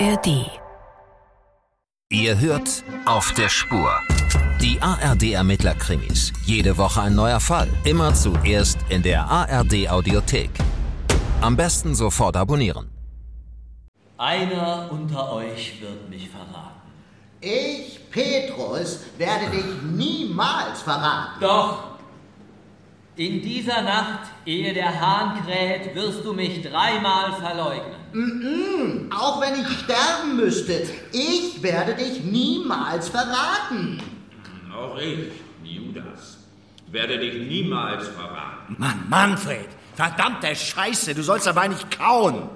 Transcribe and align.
ARD. 0.00 0.48
Ihr 2.08 2.38
hört 2.38 2.84
auf 3.04 3.32
der 3.32 3.48
Spur. 3.48 3.90
Die 4.60 4.80
ARD-Ermittlerkrimis. 4.80 6.32
Jede 6.44 6.78
Woche 6.78 7.02
ein 7.02 7.16
neuer 7.16 7.40
Fall. 7.40 7.68
Immer 7.82 8.14
zuerst 8.14 8.78
in 8.90 9.02
der 9.02 9.24
ARD-Audiothek. 9.24 10.50
Am 11.40 11.56
besten 11.56 11.96
sofort 11.96 12.36
abonnieren. 12.36 12.92
Einer 14.18 14.88
unter 14.92 15.32
euch 15.32 15.80
wird 15.80 16.08
mich 16.08 16.28
verraten. 16.28 16.92
Ich, 17.40 17.98
Petrus, 18.10 19.00
werde 19.16 19.50
dich 19.50 19.82
niemals 19.82 20.80
verraten. 20.82 21.40
Doch, 21.40 21.98
in 23.16 23.42
dieser 23.42 23.82
Nacht, 23.82 24.30
ehe 24.46 24.72
der 24.72 25.00
Hahn 25.00 25.44
kräht, 25.44 25.92
wirst 25.96 26.24
du 26.24 26.34
mich 26.34 26.62
dreimal 26.62 27.32
verleugnen. 27.32 27.97
Mm-mm, 28.12 29.12
auch 29.12 29.40
wenn 29.40 29.54
ich 29.54 29.68
sterben 29.78 30.36
müsste, 30.36 30.86
ich 31.12 31.62
werde 31.62 31.94
dich 31.94 32.24
niemals 32.24 33.08
verraten. 33.08 34.02
Auch 34.74 34.98
ich, 34.98 35.30
Judas, 35.62 36.38
werde 36.90 37.18
dich 37.18 37.34
niemals 37.48 38.08
verraten. 38.08 38.76
Mann, 38.78 39.04
Manfred, 39.08 39.68
verdammte 39.94 40.54
Scheiße, 40.54 41.14
du 41.14 41.22
sollst 41.22 41.46
dabei 41.46 41.68
nicht 41.68 41.96
kauen. 41.96 42.48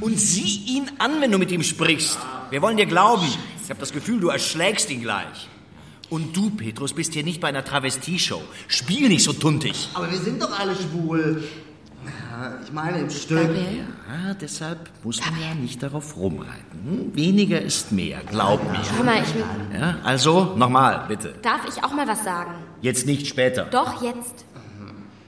Und 0.00 0.18
sieh 0.18 0.76
ihn 0.76 0.90
an, 0.98 1.20
wenn 1.20 1.30
du 1.30 1.38
mit 1.38 1.52
ihm 1.52 1.62
sprichst. 1.62 2.18
Wir 2.50 2.62
wollen 2.62 2.76
dir 2.76 2.86
glauben. 2.86 3.26
Ich 3.62 3.70
habe 3.70 3.78
das 3.78 3.92
Gefühl, 3.92 4.18
du 4.18 4.28
erschlägst 4.28 4.90
ihn 4.90 5.02
gleich. 5.02 5.48
Und 6.10 6.36
du, 6.36 6.50
Petrus, 6.50 6.94
bist 6.94 7.12
hier 7.12 7.22
nicht 7.22 7.40
bei 7.40 7.48
einer 7.48 7.64
Travestieshow. 7.64 8.42
Spiel 8.66 9.08
nicht 9.08 9.22
so 9.22 9.32
tuntig. 9.34 9.90
Aber 9.94 10.10
wir 10.10 10.18
sind 10.18 10.42
doch 10.42 10.58
alle 10.58 10.74
schwul. 10.74 11.44
Ja, 12.40 12.52
Ich 12.64 12.72
meine 12.72 12.98
im 12.98 13.10
Stück. 13.10 13.50
Ja, 13.56 14.34
deshalb 14.34 14.78
muss 15.02 15.20
man 15.20 15.40
ja 15.40 15.54
nicht 15.54 15.82
darauf 15.82 16.16
rumreiten. 16.16 16.80
Hm? 16.84 17.16
Weniger 17.16 17.60
ist 17.60 17.90
mehr, 17.92 18.20
glaub 18.30 18.62
mir. 18.70 18.78
Hör 18.96 19.04
mal, 19.04 19.22
ich, 19.22 19.34
Ja, 19.78 19.96
also, 20.04 20.54
nochmal, 20.56 21.04
bitte. 21.08 21.34
darf 21.42 21.66
ich 21.68 21.82
auch 21.82 21.92
mal 21.92 22.06
was 22.06 22.22
sagen? 22.24 22.52
Jetzt 22.80 23.06
nicht 23.06 23.26
später. 23.26 23.64
Doch, 23.64 24.02
jetzt. 24.02 24.44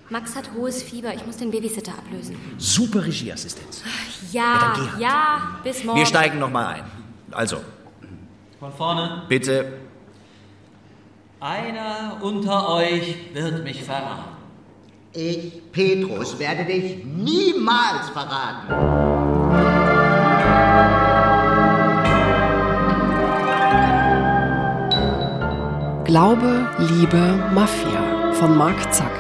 Max 0.09 0.35
hat 0.35 0.51
hohes 0.57 0.83
Fieber. 0.83 1.15
Ich 1.15 1.25
muss 1.25 1.37
den 1.37 1.53
Babysitter 1.53 1.93
ablösen. 1.93 2.35
Super 2.59 3.05
Regieassistenz. 3.05 3.83
Ja, 4.33 4.73
dann 4.75 4.89
geh 4.97 5.03
ja, 5.05 5.53
halt. 5.53 5.63
bis 5.63 5.85
morgen. 5.85 5.99
Wir 6.01 6.07
steigen 6.07 6.39
nochmal 6.41 6.67
ein. 6.75 6.83
Also, 7.31 7.59
Von 8.59 8.73
vorne. 8.73 9.23
bitte. 9.29 9.73
Einer 11.39 12.19
unter 12.23 12.69
euch 12.71 13.17
wird 13.33 13.63
mich 13.63 13.85
verraten. 13.85 14.40
Ich, 15.13 15.73
Petrus, 15.73 16.39
werde 16.39 16.65
dich 16.65 17.05
niemals 17.05 18.11
verraten. 18.13 18.69
Glaube, 26.05 26.69
Liebe, 26.79 27.51
Mafia 27.53 28.33
von 28.35 28.57
Marc 28.57 28.95
Zack. 28.95 29.11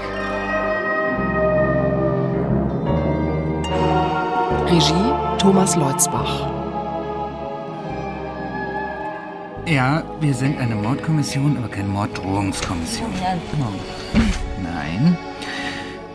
Regie 4.66 5.38
Thomas 5.38 5.74
Leutzbach. 5.74 6.46
Ja, 9.66 10.04
wir 10.20 10.34
sind 10.34 10.60
eine 10.60 10.76
Mordkommission, 10.76 11.56
aber 11.56 11.68
keine 11.68 11.88
Morddrohungskommission. 11.88 13.12
Nein. 14.62 15.18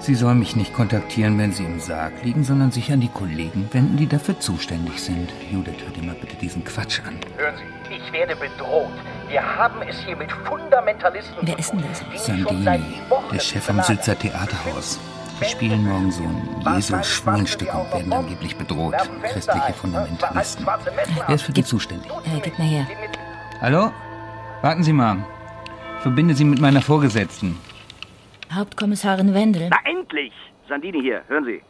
Sie 0.06 0.14
soll 0.14 0.36
mich 0.36 0.56
nicht 0.56 0.72
kontaktieren, 0.72 1.36
wenn 1.40 1.52
Sie 1.52 1.66
im 1.66 1.80
Sarg 1.80 2.14
liegen, 2.24 2.44
sondern 2.44 2.70
sich 2.70 2.92
an 2.92 3.02
die 3.02 3.08
Kollegen 3.08 3.68
wenden, 3.72 3.98
die 3.98 4.06
dafür 4.06 4.40
zuständig 4.40 5.02
sind. 5.02 5.34
Judith, 5.52 5.74
hör 5.84 5.92
dir 5.94 6.04
mal 6.04 6.14
bitte 6.14 6.36
diesen 6.36 6.64
Quatsch 6.64 7.00
an. 7.08 7.16
Hören 7.38 7.56
Sie, 7.58 7.96
ich 7.96 8.14
werde 8.14 8.36
bedroht. 8.36 8.92
Wir 9.30 9.42
haben 9.42 9.82
es 9.82 9.98
hier 10.02 10.16
mit 10.16 10.32
Fundamentalisten. 10.32 11.38
Wer 11.42 11.58
ist 11.58 11.72
denn 11.72 11.82
das? 11.82 12.24
Sandini, 12.24 12.84
der 13.34 13.40
Chef 13.40 13.68
am 13.68 13.78
belagern. 13.78 13.96
Sülzer 13.96 14.20
Theaterhaus. 14.20 15.00
Die 15.42 15.46
spielen 15.46 15.84
morgen 15.84 16.12
so 16.12 16.22
ein 16.22 16.76
Jesus-Schwulenstück 16.76 17.74
und 17.74 17.92
werden 17.92 18.14
angeblich 18.14 18.56
bedroht. 18.56 18.94
Christliche 19.24 19.74
Fundamentalisten. 19.74 20.68
Wer 21.26 21.36
ist 21.36 21.42
für 21.42 21.52
die 21.52 21.64
zuständig? 21.64 22.12
Äh, 22.12 22.42
gib 22.44 22.60
mal 22.60 22.68
her. 22.68 22.86
Hallo? 23.60 23.92
Warten 24.62 24.84
Sie 24.84 24.94
mal. 24.94 25.26
Verbinde 26.02 26.36
Sie 26.36 26.44
mit 26.44 26.62
meiner 26.62 26.84
Vorgesetzten. 26.84 27.58
Hauptkommissarin 28.54 29.34
Wendel. 29.34 29.70
Na 29.70 29.78
endlich! 29.90 30.34
Sandini 30.68 31.02
hier, 31.02 31.22
hören 31.28 31.46
Sie. 31.46 31.62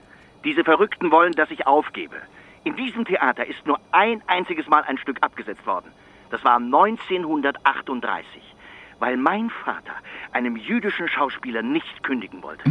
Diese 0.44 0.64
Verrückten 0.64 1.12
wollen, 1.12 1.34
dass 1.34 1.50
ich 1.52 1.66
aufgebe. 1.68 2.16
In 2.64 2.76
diesem 2.76 3.06
Theater 3.06 3.46
ist 3.46 3.66
nur 3.66 3.80
ein 3.92 4.22
einziges 4.28 4.68
Mal 4.68 4.84
ein 4.84 4.98
Stück 4.98 5.18
abgesetzt 5.22 5.66
worden. 5.66 5.92
Das 6.32 6.44
war 6.44 6.58
1938, 6.58 8.42
weil 9.00 9.18
mein 9.18 9.50
Vater 9.50 9.94
einem 10.32 10.56
jüdischen 10.56 11.08
Schauspieler 11.08 11.62
nicht 11.62 12.04
kündigen 12.04 12.42
wollte. 12.42 12.64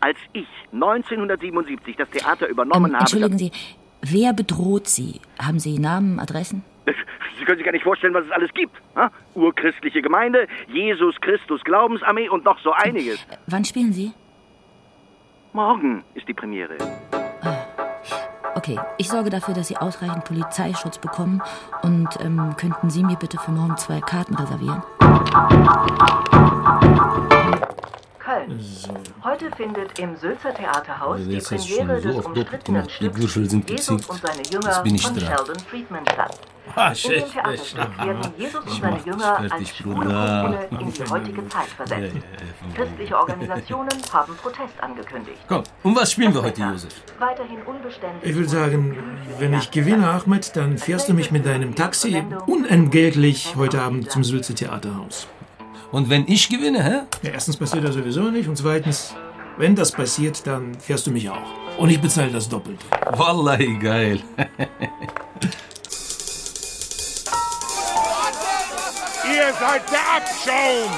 Als 0.00 0.18
ich 0.32 0.46
1977 0.72 1.96
das 1.96 2.08
Theater 2.10 2.48
übernommen 2.48 2.86
Ähm, 2.86 2.92
habe... 2.94 3.00
entschuldigen 3.02 3.38
Sie, 3.38 3.52
wer 4.00 4.32
bedroht 4.32 4.88
Sie? 4.88 5.20
Haben 5.40 5.58
Sie 5.58 5.78
Namen, 5.78 6.18
Adressen? 6.18 6.64
Sie 7.38 7.44
können 7.44 7.58
sich 7.58 7.64
gar 7.64 7.72
nicht 7.72 7.84
vorstellen, 7.84 8.14
was 8.14 8.24
es 8.24 8.30
alles 8.30 8.52
gibt. 8.54 8.76
Ha? 8.96 9.10
Urchristliche 9.34 10.02
Gemeinde, 10.02 10.48
Jesus 10.68 11.20
Christus 11.20 11.62
Glaubensarmee 11.64 12.28
und 12.28 12.44
noch 12.44 12.58
so 12.60 12.72
einiges. 12.72 13.24
Wann 13.46 13.64
spielen 13.64 13.92
Sie? 13.92 14.12
Morgen 15.52 16.02
ist 16.14 16.26
die 16.28 16.34
Premiere. 16.34 16.76
Okay, 18.54 18.78
ich 18.98 19.08
sorge 19.08 19.30
dafür, 19.30 19.54
dass 19.54 19.68
Sie 19.68 19.76
ausreichend 19.76 20.24
Polizeischutz 20.24 20.98
bekommen. 20.98 21.42
Und 21.82 22.08
ähm, 22.20 22.54
könnten 22.56 22.90
Sie 22.90 23.02
mir 23.02 23.16
bitte 23.16 23.38
für 23.38 23.50
morgen 23.50 23.76
zwei 23.76 24.00
Karten 24.00 24.34
reservieren? 24.34 24.82
Köln. 28.18 28.60
Heute 29.24 29.50
findet 29.56 29.98
im 29.98 30.16
Sülzer 30.16 30.54
Theaterhaus 30.54 31.16
Also 31.16 31.30
die 31.30 31.38
Premiere 31.38 32.00
schon 32.02 32.12
so 32.12 32.18
des 32.18 32.26
umstrittenen 32.26 32.88
Stücks 32.88 33.34
sind 33.34 33.70
Jesus 33.70 34.06
und 34.06 34.20
seine 34.20 34.42
Jünger 34.42 34.72
von 34.72 35.16
dran. 35.16 35.20
Sheldon 35.20 35.58
Friedman 35.68 36.04
statt. 36.12 36.38
Ah, 36.74 36.88
in 36.88 36.92
dem 36.92 36.96
schlecht, 36.96 37.32
Theaterstück 37.32 37.66
schlecht. 37.68 37.98
werden 37.98 38.32
Jesus 38.38 38.60
und 38.64 38.72
Ich 38.72 38.80
seine 38.80 39.00
Jünger 39.04 39.38
als 39.38 39.68
schwule 39.68 40.68
in 40.80 40.92
die 40.92 41.10
heutige 41.10 41.48
Zeit 41.48 41.68
versetzt. 41.76 42.16
Christliche 42.74 43.16
Organisationen 43.18 43.90
haben 44.12 44.36
Protest 44.36 44.80
angekündigt. 44.80 45.38
Komm, 45.48 45.62
um 45.82 45.96
was 45.96 46.12
spielen 46.12 46.32
wir 46.32 46.42
heute, 46.42 46.62
Josef? 46.62 46.94
Weiterhin 47.18 47.62
unbeständig. 47.62 48.30
Ich 48.30 48.36
will 48.36 48.48
sagen, 48.48 48.96
wenn 49.38 49.54
ich 49.54 49.70
gewinne, 49.70 50.08
Ahmed, 50.08 50.56
dann 50.56 50.78
fährst 50.78 51.08
du 51.08 51.14
mich 51.14 51.30
mit 51.30 51.44
deinem 51.46 51.74
Taxi 51.74 52.24
unentgeltlich 52.46 53.54
heute 53.56 53.82
Abend 53.82 54.10
zum 54.10 54.24
Sülze 54.24 54.54
Theaterhaus. 54.54 55.26
Und 55.90 56.08
wenn 56.08 56.26
ich 56.26 56.48
gewinne, 56.48 56.82
hä? 56.82 57.00
Ja, 57.22 57.32
erstens 57.32 57.56
passiert 57.56 57.84
das 57.84 57.94
sowieso 57.94 58.22
nicht 58.30 58.48
und 58.48 58.56
zweitens, 58.56 59.14
wenn 59.58 59.74
das 59.74 59.92
passiert, 59.92 60.46
dann 60.46 60.74
fährst 60.74 61.06
du 61.06 61.10
mich 61.10 61.28
auch. 61.28 61.36
Und 61.76 61.90
ich 61.90 62.00
bezahle 62.00 62.30
das 62.30 62.48
Doppelte. 62.48 62.84
Wallahi, 63.10 63.78
geil. 63.78 64.20
seid 69.62 69.82
der 69.92 70.00
Abschaum! 70.16 70.90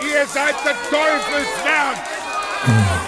Ihr 0.00 0.26
seid 0.26 0.56
der 0.64 0.72
Teufelswerk! 0.88 2.00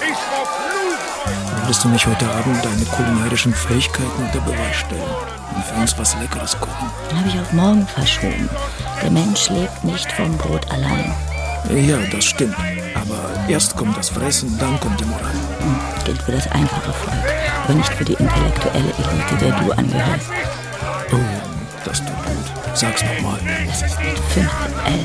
Ich 0.03 0.19
verfluche 0.29 1.31
euch! 1.31 1.63
Würdest 1.63 1.85
du 1.85 1.89
mich 1.89 2.07
heute 2.07 2.29
Abend 2.29 2.63
deine 2.63 2.85
kulinarischen 2.85 3.55
Fähigkeiten 3.55 4.23
unter 4.23 4.41
Beweis 4.41 4.77
stellen 4.77 5.17
und 5.55 5.65
für 5.65 5.75
uns 5.81 5.99
was 5.99 6.15
Leckeres 6.17 6.61
kochen? 6.61 6.91
Habe 7.17 7.29
ich 7.29 7.41
auf 7.41 7.53
morgen 7.53 7.87
verschoben. 7.87 8.51
Der 9.03 9.11
Mensch 9.11 9.49
lebt 9.49 9.83
nicht 9.83 10.13
vom 10.13 10.37
Brot 10.37 10.71
allein. 10.71 11.15
Ja, 11.71 11.97
das 12.13 12.27
stimmt. 12.27 12.57
Aber 12.95 13.49
erst 13.49 13.77
kommt 13.77 13.97
das 13.97 14.11
Fressen, 14.11 14.59
dann 14.59 14.79
kommt 14.81 15.01
die 15.01 15.07
Moral. 15.07 15.33
Gilt 16.05 16.21
für 16.21 16.33
das 16.33 16.53
einfache 16.53 16.93
Volk, 16.93 17.25
aber 17.65 17.75
nicht 17.75 17.93
für 17.95 18.05
die 18.05 18.13
intellektuelle 18.13 18.93
Elite, 18.93 19.37
der 19.41 19.53
du 19.53 19.73
angehörst. 19.73 20.31
Oh, 21.13 21.17
das 21.83 21.99
tut 22.01 22.09
gut. 22.09 22.66
Sag's 22.77 23.03
nochmal. 23.03 23.41
Das 23.67 23.81
ist 23.81 23.95
5 23.95 24.51
L. 24.85 24.99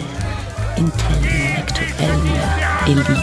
Intellektuelle 0.76 2.36
Elite. 2.86 3.14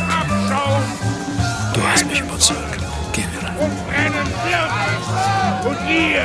Du 1.74 1.82
hast 1.82 2.06
mich 2.06 2.20
überzeugt. 2.20 2.80
Gehen 3.12 3.26
wir 3.30 3.46
rein. 3.46 3.58
Und 5.66 5.78
ihr 5.86 6.24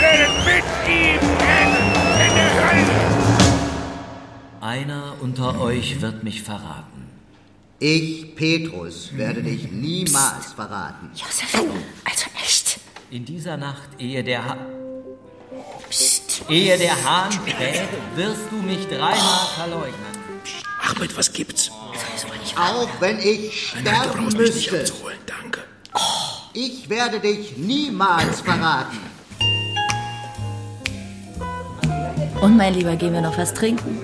werdet 0.00 0.34
mit 0.46 0.64
ihm 0.88 1.20
brennen 1.36 1.92
in 2.26 2.34
der 2.36 2.52
Hölle! 2.70 3.00
Einer 4.62 5.16
unter 5.20 5.60
euch 5.60 6.00
wird 6.00 6.24
mich 6.24 6.42
verraten. 6.42 7.10
Ich, 7.80 8.34
Petrus, 8.34 9.10
werde 9.14 9.42
dich 9.42 9.70
niemals 9.70 10.54
verraten. 10.56 11.10
Josef, 11.14 11.54
also 11.54 12.26
echt. 12.42 12.80
In 13.10 13.26
dieser 13.26 13.58
Nacht, 13.58 13.90
ehe 13.98 14.24
der 14.24 14.46
ha 14.46 14.54
Psst. 14.54 14.77
Ehe 16.48 16.76
der 16.78 16.92
Hahn 17.04 17.30
kräht, 17.46 17.88
wirst 18.16 18.42
du 18.50 18.56
mich 18.56 18.86
dreimal 18.88 19.46
verleugnen. 19.56 19.94
Ahmed, 20.82 21.16
was 21.16 21.32
gibt's? 21.32 21.70
Auch 22.56 22.88
wenn 23.00 23.18
ich 23.18 23.72
Nein, 23.74 23.84
nein, 23.84 23.94
du 23.94 24.00
sterben 24.00 24.22
brauchst 24.24 24.38
mich 24.38 24.54
nicht 24.54 24.72
müsste, 24.72 24.92
abzuholen, 24.92 25.18
danke. 25.26 25.60
ich 26.54 26.88
werde 26.88 27.20
dich 27.20 27.56
niemals 27.56 28.40
verraten. 28.40 28.98
Und 32.40 32.56
mein 32.56 32.74
Lieber, 32.74 32.96
gehen 32.96 33.12
wir 33.12 33.20
noch 33.20 33.36
was 33.36 33.52
trinken? 33.52 33.98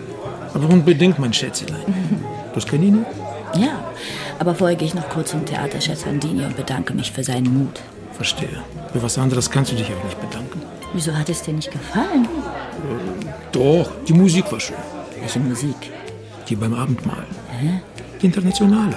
Aber 0.53 0.69
unbedingt, 0.69 1.19
mein 1.19 1.33
Schätzelein. 1.33 1.85
Toscanini? 2.53 3.05
Ja, 3.57 3.85
aber 4.39 4.55
vorher 4.55 4.77
gehe 4.77 4.89
ich 4.89 4.95
noch 4.95 5.09
kurz 5.09 5.31
zum 5.31 5.45
Theaterchef 5.47 6.01
Sandini 6.01 6.45
und 6.45 6.57
bedanke 6.57 6.95
mich 6.95 7.13
für 7.13 7.23
seinen 7.25 7.53
Mut. 7.57 7.81
Verstehe. 8.13 8.63
Für 8.93 9.03
was 9.03 9.19
anderes 9.19 9.51
kannst 9.51 9.73
du 9.73 9.77
dich 9.77 9.87
auch 9.87 10.05
nicht 10.05 10.21
bedanken. 10.21 10.63
Wieso 10.95 11.13
hat 11.13 11.29
es 11.29 11.43
dir 11.43 11.53
nicht 11.53 11.73
gefallen? 11.73 12.29
Doch, 13.51 13.91
die 14.07 14.13
Musik 14.13 14.51
war 14.53 14.61
schön. 14.61 14.77
Welche 15.19 15.41
Musik? 15.41 15.91
Die 16.49 16.55
beim 16.55 16.73
Abendmahl. 16.73 17.27
Hä? 17.51 17.81
Die 18.23 18.27
internationale. 18.27 18.95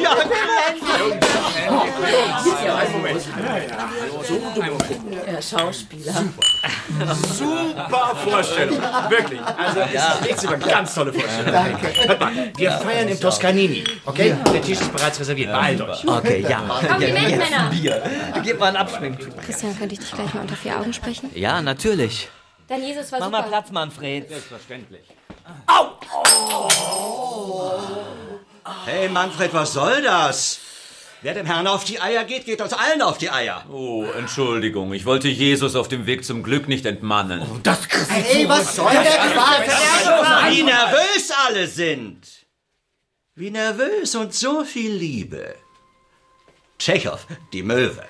Ja, 0.00 0.16
Schauspieler. 5.42 6.14
Super 7.38 8.16
Vorstellung. 8.24 8.78
Wirklich. 9.08 9.40
Also, 9.40 9.80
es 9.80 9.92
Ja. 9.92 10.12
ist 10.12 10.26
echt 10.30 10.46
eine 10.46 10.58
ganz 10.58 10.94
tolle 10.94 11.12
Vorstellung. 11.12 11.52
Danke. 11.52 12.08
Hört 12.08 12.20
mal, 12.20 12.52
wir 12.56 12.70
feiern 12.72 13.08
im 13.08 13.20
Toscanini, 13.20 13.84
okay? 14.06 14.36
Der 14.52 14.62
Tisch 14.62 14.80
ist 14.80 14.92
bereits 14.92 15.18
reserviert. 15.20 15.52
Beeilt 15.52 15.80
euch. 15.80 16.06
Okay, 16.06 16.46
ja. 16.48 16.58
Kompliment, 16.60 17.28
Jetzt 17.30 17.50
Männer. 17.50 17.70
Bier. 17.70 18.02
Gib 18.42 18.58
mal 18.60 18.66
einen 18.68 18.76
Abschwing. 18.76 19.18
Christian, 19.44 19.76
könnte 19.78 19.94
ich 19.94 20.00
dich 20.00 20.12
gleich 20.12 20.32
mal 20.34 20.40
unter 20.42 20.56
vier 20.56 20.78
Augen 20.78 20.92
sprechen? 20.92 21.30
Ja, 21.34 21.60
natürlich. 21.60 22.28
Dein 22.68 22.82
Jesus 22.82 23.10
war 23.12 23.20
Mach 23.20 23.30
mal 23.30 23.38
super. 23.38 23.48
Platz, 23.48 23.70
Manfred. 23.70 24.28
Selbstverständlich. 24.28 25.02
Hey 28.86 29.08
Manfred, 29.08 29.52
was 29.52 29.72
soll 29.72 30.02
das? 30.02 30.60
Wer 31.22 31.34
dem 31.34 31.46
Herrn 31.46 31.68
auf 31.68 31.84
die 31.84 32.00
Eier 32.00 32.24
geht, 32.24 32.46
geht 32.46 32.60
uns 32.60 32.72
allen 32.72 33.00
auf 33.00 33.16
die 33.16 33.30
Eier. 33.30 33.64
Oh, 33.70 34.04
Entschuldigung, 34.18 34.92
ich 34.92 35.06
wollte 35.06 35.28
Jesus 35.28 35.76
auf 35.76 35.86
dem 35.86 36.06
Weg 36.06 36.24
zum 36.24 36.42
Glück 36.42 36.66
nicht 36.66 36.84
entmannen. 36.84 37.40
Das 37.62 37.78
Hey, 38.08 38.48
was 38.48 38.74
soll 38.74 38.90
der 38.90 39.02
Quatsch? 39.02 40.50
Wie 40.50 40.62
nervös 40.64 41.30
alle 41.46 41.68
sind. 41.68 42.26
Wie 43.36 43.50
nervös 43.50 44.16
und 44.16 44.34
so 44.34 44.64
viel 44.64 44.92
Liebe. 44.92 45.54
Tschechow, 46.76 47.24
die 47.52 47.62
Möwe. 47.62 48.04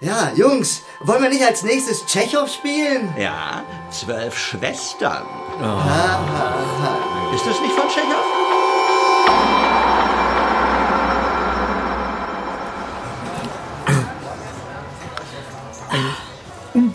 Ja, 0.00 0.32
Jungs, 0.34 0.82
wollen 1.02 1.22
wir 1.22 1.30
nicht 1.30 1.44
als 1.44 1.62
nächstes 1.62 2.04
Tschechow 2.06 2.52
spielen? 2.52 3.14
Ja, 3.16 3.62
zwölf 3.92 4.36
Schwestern. 4.36 5.24
Ist 7.36 7.46
das 7.46 7.60
nicht 7.60 7.72
von 7.72 7.88
Tschechow? 7.88 8.37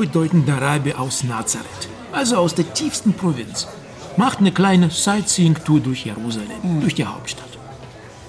Unbedeutender 0.04 0.62
Rabe 0.62 1.00
aus 1.00 1.24
Nazareth, 1.24 1.88
also 2.12 2.36
aus 2.36 2.54
der 2.54 2.74
tiefsten 2.74 3.14
Provinz, 3.14 3.70
macht 4.18 4.40
eine 4.40 4.52
kleine 4.52 4.90
Sightseeing-Tour 4.90 5.80
durch 5.80 6.04
Jerusalem, 6.04 6.82
durch 6.82 6.94
die 6.94 7.06
Hauptstadt. 7.06 7.48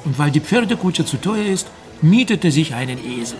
Und 0.04 0.16
weil 0.16 0.30
die 0.30 0.38
Pferdekutsche 0.38 1.04
zu 1.04 1.16
teuer 1.16 1.46
ist, 1.46 1.66
mietet 2.00 2.44
er 2.44 2.52
sich 2.52 2.74
einen 2.74 2.98
Esel. 3.04 3.38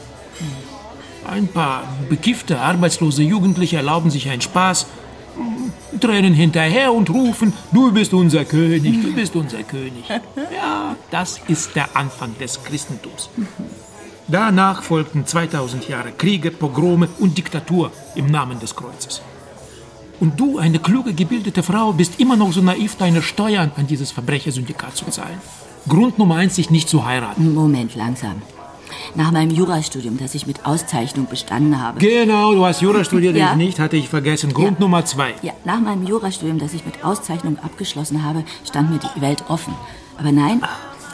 Ein 1.31 1.47
paar 1.47 1.85
bekiffte, 2.09 2.59
arbeitslose 2.59 3.23
Jugendliche 3.23 3.77
erlauben 3.77 4.11
sich 4.11 4.29
einen 4.29 4.43
Spaß, 4.43 4.87
Tränen 6.01 6.35
hinterher 6.35 6.93
und 6.93 7.11
rufen, 7.11 7.53
du 7.71 7.93
bist 7.93 8.15
unser 8.15 8.45
König, 8.45 9.01
du 9.01 9.13
bist 9.13 9.37
unser 9.37 9.63
König. 9.63 10.03
Ja, 10.53 10.97
das 11.13 11.41
ist 11.47 11.77
der 11.77 11.97
Anfang 11.97 12.37
des 12.39 12.65
Christentums. 12.65 13.31
Danach 14.29 14.83
folgten 14.83 15.27
2000 15.27 15.89
Jahre 15.89 16.13
Kriege, 16.13 16.51
Pogrome 16.51 17.09
und 17.19 17.37
Diktatur 17.37 17.91
im 18.15 18.27
Namen 18.27 18.59
des 18.59 18.75
Kreuzes. 18.75 19.21
Und 20.21 20.41
du, 20.41 20.59
eine 20.59 20.79
kluge, 20.79 21.13
gebildete 21.13 21.63
Frau, 21.63 21.93
bist 21.93 22.21
immer 22.21 22.37
noch 22.37 22.53
so 22.53 22.63
naiv, 22.63 22.97
deine 22.97 23.21
Steuern 23.21 23.73
an 23.77 23.87
dieses 23.87 24.13
Verbrechersyndikat 24.13 24.97
zu 24.97 25.07
zahlen. 25.07 25.39
Grund 25.89 26.19
Nummer 26.19 26.37
eins, 26.37 26.55
sich 26.55 26.71
nicht 26.71 26.89
zu 26.89 27.05
heiraten. 27.05 27.53
Moment, 27.53 27.95
langsam. 27.95 28.41
Nach 29.15 29.31
meinem 29.31 29.51
Jurastudium, 29.51 30.17
das 30.19 30.35
ich 30.35 30.47
mit 30.47 30.65
Auszeichnung 30.65 31.27
bestanden 31.27 31.81
habe. 31.81 31.99
Genau, 31.99 32.55
du 32.55 32.65
hast 32.65 32.81
Jura 32.81 33.05
studiert, 33.05 33.37
Ja. 33.37 33.51
ich 33.51 33.57
nicht, 33.57 33.79
hatte 33.79 33.97
ich 33.97 34.09
vergessen. 34.09 34.55
Grund 34.55 34.81
Nummer 34.81 35.05
zwei. 35.05 35.35
Ja, 35.43 35.53
nach 35.65 35.81
meinem 35.81 36.07
Jurastudium, 36.07 36.59
das 36.59 36.73
ich 36.73 36.87
mit 36.87 37.05
Auszeichnung 37.05 37.59
abgeschlossen 37.59 38.25
habe, 38.25 38.45
stand 38.67 38.91
mir 38.91 38.99
die 38.99 39.21
Welt 39.21 39.45
offen. 39.49 39.75
Aber 40.19 40.33
nein, 40.33 40.63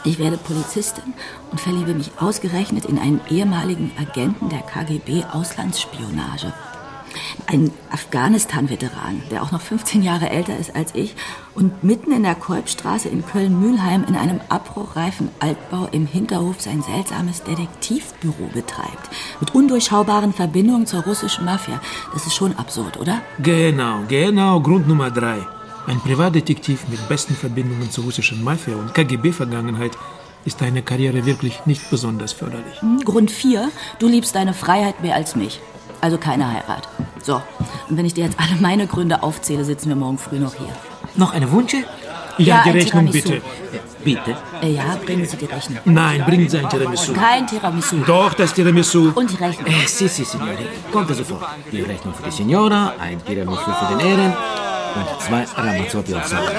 ich 0.03 0.19
werde 0.19 0.37
Polizistin 0.37 1.13
und 1.51 1.59
verliebe 1.59 1.93
mich 1.93 2.11
ausgerechnet 2.17 2.85
in 2.85 2.97
einen 2.97 3.21
ehemaligen 3.29 3.91
Agenten 3.99 4.49
der 4.49 4.61
KGB 4.61 5.23
Auslandsspionage. 5.31 6.53
Ein 7.47 7.71
Afghanistan-Veteran, 7.91 9.21
der 9.31 9.43
auch 9.43 9.51
noch 9.51 9.61
15 9.61 10.01
Jahre 10.01 10.29
älter 10.29 10.57
ist 10.57 10.75
als 10.75 10.95
ich 10.95 11.15
und 11.55 11.83
mitten 11.83 12.11
in 12.11 12.23
der 12.23 12.35
Kolbstraße 12.35 13.09
in 13.09 13.25
Köln-Mühlheim 13.25 14.05
in 14.07 14.15
einem 14.15 14.39
abbruchreifen 14.49 15.29
Altbau 15.39 15.87
im 15.91 16.07
Hinterhof 16.07 16.61
sein 16.61 16.81
seltsames 16.81 17.43
Detektivbüro 17.43 18.49
betreibt. 18.53 19.09
Mit 19.39 19.53
undurchschaubaren 19.53 20.33
Verbindungen 20.33 20.85
zur 20.87 21.03
russischen 21.03 21.45
Mafia. 21.45 21.81
Das 22.13 22.25
ist 22.25 22.35
schon 22.35 22.55
absurd, 22.57 22.97
oder? 22.97 23.21
Genau, 23.39 23.99
genau, 24.07 24.61
Grund 24.61 24.87
Nummer 24.87 25.11
drei. 25.11 25.45
Ein 25.87 25.99
Privatdetektiv 25.99 26.87
mit 26.89 27.07
besten 27.09 27.35
Verbindungen 27.35 27.89
zur 27.89 28.03
russischen 28.03 28.43
Mafia 28.43 28.75
und 28.75 28.93
KGB-Vergangenheit 28.93 29.91
ist 30.45 30.61
deine 30.61 30.83
Karriere 30.83 31.25
wirklich 31.25 31.65
nicht 31.65 31.89
besonders 31.89 32.33
förderlich. 32.33 32.81
Hm, 32.81 32.99
Grund 33.03 33.31
4, 33.31 33.69
du 33.99 34.07
liebst 34.07 34.35
deine 34.35 34.53
Freiheit 34.53 35.01
mehr 35.01 35.15
als 35.15 35.35
mich. 35.35 35.59
Also 35.99 36.17
keine 36.17 36.51
Heirat. 36.51 36.87
So, 37.23 37.41
und 37.89 37.97
wenn 37.97 38.05
ich 38.05 38.13
dir 38.13 38.25
jetzt 38.25 38.39
alle 38.39 38.59
meine 38.59 38.87
Gründe 38.87 39.23
aufzähle, 39.23 39.65
sitzen 39.65 39.89
wir 39.89 39.95
morgen 39.95 40.17
früh 40.17 40.39
noch 40.39 40.55
hier. 40.55 40.73
Noch 41.15 41.33
eine 41.33 41.51
Wunsch? 41.51 41.75
Ja, 42.37 42.63
die 42.63 42.69
ein 42.69 42.75
Rechnung 42.75 43.11
bitte. 43.11 43.41
Bitte? 44.03 44.35
Äh, 44.63 44.73
ja, 44.73 44.97
bringen 45.05 45.25
Sie 45.27 45.37
die 45.37 45.45
Rechnung. 45.45 45.79
Nein, 45.85 46.23
bringen 46.25 46.49
Sie 46.49 46.57
ein 46.57 46.69
Tiramisu. 46.69 47.13
Kein 47.13 47.45
Tiramisu. 47.45 47.97
Doch, 48.07 48.33
das 48.33 48.53
Tiramisu. 48.53 49.11
Und 49.13 49.29
die 49.29 49.35
Rechnung. 49.35 49.67
Eh, 49.67 49.85
sì, 49.85 50.07
sì, 50.07 50.23
signore. 50.23 50.57
Kommt 50.91 51.15
sofort. 51.15 51.43
Die 51.71 51.81
Rechnung 51.81 52.13
für 52.13 52.23
die 52.23 52.31
Signora, 52.31 52.93
ein 52.99 53.23
Tiramisu 53.23 53.61
für 53.61 53.95
den 53.95 53.99
Ehren 54.07 54.33
und 54.95 55.21
zwei 55.21 55.45
Ramazzotti 55.55 56.13
und 56.13 56.25
Sahne. 56.25 56.51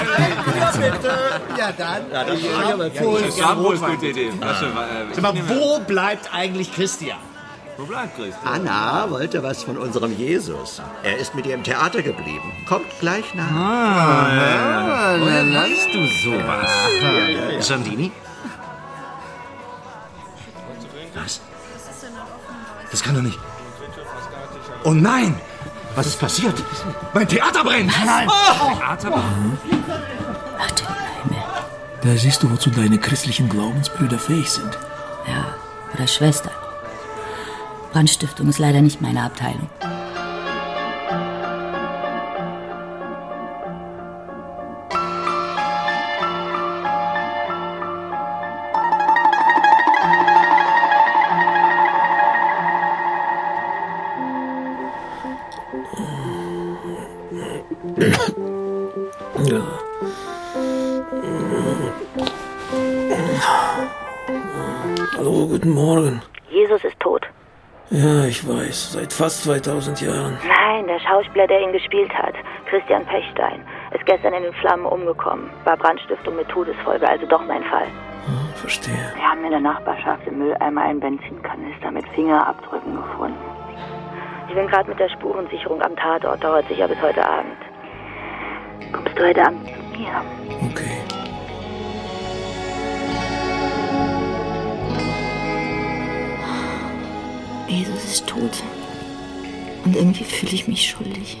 Ja, 1.57 1.71
dann. 1.71 2.11
Ja, 2.11 2.23
das 2.23 2.41
Ja, 2.41 2.77
Das 2.77 3.41
war 3.41 3.63
wohl 3.63 3.77
eine 3.77 3.95
gute 3.95 4.07
Idee. 4.07 4.31
Sag 5.13 5.21
mal, 5.21 5.33
wo 5.47 5.79
bleibt 5.79 6.33
eigentlich 6.33 6.73
Christian? 6.73 7.17
Wo 7.77 7.85
bleibt 7.85 8.15
Christian? 8.15 8.45
Anna 8.67 9.09
wollte 9.09 9.41
was 9.41 9.63
von 9.63 9.77
unserem 9.77 10.15
Jesus. 10.17 10.81
Er 11.03 11.17
ist 11.17 11.33
mit 11.33 11.45
ihr 11.47 11.55
im 11.55 11.63
Theater 11.63 12.01
geblieben. 12.01 12.53
Kommt 12.67 12.85
gleich 12.99 13.33
nach. 13.33 13.51
Ah, 13.51 15.15
Woher 15.19 15.45
weißt 15.45 15.93
du 15.93 16.05
sowas? 16.23 16.69
Sandini? 17.67 18.11
Was? 21.15 21.41
Das 22.91 23.01
kann 23.03 23.15
doch 23.15 23.21
nicht. 23.21 23.39
Oh 24.83 24.91
nein! 24.93 25.35
Was 25.95 26.07
ist 26.07 26.19
passiert? 26.19 26.55
Mein 27.13 27.27
Theater 27.27 27.63
brennt! 27.63 27.91
Nein! 28.05 28.27
Da 32.01 32.17
siehst 32.17 32.43
du, 32.43 32.51
wozu 32.51 32.69
deine 32.69 32.97
christlichen 32.97 33.47
Glaubensbrüder 33.47 34.19
fähig 34.19 34.51
sind. 34.51 34.77
Ja, 35.27 35.55
oder 35.93 36.07
Schwester. 36.07 36.51
Brandstiftung 37.93 38.49
ist 38.49 38.59
leider 38.59 38.81
nicht 38.81 39.01
meine 39.01 39.21
Abteilung. 39.23 39.69
Seit 69.13 69.25
fast 69.25 69.43
2000 69.43 70.01
Jahren. 70.01 70.37
Nein, 70.47 70.87
der 70.87 70.99
Schauspieler, 70.99 71.47
der 71.47 71.61
ihn 71.61 71.71
gespielt 71.71 72.11
hat, 72.13 72.33
Christian 72.69 73.05
Pechstein, 73.05 73.63
ist 73.93 74.05
gestern 74.05 74.33
in 74.33 74.43
den 74.43 74.53
Flammen 74.53 74.85
umgekommen. 74.85 75.49
War 75.65 75.77
Brandstiftung 75.77 76.35
mit 76.35 76.47
Todesfolge, 76.49 77.07
also 77.07 77.25
doch 77.27 77.45
mein 77.45 77.63
Fall. 77.63 77.85
Hm, 78.25 78.53
verstehe. 78.55 79.13
Wir 79.15 79.23
haben 79.23 79.43
in 79.43 79.51
der 79.51 79.59
Nachbarschaft 79.59 80.25
im 80.25 80.39
Mülleimer 80.39 80.81
einen 80.81 80.99
Benzinkanister 80.99 81.91
mit 81.91 82.07
Fingerabdrücken 82.09 82.95
gefunden. 82.95 83.37
Ich 84.47 84.55
bin 84.55 84.67
gerade 84.67 84.89
mit 84.89 84.99
der 84.99 85.09
Spurensicherung 85.09 85.81
am 85.81 85.95
Tatort, 85.95 86.43
dauert 86.43 86.67
sicher 86.67 86.87
bis 86.87 87.01
heute 87.01 87.25
Abend. 87.27 87.57
Kommst 88.91 89.17
du 89.17 89.23
heute 89.23 89.45
Abend 89.45 89.67
zu 89.67 89.99
mir? 89.99 90.21
Okay. 90.71 91.01
Jesus 97.67 98.05
ist 98.05 98.27
tot. 98.27 98.63
Und 99.83 99.95
irgendwie 99.95 100.23
fühle 100.23 100.53
ich 100.53 100.67
mich 100.67 100.89
schuldig. 100.89 101.37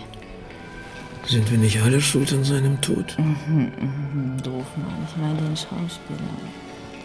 Sind 1.25 1.49
wir 1.49 1.57
nicht 1.57 1.81
alle 1.81 2.01
schuld 2.01 2.33
an 2.33 2.43
seinem 2.43 2.81
Tod? 2.81 3.15
Mhm, 3.17 3.71
mhm, 3.79 4.43
doof 4.43 4.65
manchmal 4.75 5.35
den 5.37 5.55
Schauspieler. 5.55 6.19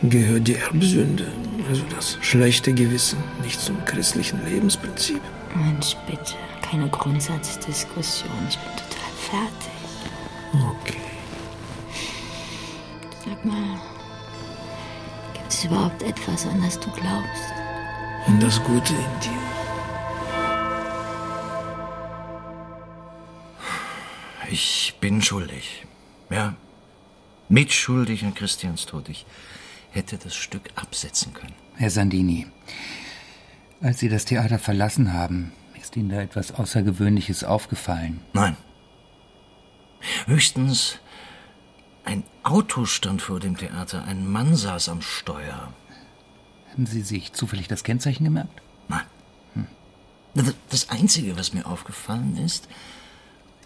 Gehört 0.03 0.47
die 0.47 0.55
Erbsünde, 0.55 1.27
also 1.69 1.83
das 1.95 2.19
schlechte 2.21 2.73
Gewissen, 2.73 3.19
nicht 3.43 3.61
zum 3.61 3.85
christlichen 3.85 4.45
Lebensprinzip? 4.45 5.21
Mensch, 5.55 5.97
bitte, 6.07 6.35
keine 6.63 6.89
Grundsatzdiskussion. 6.89 8.31
Ich 8.49 8.59
bin 8.59 8.73
total 8.77 9.13
fertig. 9.31 9.79
Okay. 10.53 11.01
Sag 13.25 13.45
mal, 13.45 13.81
gibt 15.35 15.53
es 15.53 15.65
überhaupt 15.65 16.03
etwas, 16.03 16.47
an 16.47 16.61
das 16.63 16.79
du 16.79 16.91
glaubst? 16.91 17.53
An 18.27 18.41
das 18.41 18.63
Gute 18.63 18.93
in 18.93 19.21
dir. 19.21 19.58
Ich 24.51 24.97
bin 25.01 25.21
schuldig. 25.21 25.87
Ja. 26.31 26.55
Mitschuldig 27.49 28.25
an 28.25 28.35
Christians 28.35 28.87
Tod. 28.87 29.09
Ich 29.09 29.27
hätte 29.91 30.19
das 30.19 30.35
Stück 30.35 30.71
absetzen 30.75 31.35
können. 31.35 31.55
Herr 31.77 31.91
Sandini, 31.91 32.47
als 33.81 33.99
Sie 33.99 34.09
das 34.09 34.25
Theater 34.25 34.59
verlassen 34.59 35.13
haben, 35.13 35.53
ist 35.81 35.97
Ihnen 35.97 36.09
da 36.09 36.21
etwas 36.21 36.53
Außergewöhnliches 36.53 37.45
aufgefallen? 37.45 38.21
Nein. 38.33 38.57
Höchstens 40.27 40.99
ein 42.05 42.25
Auto 42.43 42.87
stand 42.87 43.21
vor 43.21 43.39
dem 43.41 43.59
Theater. 43.59 44.05
Ein 44.05 44.27
Mann 44.27 44.57
saß 44.57 44.89
am 44.89 45.03
Steuer. 45.03 45.75
Haben 46.73 46.87
Sie 46.87 47.03
sich 47.03 47.35
zufällig 47.35 47.69
das 47.69 47.85
Kennzeichen 47.85 48.25
gemerkt? 48.25 48.63
Nein. 48.89 49.05
Hm. 49.53 49.67
Das 50.71 50.89
Einzige, 50.89 51.37
was 51.37 51.53
mir 51.53 51.67
aufgefallen 51.67 52.39
ist, 52.39 52.67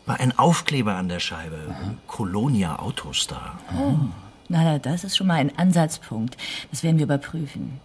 war 0.07 0.21
ein 0.21 0.39
Aufkleber 0.39 0.95
an 0.97 1.09
der 1.09 1.21
Scheibe. 1.21 1.75
Colonia 2.07 2.79
Autostar. 2.79 3.59
Oh. 3.77 3.95
Na, 4.49 4.65
na, 4.65 4.79
das 4.79 5.05
ist 5.05 5.17
schon 5.17 5.29
mal 5.29 5.37
ein 5.37 5.57
Ansatzpunkt. 5.57 6.37
Das 6.71 6.83
werden 6.83 6.99
wir 6.99 7.05
überprüfen. 7.05 7.81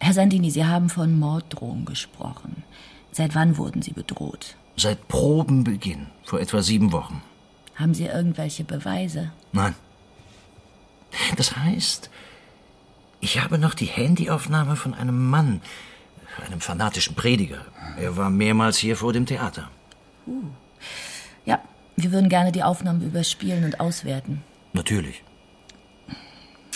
Herr 0.00 0.14
Sandini, 0.14 0.50
Sie 0.50 0.64
haben 0.64 0.88
von 0.88 1.18
Morddrohungen 1.18 1.84
gesprochen. 1.84 2.64
Seit 3.12 3.34
wann 3.34 3.56
wurden 3.56 3.82
Sie 3.82 3.92
bedroht? 3.92 4.56
Seit 4.76 5.06
Probenbeginn, 5.06 6.06
vor 6.24 6.40
etwa 6.40 6.62
sieben 6.62 6.92
Wochen. 6.92 7.22
Haben 7.76 7.94
Sie 7.94 8.06
irgendwelche 8.06 8.64
Beweise? 8.64 9.30
Nein. 9.52 9.74
Das 11.36 11.56
heißt, 11.56 12.10
ich 13.20 13.40
habe 13.40 13.58
noch 13.58 13.74
die 13.74 13.86
Handyaufnahme 13.86 14.76
von 14.76 14.94
einem 14.94 15.28
Mann, 15.30 15.60
einem 16.44 16.60
fanatischen 16.60 17.14
Prediger. 17.14 17.64
Er 17.98 18.16
war 18.16 18.30
mehrmals 18.30 18.78
hier 18.78 18.96
vor 18.96 19.12
dem 19.12 19.26
Theater. 19.26 19.70
Uh. 20.26 20.42
Ja, 21.44 21.60
wir 21.96 22.12
würden 22.12 22.28
gerne 22.28 22.52
die 22.52 22.62
Aufnahmen 22.62 23.02
überspielen 23.02 23.64
und 23.64 23.80
auswerten. 23.80 24.42
Natürlich. 24.72 25.22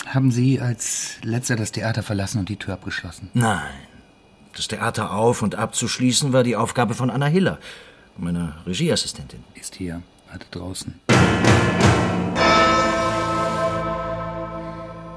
Haben 0.05 0.31
Sie 0.31 0.61
als 0.61 1.17
letzter 1.23 1.55
das 1.55 1.71
Theater 1.71 2.03
verlassen 2.03 2.39
und 2.39 2.49
die 2.49 2.55
Tür 2.55 2.75
abgeschlossen? 2.75 3.29
Nein. 3.33 3.61
Das 4.55 4.67
Theater 4.67 5.13
auf- 5.13 5.41
und 5.41 5.55
abzuschließen 5.55 6.33
war 6.33 6.43
die 6.43 6.55
Aufgabe 6.55 6.93
von 6.93 7.09
Anna 7.09 7.27
Hiller, 7.27 7.59
meiner 8.17 8.55
Regieassistentin. 8.65 9.43
Ist 9.53 9.75
hier, 9.75 10.01
warte 10.29 10.47
draußen. 10.51 10.99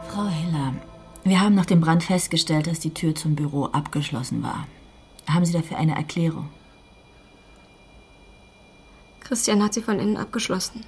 Frau 0.09 0.27
Hiller, 0.29 0.75
wir 1.25 1.41
haben 1.41 1.55
nach 1.55 1.67
dem 1.67 1.81
Brand 1.81 2.03
festgestellt, 2.03 2.67
dass 2.67 2.81
die 2.81 2.93
Tür 2.93 3.15
zum 3.15 3.37
Büro 3.37 3.67
abgeschlossen 3.67 4.43
war. 4.43 4.67
Haben 5.29 5.45
Sie 5.45 5.53
dafür 5.53 5.79
eine 5.79 5.95
Erklärung? 5.95 6.49
Christian 9.31 9.63
hat 9.63 9.75
sie 9.75 9.81
von 9.81 10.01
innen 10.01 10.17
abgeschlossen. 10.17 10.85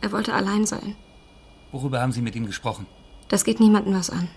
Er 0.00 0.12
wollte 0.12 0.32
allein 0.32 0.64
sein. 0.64 0.94
Worüber 1.72 2.00
haben 2.00 2.12
Sie 2.12 2.22
mit 2.22 2.36
ihm 2.36 2.46
gesprochen? 2.46 2.86
Das 3.26 3.42
geht 3.42 3.58
niemandem 3.58 3.94
was 3.94 4.10
an. 4.10 4.28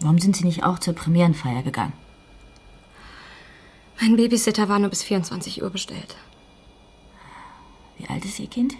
Warum 0.00 0.18
sind 0.18 0.34
Sie 0.34 0.46
nicht 0.46 0.64
auch 0.64 0.78
zur 0.78 0.94
Premierenfeier 0.94 1.62
gegangen? 1.62 1.92
Mein 4.00 4.16
Babysitter 4.16 4.70
war 4.70 4.78
nur 4.78 4.88
bis 4.88 5.02
24 5.02 5.62
Uhr 5.62 5.68
bestellt. 5.68 6.16
Wie 7.98 8.08
alt 8.08 8.24
ist 8.24 8.40
Ihr 8.40 8.48
Kind? 8.48 8.76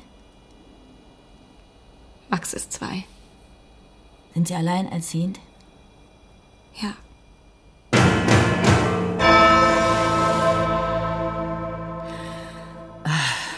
Max 2.31 2.55
ist 2.55 2.73
zwei. 2.73 3.05
Sind 4.33 4.49
Sie 4.49 4.55
alleinerziehend? 4.55 5.41
Ja. 6.81 6.95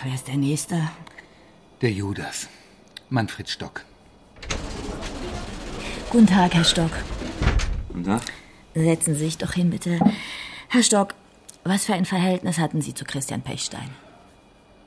Wer 0.05 0.15
ist 0.15 0.29
der 0.29 0.37
Nächste? 0.37 0.89
Der 1.81 1.93
Judas. 1.93 2.49
Manfred 3.09 3.49
Stock. 3.49 3.85
Guten 6.11 6.27
Tag, 6.27 6.55
Herr 6.55 6.65
Stock. 6.65 6.91
Guten 7.89 8.05
Tag. 8.05 8.23
Setzen 8.75 9.15
Sie 9.15 9.25
sich 9.25 9.39
doch 9.39 9.53
hin, 9.53 9.71
bitte. 9.71 9.99
Herr 10.69 10.83
Stock, 10.83 11.15
was 11.65 11.85
für 11.85 11.95
ein 11.95 12.05
Verhältnis 12.05 12.59
hatten 12.59 12.81
Sie 12.81 12.95
zu 12.95 13.05
Christian 13.05 13.43
Pechstein? 13.43 13.91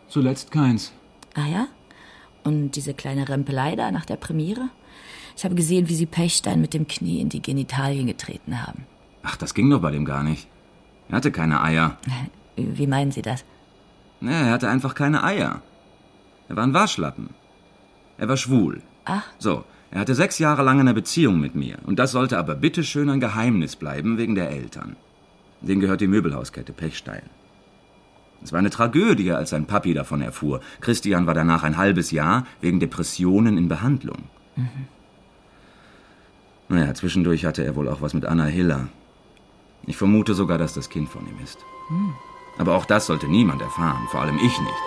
Zuletzt 0.08 0.52
keins. 0.52 0.92
Ah 1.34 1.48
ja? 1.48 1.68
Und 2.44 2.72
diese 2.72 2.94
kleine 2.94 3.28
Rempelei 3.28 3.76
da 3.76 3.92
nach 3.92 4.06
der 4.06 4.18
Premiere? 4.18 4.70
Ich 5.38 5.44
habe 5.44 5.56
gesehen, 5.56 5.90
wie 5.90 5.96
Sie 5.96 6.06
Pechstein 6.06 6.62
mit 6.62 6.74
dem 6.74 6.88
Knie 6.88 7.20
in 7.20 7.30
die 7.30 7.42
Genitalien 7.42 8.08
getreten 8.08 8.66
haben. 8.66 8.86
Ach, 9.24 9.36
das 9.36 9.54
ging 9.54 9.70
doch 9.70 9.82
bei 9.82 9.92
dem 9.92 10.06
gar 10.06 10.24
nicht. 10.24 10.48
Er 11.10 11.18
hatte 11.18 11.32
keine 11.32 11.62
Eier. 11.62 11.98
Wie 12.56 12.88
meinen 12.88 13.12
Sie 13.12 13.22
das? 13.22 13.44
Nee, 14.22 14.32
er 14.32 14.52
hatte 14.52 14.70
einfach 14.70 14.96
keine 14.96 15.24
Eier. 15.24 15.62
Er 16.48 16.56
war 16.56 16.64
ein 16.64 16.74
Waschlappen. 16.74 17.30
Er 18.18 18.28
war 18.28 18.38
schwul. 18.38 18.82
Ach. 19.06 19.24
So, 19.38 19.64
er 19.92 20.00
hatte 20.00 20.16
sechs 20.16 20.40
Jahre 20.40 20.64
lang 20.64 20.80
eine 20.80 20.94
Beziehung 20.94 21.40
mit 21.40 21.56
mir. 21.56 21.78
Und 21.86 22.00
das 22.00 22.12
sollte 22.12 22.38
aber 22.38 22.56
bitteschön 22.56 23.10
ein 23.10 23.20
Geheimnis 23.20 23.76
bleiben 23.76 24.18
wegen 24.18 24.36
der 24.36 24.50
Eltern. 24.50 24.96
Denen 25.62 25.82
gehört 25.82 26.02
die 26.02 26.08
Möbelhauskette 26.08 26.74
Pechstein. 26.74 27.24
Es 28.44 28.52
war 28.52 28.60
eine 28.60 28.70
Tragödie, 28.70 29.32
als 29.32 29.50
sein 29.50 29.66
Papi 29.66 29.94
davon 29.94 30.22
erfuhr. 30.22 30.62
Christian 30.82 31.26
war 31.26 31.34
danach 31.34 31.64
ein 31.64 31.78
halbes 31.78 32.12
Jahr 32.12 32.46
wegen 32.62 32.80
Depressionen 32.80 33.58
in 33.58 33.68
Behandlung. 33.68 34.26
Mhm. 34.56 34.88
Naja, 36.68 36.94
zwischendurch 36.94 37.46
hatte 37.46 37.64
er 37.64 37.76
wohl 37.76 37.88
auch 37.88 38.02
was 38.02 38.14
mit 38.14 38.26
Anna 38.26 38.46
Hiller. 38.46 38.88
Ich 39.88 39.98
vermute 39.98 40.34
sogar, 40.34 40.58
dass 40.58 40.74
das 40.74 40.90
Kind 40.90 41.10
von 41.10 41.28
ihm 41.28 41.40
ist. 41.44 41.60
Hm. 41.88 42.14
Aber 42.58 42.76
auch 42.76 42.86
das 42.86 43.06
sollte 43.06 43.28
niemand 43.28 43.62
erfahren, 43.62 44.08
vor 44.10 44.22
allem 44.22 44.38
ich 44.38 44.60
nicht. 44.60 44.84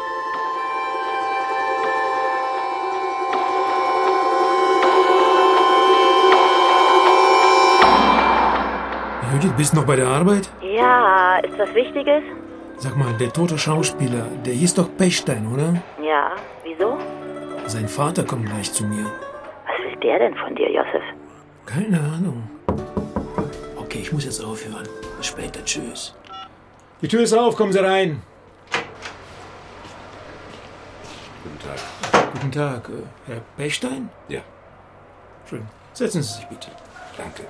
Judith, 9.34 9.52
bist 9.56 9.72
du 9.72 9.76
noch 9.76 9.86
bei 9.86 9.94
der 9.96 10.08
Arbeit? 10.08 10.50
Ja, 10.62 11.38
ist 11.38 11.58
was 11.58 11.72
Wichtiges? 11.74 12.22
Sag 12.78 12.96
mal, 12.96 13.12
der 13.14 13.32
tote 13.32 13.58
Schauspieler, 13.58 14.26
der 14.44 14.54
hieß 14.54 14.74
doch 14.74 14.88
Pechstein, 14.96 15.46
oder? 15.52 15.82
Ja, 16.02 16.32
wieso? 16.64 16.98
Sein 17.66 17.86
Vater 17.86 18.24
kommt 18.24 18.46
gleich 18.46 18.72
zu 18.72 18.84
mir. 18.84 19.04
Was 19.66 19.84
will 19.84 19.96
der 20.00 20.18
denn 20.18 20.34
von 20.34 20.54
dir, 20.54 20.70
Josef? 20.70 21.02
Keine 21.66 22.00
Ahnung. 22.00 22.48
Okay, 23.76 23.98
ich 24.02 24.12
muss 24.12 24.24
jetzt 24.24 24.42
aufhören. 24.42 24.88
Bis 25.18 25.26
später, 25.26 25.64
tschüss. 25.64 26.14
Die 27.00 27.08
Tür 27.08 27.22
ist 27.22 27.32
auf, 27.32 27.54
kommen 27.56 27.72
Sie 27.72 27.78
rein. 27.78 28.22
Guten 31.44 31.58
Tag. 31.60 32.32
Guten 32.32 32.52
Tag, 32.52 32.88
äh, 32.88 32.92
Herr 33.26 33.40
Pechstein? 33.56 34.10
Ja. 34.28 34.40
Schön. 35.48 35.66
Setzen 35.92 36.22
Sie 36.22 36.34
sich 36.34 36.46
bitte. 36.46 36.70
Danke. 37.16 37.44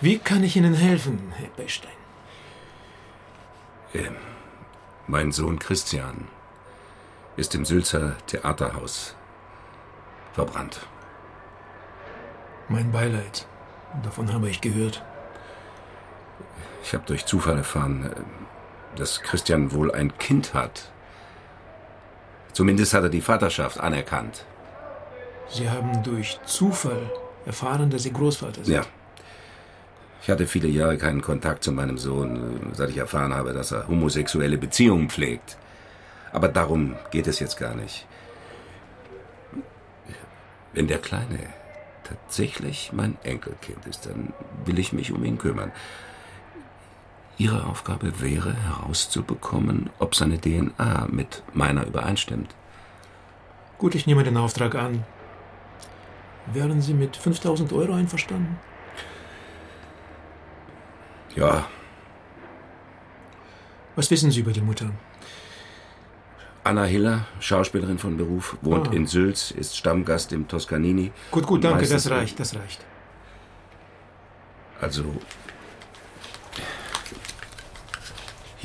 Wie 0.00 0.18
kann 0.18 0.44
ich 0.44 0.56
Ihnen 0.56 0.74
helfen, 0.74 1.32
Herr 1.36 1.48
Pechstein? 1.48 1.90
Ähm, 3.94 4.16
mein 5.06 5.32
Sohn 5.32 5.58
Christian 5.58 6.28
ist 7.36 7.54
im 7.54 7.64
Sülzer 7.64 8.16
Theaterhaus 8.26 9.16
verbrannt. 10.32 10.80
Mein 12.68 12.92
Beileid. 12.92 13.46
Davon 14.02 14.32
habe 14.32 14.48
ich 14.48 14.60
gehört. 14.60 15.02
Ich 16.82 16.94
habe 16.94 17.04
durch 17.06 17.26
Zufall 17.26 17.58
erfahren, 17.58 18.10
äh, 18.10 18.98
dass 18.98 19.22
Christian 19.22 19.72
wohl 19.72 19.92
ein 19.92 20.16
Kind 20.18 20.54
hat. 20.54 20.90
Zumindest 22.52 22.94
hat 22.94 23.02
er 23.02 23.10
die 23.10 23.20
Vaterschaft 23.20 23.78
anerkannt. 23.80 24.46
Sie 25.48 25.68
haben 25.68 26.02
durch 26.02 26.38
Zufall 26.46 27.10
erfahren, 27.44 27.90
dass 27.90 28.04
Sie 28.04 28.12
Großvater 28.12 28.64
sind. 28.64 28.74
Ja. 28.74 28.82
Ich 30.22 30.30
hatte 30.30 30.46
viele 30.46 30.68
Jahre 30.68 30.96
keinen 30.96 31.22
Kontakt 31.22 31.62
zu 31.62 31.70
meinem 31.70 31.98
Sohn, 31.98 32.36
äh, 32.36 32.74
seit 32.74 32.90
ich 32.90 32.96
erfahren 32.96 33.34
habe, 33.34 33.52
dass 33.52 33.72
er 33.72 33.86
homosexuelle 33.86 34.58
Beziehungen 34.58 35.10
pflegt. 35.10 35.56
Aber 36.32 36.48
darum 36.48 36.96
geht 37.10 37.26
es 37.26 37.38
jetzt 37.38 37.56
gar 37.56 37.74
nicht. 37.74 38.06
Wenn 40.72 40.88
der 40.88 40.98
Kleine 40.98 41.38
tatsächlich 42.04 42.90
mein 42.92 43.16
Enkelkind 43.22 43.86
ist, 43.86 44.06
dann 44.06 44.32
will 44.64 44.78
ich 44.78 44.92
mich 44.92 45.12
um 45.12 45.24
ihn 45.24 45.38
kümmern. 45.38 45.72
Ihre 47.38 47.66
Aufgabe 47.66 48.20
wäre 48.20 48.54
herauszubekommen, 48.54 49.90
ob 49.98 50.14
seine 50.14 50.40
DNA 50.40 51.06
mit 51.10 51.42
meiner 51.52 51.86
übereinstimmt. 51.86 52.54
Gut, 53.78 53.94
ich 53.94 54.06
nehme 54.06 54.24
den 54.24 54.36
Auftrag 54.38 54.74
an. 54.74 55.04
Wären 56.52 56.80
Sie 56.80 56.94
mit 56.94 57.16
5000 57.16 57.72
Euro 57.72 57.92
einverstanden? 57.94 58.58
Ja, 61.34 61.66
Was 63.96 64.10
wissen 64.10 64.30
Sie 64.30 64.40
über 64.40 64.52
die 64.52 64.60
Mutter? 64.60 64.90
Anna 66.64 66.84
Hiller, 66.84 67.26
Schauspielerin 67.40 67.98
von 67.98 68.16
Beruf, 68.18 68.56
wohnt 68.60 68.88
Ah. 68.88 68.92
in 68.92 69.06
Sülz, 69.06 69.50
ist 69.50 69.76
Stammgast 69.76 70.32
im 70.32 70.48
Toscanini. 70.48 71.12
Gut, 71.30 71.46
gut, 71.46 71.64
danke, 71.64 71.86
das 71.86 72.10
reicht, 72.10 72.38
das 72.38 72.54
reicht. 72.54 72.84
Also, 74.80 75.04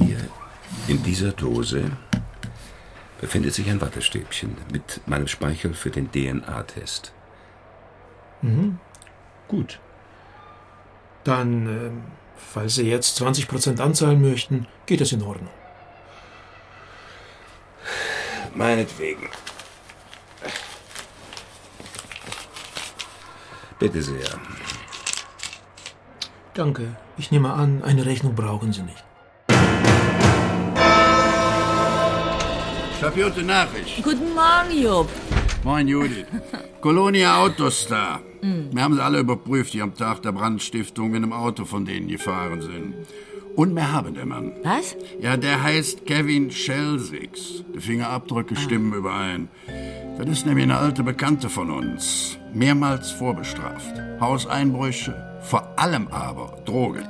hier 0.01 0.19
in 0.87 1.01
dieser 1.03 1.31
Dose 1.31 1.91
befindet 3.19 3.53
sich 3.53 3.69
ein 3.69 3.79
Wattestäbchen 3.79 4.57
mit 4.71 5.01
meinem 5.05 5.27
Speichel 5.27 5.73
für 5.73 5.91
den 5.91 6.11
DNA-Test. 6.11 7.13
Mhm. 8.41 8.79
Gut. 9.47 9.79
Dann, 11.23 11.67
ähm, 11.67 12.03
falls 12.35 12.75
Sie 12.75 12.89
jetzt 12.89 13.21
20% 13.21 13.79
anzahlen 13.79 14.21
möchten, 14.21 14.67
geht 14.87 15.01
das 15.01 15.11
in 15.11 15.21
Ordnung. 15.21 15.51
Meinetwegen. 18.55 19.29
Bitte 23.77 24.01
sehr. 24.01 24.39
Danke. 26.53 26.95
Ich 27.17 27.31
nehme 27.31 27.53
an, 27.53 27.83
eine 27.83 28.05
Rechnung 28.05 28.35
brauchen 28.35 28.73
Sie 28.73 28.83
nicht. 28.83 29.03
Ich 33.01 33.07
hab 33.07 33.15
gute 33.15 33.41
Nachricht. 33.41 34.03
Guten 34.03 34.35
Morgen, 34.35 34.79
Job. 34.79 35.09
Moin, 35.63 35.87
Judith. 35.87 36.27
Colonia 36.81 37.41
Autostar. 37.41 38.21
Hm. 38.41 38.69
Wir 38.71 38.83
haben 38.83 38.93
sie 38.93 39.03
alle 39.03 39.17
überprüft, 39.17 39.73
die 39.73 39.81
am 39.81 39.95
Tag 39.95 40.21
der 40.21 40.31
Brandstiftung 40.31 41.15
in 41.15 41.23
einem 41.23 41.33
Auto 41.33 41.65
von 41.65 41.83
denen 41.83 42.07
gefahren 42.07 42.61
sind. 42.61 42.93
Und 43.55 43.73
wir 43.73 43.91
haben 43.91 44.13
den 44.13 44.27
Mann. 44.27 44.51
Was? 44.63 44.95
Ja, 45.19 45.35
der 45.35 45.63
heißt 45.63 46.05
Kevin 46.05 46.51
Schelsix. 46.51 47.63
Die 47.73 47.79
Fingerabdrücke 47.79 48.55
stimmen 48.55 48.93
überein. 48.93 49.49
Das 50.19 50.29
ist 50.29 50.45
nämlich 50.45 50.65
eine 50.65 50.77
alte 50.77 51.01
Bekannte 51.01 51.49
von 51.49 51.71
uns. 51.71 52.37
Mehrmals 52.53 53.09
vorbestraft. 53.09 53.95
Hauseinbrüche, 54.19 55.39
vor 55.41 55.67
allem 55.75 56.07
aber 56.09 56.55
Drogen. 56.65 57.07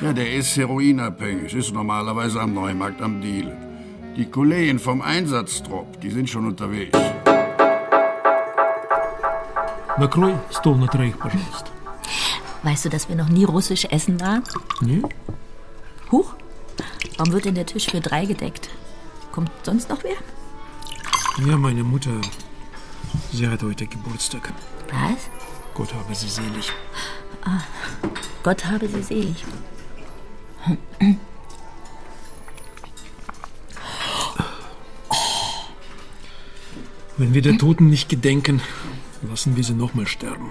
Ja, 0.00 0.14
der 0.14 0.32
ist 0.32 0.56
heroinabhängig, 0.56 1.52
ist 1.52 1.74
normalerweise 1.74 2.40
am 2.40 2.54
Neumarkt 2.54 3.02
am 3.02 3.20
Deal. 3.20 3.54
Die 4.15 4.25
Kollegen 4.25 4.79
vom 4.79 5.01
Einsatztrupp, 5.01 6.01
die 6.01 6.09
sind 6.09 6.29
schon 6.29 6.45
unterwegs. 6.45 6.97
Накрой 9.97 10.35
стол 10.51 10.75
на 10.77 10.87
троих, 10.87 11.17
пожалуйста. 11.17 11.69
Weißt 12.63 12.85
du, 12.85 12.89
dass 12.89 13.07
wir 13.07 13.15
noch 13.15 13.29
nie 13.29 13.45
russisch 13.45 13.85
essen 13.85 14.19
waren? 14.19 14.43
Nee? 14.81 15.01
Huch, 16.11 16.35
warum 17.17 17.33
wird 17.33 17.45
denn 17.45 17.55
der 17.55 17.65
Tisch 17.65 17.87
für 17.87 18.01
drei 18.01 18.25
gedeckt? 18.25 18.69
Kommt 19.31 19.51
sonst 19.63 19.89
noch 19.89 20.03
wer? 20.03 20.17
Ja, 21.45 21.57
meine 21.57 21.83
Mutter, 21.83 22.19
sie 23.31 23.47
hat 23.47 23.63
heute 23.63 23.87
Geburtstag. 23.87 24.51
Was? 24.89 25.29
Gott 25.73 25.93
habe 25.93 26.13
sie 26.13 26.27
selig. 26.27 26.73
Ah, 27.45 27.61
Gott 28.43 28.65
habe 28.65 28.87
sie 28.87 29.03
selig. 29.03 29.45
Wenn 37.16 37.32
wir 37.32 37.42
der 37.42 37.58
Toten 37.58 37.90
nicht 37.90 38.08
gedenken, 38.08 38.60
lassen 39.22 39.56
wir 39.56 39.62
sie 39.62 39.74
nochmal 39.74 40.06
sterben. 40.06 40.50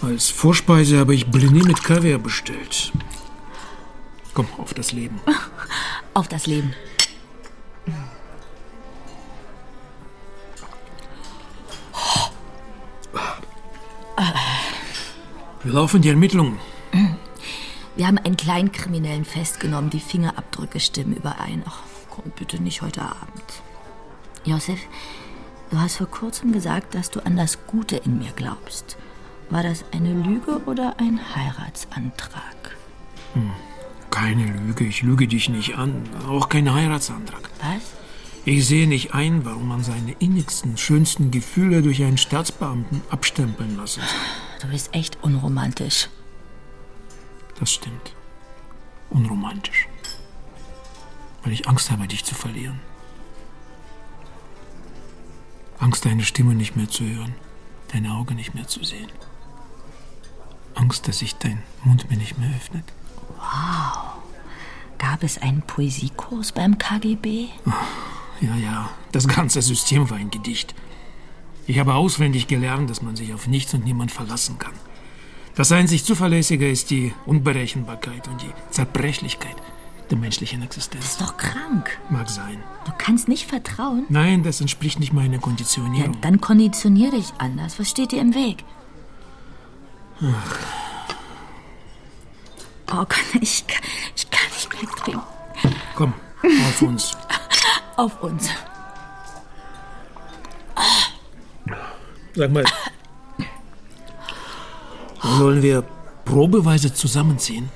Als 0.00 0.30
Vorspeise 0.30 0.98
habe 0.98 1.14
ich 1.14 1.26
Blini 1.26 1.62
mit 1.62 1.84
Kaviar 1.84 2.18
bestellt. 2.18 2.90
Komm, 4.34 4.46
auf 4.56 4.74
das 4.74 4.92
Leben. 4.92 5.20
Auf 6.14 6.28
das 6.28 6.46
Leben. 6.46 6.74
Wir 15.64 15.72
laufen 15.72 16.02
die 16.02 16.10
Ermittlungen. 16.10 16.58
Wir 17.96 18.06
haben 18.06 18.18
einen 18.18 18.36
Kleinkriminellen 18.36 19.24
festgenommen. 19.24 19.88
Die 19.88 20.00
Fingerabdrücke 20.00 20.80
stimmen 20.80 21.14
überein. 21.14 21.62
Ach, 21.66 21.82
komm 22.12 22.30
bitte 22.36 22.62
nicht 22.62 22.82
heute 22.82 23.02
Abend. 23.02 23.62
Josef, 24.44 24.80
du 25.70 25.78
hast 25.78 25.96
vor 25.96 26.08
kurzem 26.08 26.52
gesagt, 26.52 26.94
dass 26.94 27.10
du 27.10 27.24
an 27.24 27.36
das 27.36 27.66
Gute 27.66 27.96
in 27.96 28.18
mir 28.18 28.32
glaubst. 28.36 28.98
War 29.48 29.62
das 29.62 29.84
eine 29.92 30.12
Lüge 30.12 30.62
oder 30.66 30.96
ein 30.98 31.18
Heiratsantrag? 31.34 32.76
Hm. 33.32 33.50
Keine 34.10 34.44
Lüge, 34.44 34.84
ich 34.84 35.02
lüge 35.02 35.26
dich 35.26 35.48
nicht 35.48 35.76
an. 35.76 36.02
Auch 36.28 36.50
kein 36.50 36.72
Heiratsantrag. 36.72 37.48
Was? 37.60 37.82
Ich 38.44 38.66
sehe 38.66 38.86
nicht 38.86 39.14
ein, 39.14 39.44
warum 39.46 39.68
man 39.68 39.82
seine 39.82 40.12
innigsten, 40.18 40.76
schönsten 40.76 41.30
Gefühle 41.30 41.80
durch 41.80 42.02
einen 42.02 42.18
Staatsbeamten 42.18 43.00
abstempeln 43.08 43.76
lassen 43.76 44.00
soll. 44.00 44.60
Du 44.60 44.68
bist 44.68 44.94
echt 44.94 45.22
unromantisch. 45.22 46.08
Das 47.58 47.72
stimmt. 47.72 48.14
Unromantisch. 49.08 49.88
Weil 51.42 51.52
ich 51.52 51.68
Angst 51.68 51.90
habe, 51.90 52.06
dich 52.06 52.24
zu 52.24 52.34
verlieren. 52.34 52.80
Angst, 55.78 56.04
deine 56.04 56.24
Stimme 56.24 56.54
nicht 56.54 56.76
mehr 56.76 56.88
zu 56.88 57.04
hören, 57.04 57.34
deine 57.92 58.12
Augen 58.12 58.36
nicht 58.36 58.54
mehr 58.54 58.68
zu 58.68 58.84
sehen. 58.84 59.10
Angst, 60.74 61.08
dass 61.08 61.18
sich 61.18 61.34
dein 61.36 61.62
Mund 61.82 62.08
mir 62.08 62.16
nicht 62.16 62.38
mehr 62.38 62.50
öffnet. 62.56 62.84
Wow. 63.36 64.12
Gab 64.98 65.24
es 65.24 65.38
einen 65.38 65.62
Poesiekurs 65.62 66.52
beim 66.52 66.78
KGB? 66.78 67.48
Ja, 68.40 68.56
ja, 68.56 68.90
das 69.10 69.26
ganze 69.26 69.60
System 69.60 70.08
war 70.08 70.18
ein 70.18 70.30
Gedicht. 70.30 70.74
Ich 71.66 71.78
habe 71.78 71.94
auswendig 71.94 72.46
gelernt, 72.46 72.88
dass 72.88 73.02
man 73.02 73.16
sich 73.16 73.34
auf 73.34 73.46
nichts 73.46 73.74
und 73.74 73.84
niemand 73.84 74.12
verlassen 74.12 74.58
kann. 74.58 74.74
Das 75.54 75.70
einzig 75.70 76.04
Zuverlässige 76.04 76.70
ist 76.70 76.90
die 76.90 77.12
Unberechenbarkeit 77.26 78.26
und 78.28 78.40
die 78.42 78.52
Zerbrechlichkeit 78.70 79.56
der 80.10 80.18
menschlichen 80.18 80.62
Existenz. 80.62 81.04
Ist 81.04 81.20
doch 81.20 81.36
krank. 81.36 81.98
Mag 82.10 82.28
sein. 82.28 82.62
Du 82.84 82.92
kannst 82.98 83.28
nicht 83.28 83.46
vertrauen? 83.48 84.04
Nein, 84.08 84.42
das 84.42 84.60
entspricht 84.60 85.00
nicht 85.00 85.12
meiner 85.12 85.34
Ja, 85.34 85.40
Konditionierung. 85.40 86.20
dann 86.20 86.40
konditionier 86.40 87.10
dich 87.10 87.32
anders. 87.38 87.78
Was 87.78 87.88
steht 87.90 88.12
dir 88.12 88.20
im 88.20 88.34
Weg? 88.34 88.64
Ach, 90.20 90.56
Oh 92.94 92.96
Gott, 93.06 93.14
ich 93.40 93.66
kann, 93.66 93.82
ich 94.14 94.28
kann 94.30 94.46
nicht 94.52 94.70
mehr 94.70 94.92
trinken. 94.96 95.22
komm, 95.94 96.12
auf 96.68 96.82
uns. 96.82 97.16
Auf 97.96 98.22
uns. 98.22 98.48
Sag 102.34 102.50
mal, 102.50 102.64
sollen 105.22 105.62
wir 105.62 105.82
probeweise 106.24 106.92
zusammenziehen? 106.92 107.68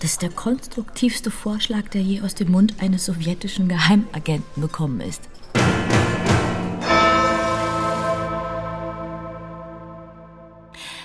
Das 0.00 0.12
ist 0.12 0.22
der 0.22 0.30
konstruktivste 0.30 1.30
Vorschlag, 1.30 1.88
der 1.88 2.02
je 2.02 2.20
aus 2.20 2.34
dem 2.34 2.52
Mund 2.52 2.74
eines 2.80 3.06
sowjetischen 3.06 3.68
Geheimagenten 3.68 4.60
gekommen 4.60 5.00
ist. 5.00 5.22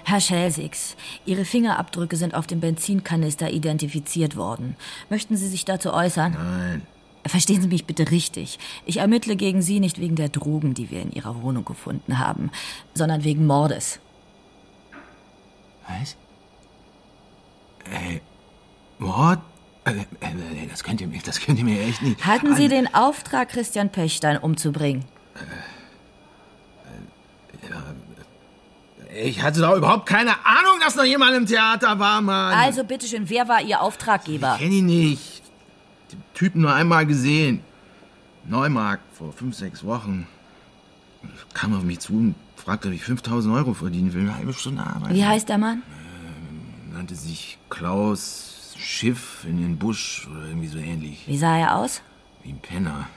Herr 0.03 0.19
Schelsix, 0.19 0.97
Ihre 1.25 1.45
Fingerabdrücke 1.45 2.17
sind 2.17 2.35
auf 2.35 2.45
dem 2.45 2.59
Benzinkanister 2.59 3.49
identifiziert 3.49 4.35
worden. 4.35 4.75
Möchten 5.09 5.37
Sie 5.37 5.47
sich 5.47 5.63
dazu 5.63 5.93
äußern? 5.93 6.33
Nein. 6.33 6.81
Verstehen 7.25 7.61
Sie 7.61 7.69
mich 7.69 7.85
bitte 7.85 8.11
richtig. 8.11 8.59
Ich 8.85 8.97
ermittle 8.97 9.37
gegen 9.37 9.61
Sie 9.61 9.79
nicht 9.79 10.01
wegen 10.01 10.17
der 10.17 10.27
Drogen, 10.27 10.73
die 10.73 10.91
wir 10.91 11.01
in 11.01 11.13
Ihrer 11.13 11.41
Wohnung 11.41 11.63
gefunden 11.63 12.19
haben, 12.19 12.51
sondern 12.93 13.23
wegen 13.23 13.45
Mordes. 13.45 13.99
Was? 15.87 16.17
Äh, 17.85 18.19
Mord? 19.01 19.39
Äh, 19.83 19.91
äh, 19.93 20.67
das 20.69 20.83
könnt 20.83 21.01
ihr 21.01 21.07
mir, 21.07 21.19
das 21.25 21.41
könnt 21.41 21.57
ihr 21.57 21.65
mir 21.65 21.81
echt 21.81 22.01
nicht. 22.03 22.23
Hatten 22.25 22.55
Sie 22.55 22.67
den 22.67 22.93
Auftrag, 22.93 23.49
Christian 23.49 23.89
Pechstein 23.89 24.37
umzubringen? 24.37 25.03
Ich 29.13 29.41
hatte 29.41 29.59
doch 29.59 29.75
überhaupt 29.75 30.05
keine 30.05 30.31
Ahnung, 30.45 30.79
dass 30.79 30.95
noch 30.95 31.03
jemand 31.03 31.35
im 31.35 31.45
Theater 31.45 31.99
war, 31.99 32.21
Mann. 32.21 32.53
Also 32.53 32.83
bitteschön, 32.83 33.29
wer 33.29 33.47
war 33.47 33.61
Ihr 33.61 33.81
Auftraggeber? 33.81 34.55
Kenn 34.57 34.71
ihn 34.71 34.85
nicht. 34.85 35.41
Den 36.11 36.23
Typen 36.33 36.61
nur 36.61 36.73
einmal 36.73 37.05
gesehen. 37.05 37.61
Neumarkt 38.45 39.03
vor 39.15 39.33
fünf, 39.33 39.55
sechs 39.55 39.83
Wochen. 39.83 40.27
Kam 41.53 41.75
auf 41.75 41.83
mich 41.83 41.99
zu 41.99 42.13
und 42.13 42.35
fragte, 42.55 42.87
ob 42.87 42.93
ich 42.93 43.03
5000 43.03 43.53
Euro 43.53 43.73
verdienen 43.73 44.13
will. 44.13 44.21
Eine 44.21 44.37
halbe 44.37 44.53
Stunde 44.53 44.81
Arbeit. 44.81 45.13
Wie 45.13 45.25
heißt 45.25 45.49
der 45.49 45.57
Mann? 45.57 45.83
Na, 46.91 46.97
nannte 46.97 47.15
sich 47.15 47.57
Klaus 47.69 48.50
Schiff 48.81 49.45
in 49.47 49.57
den 49.57 49.77
Busch 49.77 50.27
oder 50.29 50.47
irgendwie 50.47 50.67
so 50.67 50.77
ähnlich. 50.77 51.23
Wie 51.27 51.37
sah 51.37 51.57
er 51.57 51.77
aus? 51.77 52.01
Wie 52.43 52.49
ein 52.49 52.59
Penner. 52.59 53.07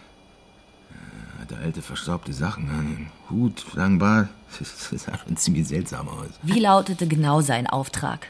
Äh, 0.90 1.40
Hatte 1.40 1.56
alte, 1.56 1.82
verstaubte 1.82 2.32
Sachen 2.32 2.68
an. 2.68 3.10
Hut, 3.30 3.64
langen 3.74 3.98
Bart. 3.98 4.28
Das 4.58 5.02
sah 5.02 5.18
schon 5.18 5.36
ziemlich 5.36 5.66
seltsam 5.66 6.08
aus. 6.08 6.28
Wie 6.42 6.60
lautete 6.60 7.08
genau 7.08 7.40
sein 7.40 7.66
Auftrag? 7.66 8.28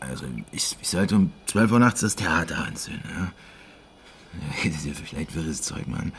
Also, 0.00 0.24
ich, 0.52 0.76
ich 0.80 0.88
sollte 0.88 1.16
um 1.16 1.32
12 1.46 1.72
Uhr 1.72 1.78
nachts 1.78 2.00
das 2.00 2.16
Theater 2.16 2.64
anzünden. 2.64 3.08
Ja? 3.10 3.32
Das 4.64 4.74
ist 4.76 4.86
ja 4.86 4.92
vielleicht 4.94 5.34
wirres 5.34 5.62
Zeug, 5.62 5.86
Mann. 5.86 6.12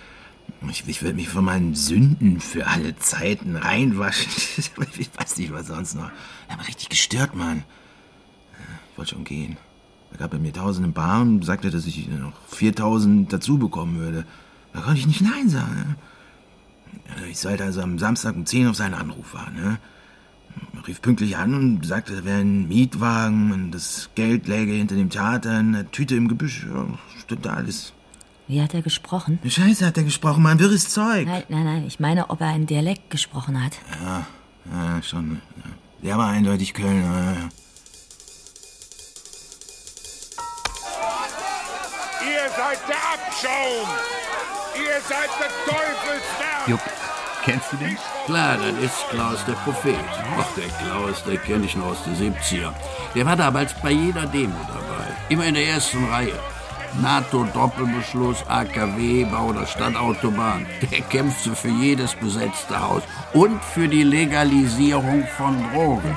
Ich, 0.69 0.87
ich 0.87 1.01
würde 1.03 1.15
mich 1.15 1.29
von 1.29 1.43
meinen 1.45 1.75
Sünden 1.75 2.39
für 2.39 2.65
alle 2.67 2.95
Zeiten 2.97 3.55
reinwaschen. 3.55 4.31
Ich 4.97 5.11
weiß 5.17 5.37
nicht, 5.37 5.51
was 5.51 5.67
sonst 5.67 5.95
noch. 5.95 6.09
Er 6.47 6.53
hat 6.53 6.59
mich 6.59 6.69
richtig 6.69 6.89
gestört, 6.89 7.35
Mann. 7.35 7.63
Ich 8.91 8.97
wollte 8.97 9.15
schon 9.15 9.23
gehen. 9.23 9.57
Da 10.11 10.17
gab 10.17 10.33
er 10.33 10.39
mir 10.39 10.53
tausend 10.53 10.85
im 10.85 10.93
Bar 10.93 11.21
und 11.21 11.43
sagte, 11.43 11.69
dass 11.69 11.85
ich 11.85 12.07
noch 12.07 12.33
4000 12.49 13.31
dazu 13.31 13.57
bekommen 13.57 13.97
würde. 13.99 14.25
Da 14.73 14.81
konnte 14.81 14.99
ich 14.99 15.07
nicht 15.07 15.21
Nein 15.21 15.49
sagen. 15.49 15.95
Ja, 17.19 17.25
Ich 17.29 17.39
sollte 17.39 17.63
also 17.63 17.81
am 17.81 17.99
Samstag 17.99 18.35
um 18.35 18.45
10 18.45 18.67
auf 18.67 18.75
seinen 18.75 18.93
Anruf 18.93 19.33
warten. 19.33 19.55
Ne? 19.55 19.79
Er 20.75 20.87
rief 20.87 21.01
pünktlich 21.01 21.37
an 21.37 21.53
und 21.53 21.85
sagte, 21.85 22.15
er 22.15 22.25
wäre 22.25 22.39
ein 22.39 22.67
Mietwagen 22.67 23.51
und 23.51 23.71
das 23.71 24.09
Geld 24.15 24.47
läge 24.47 24.73
hinter 24.73 24.95
dem 24.95 25.09
Theater 25.09 25.59
in 25.59 25.75
einer 25.75 25.91
Tüte 25.91 26.15
im 26.15 26.27
Gebüsch. 26.27 26.65
Ja, 26.73 26.87
stimmte 27.19 27.51
alles. 27.51 27.93
Wie 28.47 28.61
hat 28.61 28.73
er 28.73 28.81
gesprochen? 28.81 29.39
Scheiße 29.45 29.85
hat 29.85 29.97
er 29.97 30.03
gesprochen, 30.03 30.41
Mann, 30.41 30.59
wirres 30.59 30.89
Zeug. 30.89 31.27
Nein, 31.27 31.43
nein, 31.49 31.65
nein. 31.65 31.83
Ich 31.85 31.99
meine, 31.99 32.29
ob 32.29 32.39
er 32.39 32.47
einen 32.47 32.65
Dialekt 32.65 33.09
gesprochen 33.09 33.61
hat. 33.61 33.77
Ja, 34.01 34.25
ja 34.71 35.03
schon. 35.03 35.41
Ja. 35.57 35.63
Der 36.03 36.17
war 36.17 36.29
eindeutig 36.29 36.73
Kölner. 36.73 37.33
Ja, 37.33 37.49
seid 42.57 42.79
der 42.89 42.97
Abschaum! 43.13 43.87
Ihr 44.75 44.99
seid 45.07 45.29
der 45.39 45.51
Teufelswerk! 45.65 46.67
Jupp, 46.67 46.79
kennst 47.45 47.71
du 47.71 47.77
den? 47.77 47.97
Klar, 48.25 48.57
das 48.57 48.83
ist 48.83 49.09
Klaus 49.09 49.45
der 49.45 49.53
Prophet. 49.53 49.95
Ach, 50.39 50.45
der 50.55 50.69
Klaus, 50.83 51.23
der 51.23 51.37
kenne 51.37 51.65
ich 51.65 51.75
noch 51.75 51.87
aus 51.87 52.03
den 52.03 52.15
70er. 52.15 52.73
Der 53.13 53.25
war 53.25 53.35
damals 53.35 53.73
bei 53.75 53.91
jeder 53.91 54.25
Demo 54.25 54.59
dabei. 54.67 55.05
Immer 55.29 55.45
in 55.45 55.53
der 55.53 55.67
ersten 55.67 56.03
Reihe. 56.09 56.39
NATO-Doppelbeschluss, 57.01 58.47
AKW, 58.47 59.25
Bau 59.25 59.53
der 59.53 59.67
Stadtautobahn. 59.67 60.65
Der 60.91 61.01
kämpfte 61.01 61.55
für 61.55 61.69
jedes 61.69 62.15
besetzte 62.15 62.81
Haus 62.81 63.03
und 63.33 63.63
für 63.63 63.87
die 63.87 64.03
Legalisierung 64.03 65.27
von 65.37 65.63
Drogen. 65.71 66.15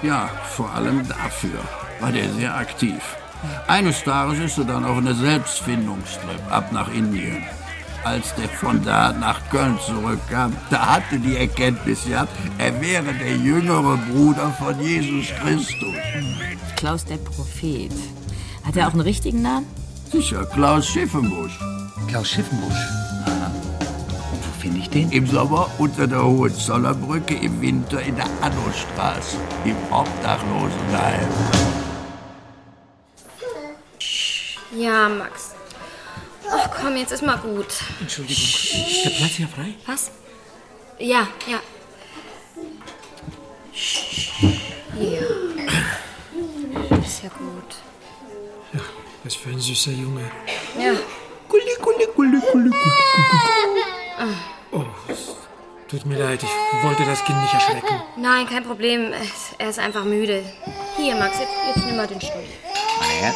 Ja, 0.00 0.30
vor 0.56 0.70
allem 0.70 1.06
dafür 1.06 1.60
war 2.00 2.12
der 2.12 2.32
sehr 2.32 2.56
aktiv. 2.56 3.19
Eines 3.66 4.02
Tages 4.02 4.38
ist 4.38 4.58
er 4.58 4.64
dann 4.64 4.84
auf 4.84 4.98
eine 4.98 5.14
Selbstfindungstrip 5.14 6.40
ab 6.50 6.72
nach 6.72 6.92
Indien. 6.92 7.42
Als 8.02 8.34
der 8.34 8.48
von 8.48 8.82
da 8.82 9.12
nach 9.12 9.40
Köln 9.50 9.78
zurückkam, 9.84 10.56
da 10.70 10.94
hatte 10.94 11.18
die 11.18 11.36
Erkenntnis 11.36 12.04
gehabt, 12.06 12.32
er 12.58 12.80
wäre 12.80 13.12
der 13.12 13.36
jüngere 13.36 13.98
Bruder 14.10 14.50
von 14.58 14.80
Jesus 14.80 15.28
Christus. 15.42 15.94
Klaus 16.76 17.04
der 17.04 17.18
Prophet. 17.18 17.92
Hat 18.64 18.76
er 18.76 18.88
auch 18.88 18.92
einen 18.92 19.02
richtigen 19.02 19.42
Namen? 19.42 19.66
Sicher, 20.10 20.44
Klaus 20.46 20.86
Schiffenbusch. 20.86 21.58
Klaus 22.08 22.28
Schiffenbusch? 22.28 22.74
Aha. 23.26 23.50
Und 24.32 24.46
wo 24.46 24.60
finde 24.60 24.78
ich 24.78 24.88
den? 24.88 25.10
Im 25.12 25.26
Sommer 25.26 25.70
unter 25.78 26.06
der 26.06 26.24
Hohenzollernbrücke, 26.24 27.34
im 27.34 27.60
Winter 27.60 28.00
in 28.02 28.16
der 28.16 28.26
Annostraße, 28.40 29.36
im 29.64 29.76
Obdachlosenheim. 29.90 31.79
Ja, 34.72 35.08
Max. 35.08 35.54
Ach 36.50 36.68
komm, 36.80 36.96
jetzt 36.96 37.12
ist 37.12 37.22
mal 37.22 37.38
gut. 37.38 37.66
Entschuldigung, 38.00 38.44
ist 38.44 39.04
der 39.04 39.10
Platz 39.10 39.32
hier 39.32 39.48
frei? 39.48 39.74
Was? 39.86 40.10
Ja, 40.98 41.28
ja. 41.46 41.60
Ja. 44.98 45.20
Ist 47.04 47.22
ja 47.22 47.30
gut. 47.30 47.76
Was 49.24 49.34
für 49.34 49.50
ein 49.50 49.60
süßer 49.60 49.92
Junge. 49.92 50.30
Ja. 50.78 50.94
Kulli, 51.48 51.76
kulli, 51.80 52.06
kulli, 52.14 52.40
kulli, 52.40 52.70
kulli. 52.70 53.82
Ah. 54.18 54.24
Oh, 54.72 54.84
es 55.08 55.34
tut 55.88 56.06
mir 56.06 56.18
leid, 56.18 56.42
ich 56.42 56.84
wollte 56.84 57.04
das 57.04 57.24
Kind 57.24 57.40
nicht 57.40 57.54
erschrecken. 57.54 58.02
Nein, 58.16 58.46
kein 58.48 58.64
Problem. 58.64 59.12
Er 59.58 59.68
ist 59.70 59.78
einfach 59.78 60.04
müde. 60.04 60.44
Hier, 60.96 61.16
Max, 61.16 61.38
jetzt, 61.38 61.52
jetzt 61.74 61.84
nimm 61.86 61.96
mal 61.96 62.06
den 62.06 62.20
Stuhl. 62.20 62.44
Meine 63.00 63.12
Herren, 63.12 63.34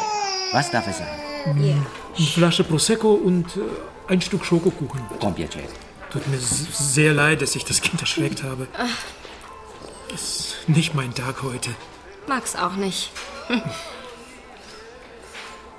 was 0.52 0.70
darf 0.70 0.86
es 0.86 0.98
sein? 0.98 1.23
Hier. 1.44 1.76
Eine 2.16 2.26
Flasche 2.26 2.64
Prosecco 2.64 3.12
und 3.12 3.56
äh, 3.56 3.60
ein 4.08 4.20
Stück 4.20 4.44
Schokokuchen. 4.44 5.00
Con 5.20 5.34
piacere. 5.34 5.64
Tut 6.10 6.26
mir 6.28 6.38
sehr 6.38 7.12
leid, 7.12 7.42
dass 7.42 7.54
ich 7.56 7.64
das 7.64 7.80
Kind 7.80 8.00
erschreckt 8.00 8.42
habe. 8.42 8.66
Ach, 8.76 10.14
Ist 10.14 10.56
nicht 10.68 10.94
mein 10.94 11.12
Tag 11.14 11.42
heute. 11.42 11.70
Max 12.28 12.56
auch 12.56 12.76
nicht. 12.76 13.10
Hm. 13.48 13.62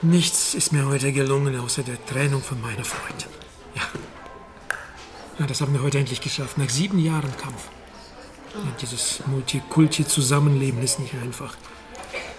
Nichts 0.02 0.54
ist 0.54 0.72
mir 0.72 0.86
heute 0.86 1.12
gelungen, 1.14 1.58
außer 1.60 1.82
der 1.82 2.04
Trennung 2.06 2.44
von 2.44 2.62
meiner 2.62 2.84
Freundin. 2.84 3.30
Ja. 3.76 3.82
ja 5.40 5.48
das 5.48 5.62
haben 5.62 5.74
wir 5.74 5.82
heute 5.82 5.98
endlich 5.98 6.22
geschafft, 6.22 6.58
nach 6.58 6.70
sieben 6.70 7.00
Jahren 7.00 7.36
Kampf. 7.38 7.70
Ja, 8.54 8.72
dieses 8.82 9.22
Multikulti-Zusammenleben 9.26 10.82
ist 10.84 11.00
nicht 11.00 11.14
einfach. 11.16 11.56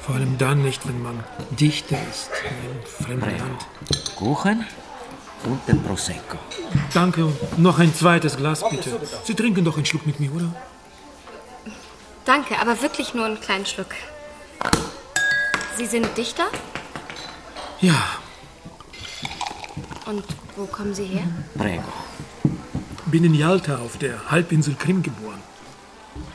Vor 0.06 0.14
allem 0.14 0.38
dann 0.38 0.62
nicht, 0.62 0.86
wenn 0.86 1.02
man 1.02 1.22
Dichter 1.50 1.96
ist 2.08 2.30
in 2.44 2.70
einem 2.70 3.20
fremden 3.20 3.38
Land. 3.38 3.66
Kuchen 4.14 4.64
und 5.44 5.60
den 5.68 5.82
Prosecco. 5.82 6.38
Danke 6.94 7.26
und 7.26 7.58
noch 7.58 7.78
ein 7.80 7.92
zweites 7.94 8.36
Glas, 8.36 8.62
bitte. 8.70 9.00
Sie 9.24 9.34
trinken 9.34 9.64
doch 9.64 9.76
einen 9.76 9.84
Schluck 9.86 10.06
mit 10.06 10.20
mir, 10.20 10.32
oder? 10.32 10.54
Danke, 12.24 12.58
aber 12.60 12.80
wirklich 12.82 13.14
nur 13.14 13.26
einen 13.26 13.40
kleinen 13.40 13.66
Schluck. 13.66 13.94
Sie 15.76 15.86
sind 15.86 16.08
Dichter? 16.16 16.44
Ja, 17.80 18.02
Und 20.06 20.24
wo 20.56 20.66
kommen 20.66 20.94
Sie 20.94 21.04
her? 21.04 21.24
Prego. 21.58 21.82
bin 23.06 23.24
in 23.24 23.34
Jalta 23.34 23.76
auf 23.78 23.98
der 23.98 24.30
Halbinsel 24.30 24.74
Krim 24.76 25.02
geboren. 25.02 25.42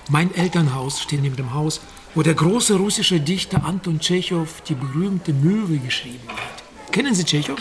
Mein 0.09 0.33
Elternhaus 0.35 1.01
steht 1.01 1.21
neben 1.21 1.35
dem 1.37 1.53
Haus, 1.53 1.79
wo 2.13 2.21
der 2.21 2.33
große 2.33 2.75
russische 2.75 3.19
Dichter 3.19 3.63
Anton 3.63 3.99
Tschechow 3.99 4.61
die 4.67 4.75
berühmte 4.75 5.33
Möwe 5.33 5.77
geschrieben 5.77 6.27
hat. 6.29 6.91
Kennen 6.91 7.15
Sie 7.15 7.23
Tschechow? 7.23 7.59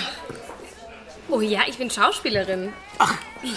Oh 1.29 1.41
ja, 1.41 1.61
ich 1.69 1.79
bin 1.79 1.91
Schauspielerin. 1.91 2.73
Ach. 2.99 3.15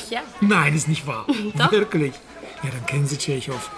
Ja. 0.10 0.22
Nein, 0.42 0.76
ist 0.76 0.88
nicht 0.88 1.08
wahr. 1.08 1.26
Doch. 1.56 1.72
Wirklich. 1.72 2.14
Ja, 2.62 2.70
dann 2.70 2.86
kennen 2.86 3.08
Sie 3.08 3.18
Tschechow. 3.18 3.72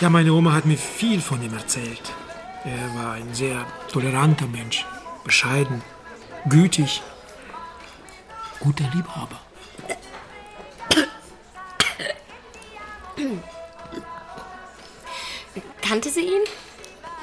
Ja, 0.00 0.10
meine 0.10 0.32
Oma 0.32 0.52
hat 0.52 0.66
mir 0.66 0.76
viel 0.76 1.20
von 1.20 1.42
ihm 1.42 1.54
erzählt. 1.54 2.02
Er 2.64 2.94
war 3.00 3.12
ein 3.12 3.32
sehr 3.32 3.64
toleranter 3.90 4.46
Mensch, 4.46 4.84
bescheiden, 5.24 5.82
gütig, 6.48 7.02
guter 8.60 8.84
Liebhaber. 8.94 9.40
Kannte 15.88 16.10
sie 16.10 16.20
ihn? 16.20 16.42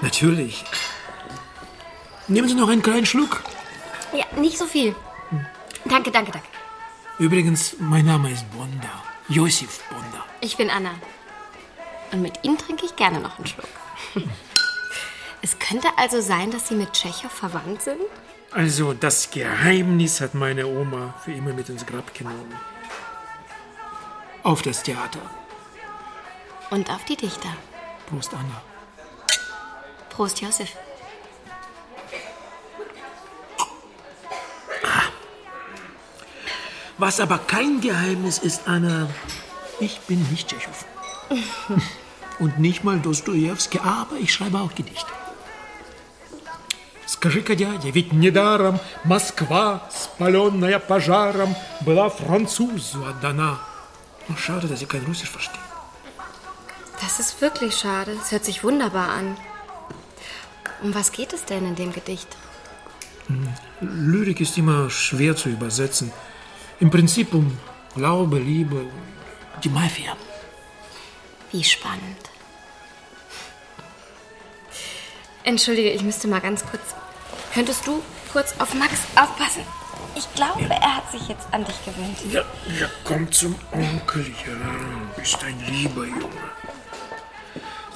Natürlich. 0.01 0.63
Nehmen 2.27 2.47
Sie 2.47 2.55
noch 2.55 2.67
einen 2.67 2.81
kleinen 2.81 3.05
Schluck. 3.05 3.43
Ja, 4.11 4.25
nicht 4.39 4.57
so 4.57 4.65
viel. 4.65 4.95
Danke, 5.83 6.09
danke, 6.09 6.31
danke. 6.31 6.47
Übrigens, 7.19 7.75
mein 7.77 8.07
Name 8.07 8.31
ist 8.31 8.49
Bonda. 8.49 9.03
Josef 9.29 9.83
Bonda. 9.89 10.25
Ich 10.41 10.57
bin 10.57 10.71
Anna. 10.71 10.95
Und 12.11 12.23
mit 12.23 12.39
Ihnen 12.43 12.57
trinke 12.57 12.87
ich 12.87 12.95
gerne 12.95 13.19
noch 13.19 13.37
einen 13.37 13.45
Schluck. 13.47 13.69
Es 15.43 15.59
könnte 15.59 15.89
also 15.97 16.21
sein, 16.21 16.49
dass 16.49 16.69
Sie 16.69 16.73
mit 16.73 16.91
Tschechow 16.93 17.31
verwandt 17.31 17.83
sind? 17.83 18.01
Also, 18.49 18.93
das 18.93 19.29
Geheimnis 19.29 20.19
hat 20.19 20.33
meine 20.33 20.65
Oma 20.65 21.13
für 21.23 21.33
immer 21.33 21.53
mit 21.53 21.69
ins 21.69 21.85
Grab 21.85 22.15
genommen. 22.15 22.55
Auf 24.41 24.63
das 24.63 24.81
Theater. 24.81 25.19
Und 26.71 26.89
auf 26.89 27.05
die 27.05 27.15
Dichter. 27.15 27.55
Prost, 28.08 28.32
Anna. 28.34 28.62
Prost, 30.10 30.40
Josef. 30.40 30.76
Was 36.98 37.18
aber 37.18 37.38
kein 37.38 37.80
Geheimnis 37.80 38.38
ist, 38.38 38.68
Anna, 38.68 39.08
ich 39.78 40.00
bin 40.00 40.20
nicht 40.30 40.48
Tschechow. 40.48 40.84
Und 42.38 42.58
nicht 42.58 42.84
mal 42.84 42.98
Dostojewski, 42.98 43.78
aber 43.78 44.16
ich 44.16 44.34
schreibe 44.34 44.58
auch 44.60 44.74
Gedichte. 44.74 45.12
Скажи-ка, 47.06 47.54
дядя, 47.54 47.90
ведь 47.90 48.12
недаром 48.12 48.78
Москва, 49.04 49.88
спаленная 49.90 50.78
пожаром, 50.78 51.56
была 51.80 52.08
французу 52.08 53.04
отдана. 53.04 53.58
Oh, 54.28 54.36
schade, 54.36 54.68
dass 54.68 54.80
ich 54.80 54.88
kein 54.88 55.04
Russisch 55.04 55.30
verstehe. 55.30 55.63
Das 57.01 57.19
ist 57.19 57.41
wirklich 57.41 57.77
schade. 57.77 58.11
Es 58.21 58.31
hört 58.31 58.45
sich 58.45 58.63
wunderbar 58.63 59.09
an. 59.09 59.37
Um 60.81 60.93
was 60.93 61.11
geht 61.11 61.33
es 61.33 61.45
denn 61.45 61.65
in 61.65 61.75
dem 61.75 61.93
Gedicht? 61.93 62.27
Lyrik 63.81 64.39
ist 64.39 64.57
immer 64.57 64.89
schwer 64.89 65.35
zu 65.35 65.49
übersetzen. 65.49 66.11
Im 66.79 66.89
Prinzip 66.89 67.33
um 67.33 67.57
Glaube, 67.95 68.39
Liebe, 68.39 68.85
die 69.63 69.69
Mafia. 69.69 70.17
Wie 71.51 71.63
spannend. 71.63 72.29
Entschuldige, 75.43 75.91
ich 75.91 76.03
müsste 76.03 76.27
mal 76.27 76.41
ganz 76.41 76.65
kurz. 76.65 76.95
Könntest 77.53 77.87
du 77.87 78.01
kurz 78.33 78.53
auf 78.59 78.73
Max 78.73 78.93
aufpassen? 79.15 79.61
Ich 80.15 80.33
glaube, 80.33 80.65
er 80.69 80.97
hat 80.97 81.11
sich 81.11 81.27
jetzt 81.27 81.47
an 81.51 81.63
dich 81.63 81.85
gewöhnt. 81.85 82.17
Ja, 82.31 82.43
ja, 82.79 82.89
komm 83.03 83.31
zum 83.31 83.55
Onkel, 83.71 84.25
ja. 84.45 85.15
Bist 85.15 85.41
ein 85.43 85.57
lieber 85.67 86.05
Junge. 86.05 86.29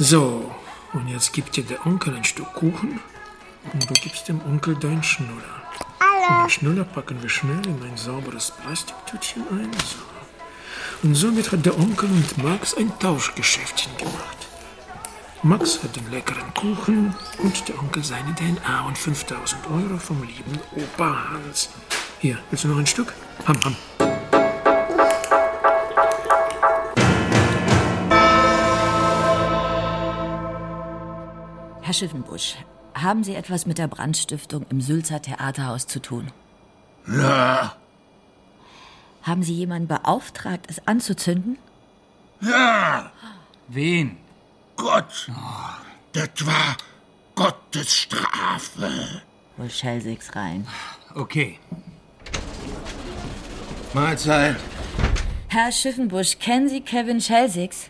So, 0.01 0.49
und 0.93 1.09
jetzt 1.09 1.33
gibt 1.33 1.57
dir 1.57 1.63
der 1.65 1.85
Onkel 1.85 2.15
ein 2.15 2.23
Stück 2.23 2.53
Kuchen 2.53 3.01
und 3.73 3.89
du 3.89 3.93
gibst 3.95 4.29
dem 4.29 4.39
Onkel 4.45 4.73
deinen 4.75 5.03
Schnuller. 5.03 5.61
Und 5.99 6.43
den 6.43 6.49
Schnuller 6.49 6.85
packen 6.85 7.21
wir 7.21 7.27
schnell 7.27 7.67
in 7.67 7.83
ein 7.83 7.97
sauberes 7.97 8.51
Plastiktütchen 8.51 9.43
ein. 9.51 9.69
So. 9.73 9.97
Und 11.03 11.15
somit 11.15 11.51
hat 11.51 11.65
der 11.65 11.77
Onkel 11.77 12.09
und 12.09 12.41
Max 12.41 12.75
ein 12.75 12.97
Tauschgeschäftchen 12.99 13.91
gemacht. 13.97 14.47
Max 15.43 15.83
hat 15.83 15.93
den 15.97 16.09
leckeren 16.11 16.53
Kuchen 16.53 17.13
und 17.39 17.67
der 17.67 17.77
Onkel 17.77 18.01
seine 18.01 18.33
DNA 18.35 18.87
und 18.87 18.97
5000 18.97 19.67
Euro 19.67 19.97
vom 19.97 20.23
lieben 20.23 20.61
Opa 20.77 21.31
Hans. 21.31 21.71
Hier, 22.19 22.37
willst 22.49 22.63
du 22.63 22.69
noch 22.69 22.77
ein 22.77 22.87
Stück? 22.87 23.13
Ham, 23.45 23.59
ham. 23.65 24.08
Herr 31.89 31.95
Schiffenbusch, 31.95 32.53
haben 32.93 33.23
Sie 33.23 33.33
etwas 33.33 33.65
mit 33.65 33.79
der 33.79 33.87
Brandstiftung 33.87 34.63
im 34.69 34.79
Sülzer 34.79 35.23
Theaterhaus 35.23 35.87
zu 35.87 35.99
tun? 35.99 36.31
Ja, 37.07 37.75
Haben 39.23 39.41
Sie 39.41 39.55
jemanden 39.55 39.87
beauftragt, 39.87 40.67
es 40.69 40.87
anzuzünden? 40.87 41.57
ja, 42.41 43.11
Wen? 43.69 44.17
Gott. 44.75 45.31
Das 46.13 46.29
war 46.45 46.77
Gottes 47.33 47.91
Strafe. 47.95 49.23
Wohl 49.57 49.71
Schellsigs 49.71 50.35
rein. 50.35 50.67
Okay. 51.15 51.57
Mahlzeit. 53.95 54.57
Herr 55.47 55.71
Schiffenbusch, 55.71 56.37
kennen 56.37 56.69
Sie 56.69 56.81
Kevin 56.81 57.19
Schellsigs? 57.19 57.89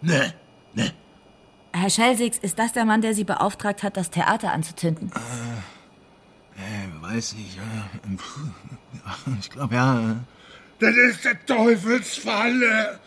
Ne, 0.00 0.34
ne. 0.72 0.92
Herr 1.76 1.90
Schellsigs, 1.90 2.38
ist 2.38 2.56
das 2.60 2.72
der 2.72 2.84
Mann, 2.84 3.02
der 3.02 3.14
Sie 3.14 3.24
beauftragt 3.24 3.82
hat, 3.82 3.96
das 3.96 4.08
Theater 4.08 4.52
anzuzünden? 4.52 5.10
Äh, 6.56 7.02
weiß 7.02 7.34
nicht. 7.34 7.56
ja. 7.56 7.62
Ich 9.40 9.50
glaube, 9.50 9.74
ja. 9.74 10.16
Das 10.78 10.94
ist 10.96 11.24
der 11.24 11.44
Teufelsfalle. 11.46 13.00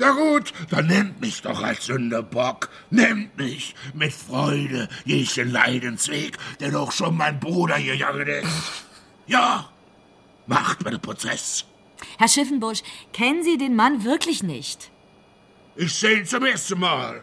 Na 0.00 0.10
gut, 0.10 0.52
dann 0.70 0.88
nehmt 0.88 1.20
mich 1.20 1.42
doch 1.42 1.62
als 1.62 1.86
Sünderbock. 1.86 2.68
Nehmt 2.90 3.36
mich. 3.36 3.76
Mit 3.94 4.12
Freude 4.12 4.88
geh 5.04 5.20
ich 5.20 5.34
den 5.34 5.52
Leidensweg, 5.52 6.38
der 6.58 6.72
doch 6.72 6.90
schon 6.90 7.16
mein 7.16 7.38
Bruder 7.38 7.80
gegangen 7.80 8.26
ist. 8.26 8.48
Ja, 9.28 9.68
macht 10.46 10.82
mir 10.82 10.90
den 10.90 11.00
Prozess. 11.00 11.66
Herr 12.18 12.28
Schiffenbusch, 12.28 12.82
kennen 13.12 13.44
Sie 13.44 13.58
den 13.58 13.76
Mann 13.76 14.04
wirklich 14.04 14.42
nicht? 14.42 14.90
Ich 15.76 15.94
sehe 15.94 16.18
ihn 16.18 16.26
zum 16.26 16.44
ersten 16.44 16.80
Mal. 16.80 17.22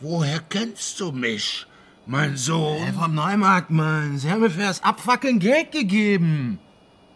Woher 0.00 0.38
kennst 0.48 1.00
du 1.00 1.10
mich, 1.10 1.66
mein 2.06 2.36
Sohn? 2.36 2.82
Äh, 2.86 2.92
vom 2.92 3.14
Neumarkt, 3.14 3.70
Mann. 3.70 4.16
Sie 4.16 4.30
haben 4.30 4.42
mir 4.42 4.50
fürs 4.50 4.82
Abfackeln 4.84 5.40
Geld 5.40 5.72
gegeben. 5.72 6.60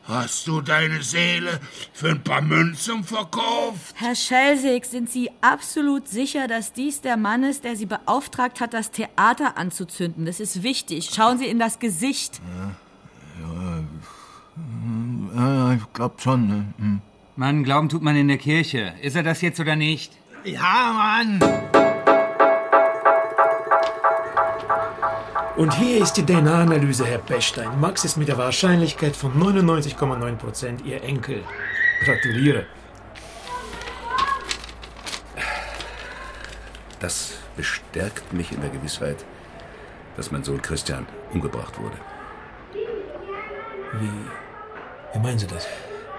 Hast 0.04 0.48
du 0.48 0.60
deine 0.60 1.00
Seele 1.00 1.60
für 1.92 2.10
ein 2.10 2.24
paar 2.24 2.42
Münzen 2.42 3.04
verkauft? 3.04 3.94
Herr 3.94 4.16
Schellsigs, 4.16 4.90
sind 4.90 5.08
Sie 5.08 5.30
absolut 5.42 6.08
sicher, 6.08 6.48
dass 6.48 6.72
dies 6.72 7.00
der 7.00 7.16
Mann 7.16 7.44
ist, 7.44 7.62
der 7.62 7.76
Sie 7.76 7.86
beauftragt 7.86 8.60
hat, 8.60 8.74
das 8.74 8.90
Theater 8.90 9.56
anzuzünden? 9.56 10.26
Das 10.26 10.40
ist 10.40 10.64
wichtig. 10.64 11.10
Schauen 11.14 11.38
Sie 11.38 11.46
in 11.46 11.60
das 11.60 11.78
Gesicht. 11.78 12.40
Ja, 15.36 15.72
ich 15.74 15.92
glaub 15.92 16.20
schon. 16.20 16.48
Ne? 16.48 16.64
Hm. 16.78 17.00
Mann, 17.36 17.62
glauben 17.62 17.88
tut 17.88 18.02
man 18.02 18.16
in 18.16 18.26
der 18.26 18.38
Kirche. 18.38 18.94
Ist 19.02 19.14
er 19.14 19.22
das 19.22 19.40
jetzt 19.40 19.60
oder 19.60 19.76
nicht? 19.76 20.12
Ja, 20.44 20.92
Mann. 20.92 21.81
Und 25.56 25.74
hier 25.74 26.02
ist 26.02 26.14
die 26.14 26.24
DNA-Analyse, 26.24 27.04
Herr 27.04 27.18
Pechstein. 27.18 27.78
Max 27.78 28.04
ist 28.04 28.16
mit 28.16 28.28
der 28.28 28.38
Wahrscheinlichkeit 28.38 29.14
von 29.14 29.32
99,9% 29.34 30.84
Ihr 30.84 31.02
Enkel. 31.02 31.42
Gratuliere. 32.04 32.66
Das 37.00 37.34
bestärkt 37.56 38.32
mich 38.32 38.52
in 38.52 38.62
der 38.62 38.70
Gewissheit, 38.70 39.24
dass 40.16 40.30
mein 40.30 40.42
Sohn 40.42 40.62
Christian 40.62 41.06
umgebracht 41.32 41.78
wurde. 41.78 41.96
Wie? 44.00 44.08
Wie 45.12 45.18
meinen 45.18 45.38
Sie 45.38 45.46
das? 45.46 45.66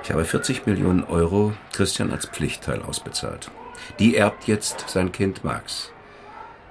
Ich 0.03 0.11
habe 0.11 0.25
40 0.25 0.67
Millionen 0.67 1.03
Euro 1.05 1.53
Christian 1.71 2.11
als 2.11 2.27
Pflichtteil 2.27 2.83
ausbezahlt. 2.83 3.49
Die 3.97 4.15
erbt 4.15 4.45
jetzt 4.47 4.89
sein 4.89 5.11
Kind 5.11 5.43
Max. 5.43 5.91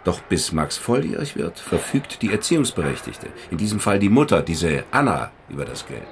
Doch 0.05 0.21
bis 0.21 0.53
Max 0.53 0.77
volljährig 0.77 1.37
wird, 1.37 1.59
verfügt 1.59 2.23
die 2.23 2.33
Erziehungsberechtigte, 2.33 3.29
in 3.51 3.59
diesem 3.59 3.79
Fall 3.79 3.99
die 3.99 4.09
Mutter, 4.09 4.43
diese 4.43 4.85
Anna, 4.91 5.31
über 5.49 5.65
das 5.65 5.87
Geld. 5.87 6.03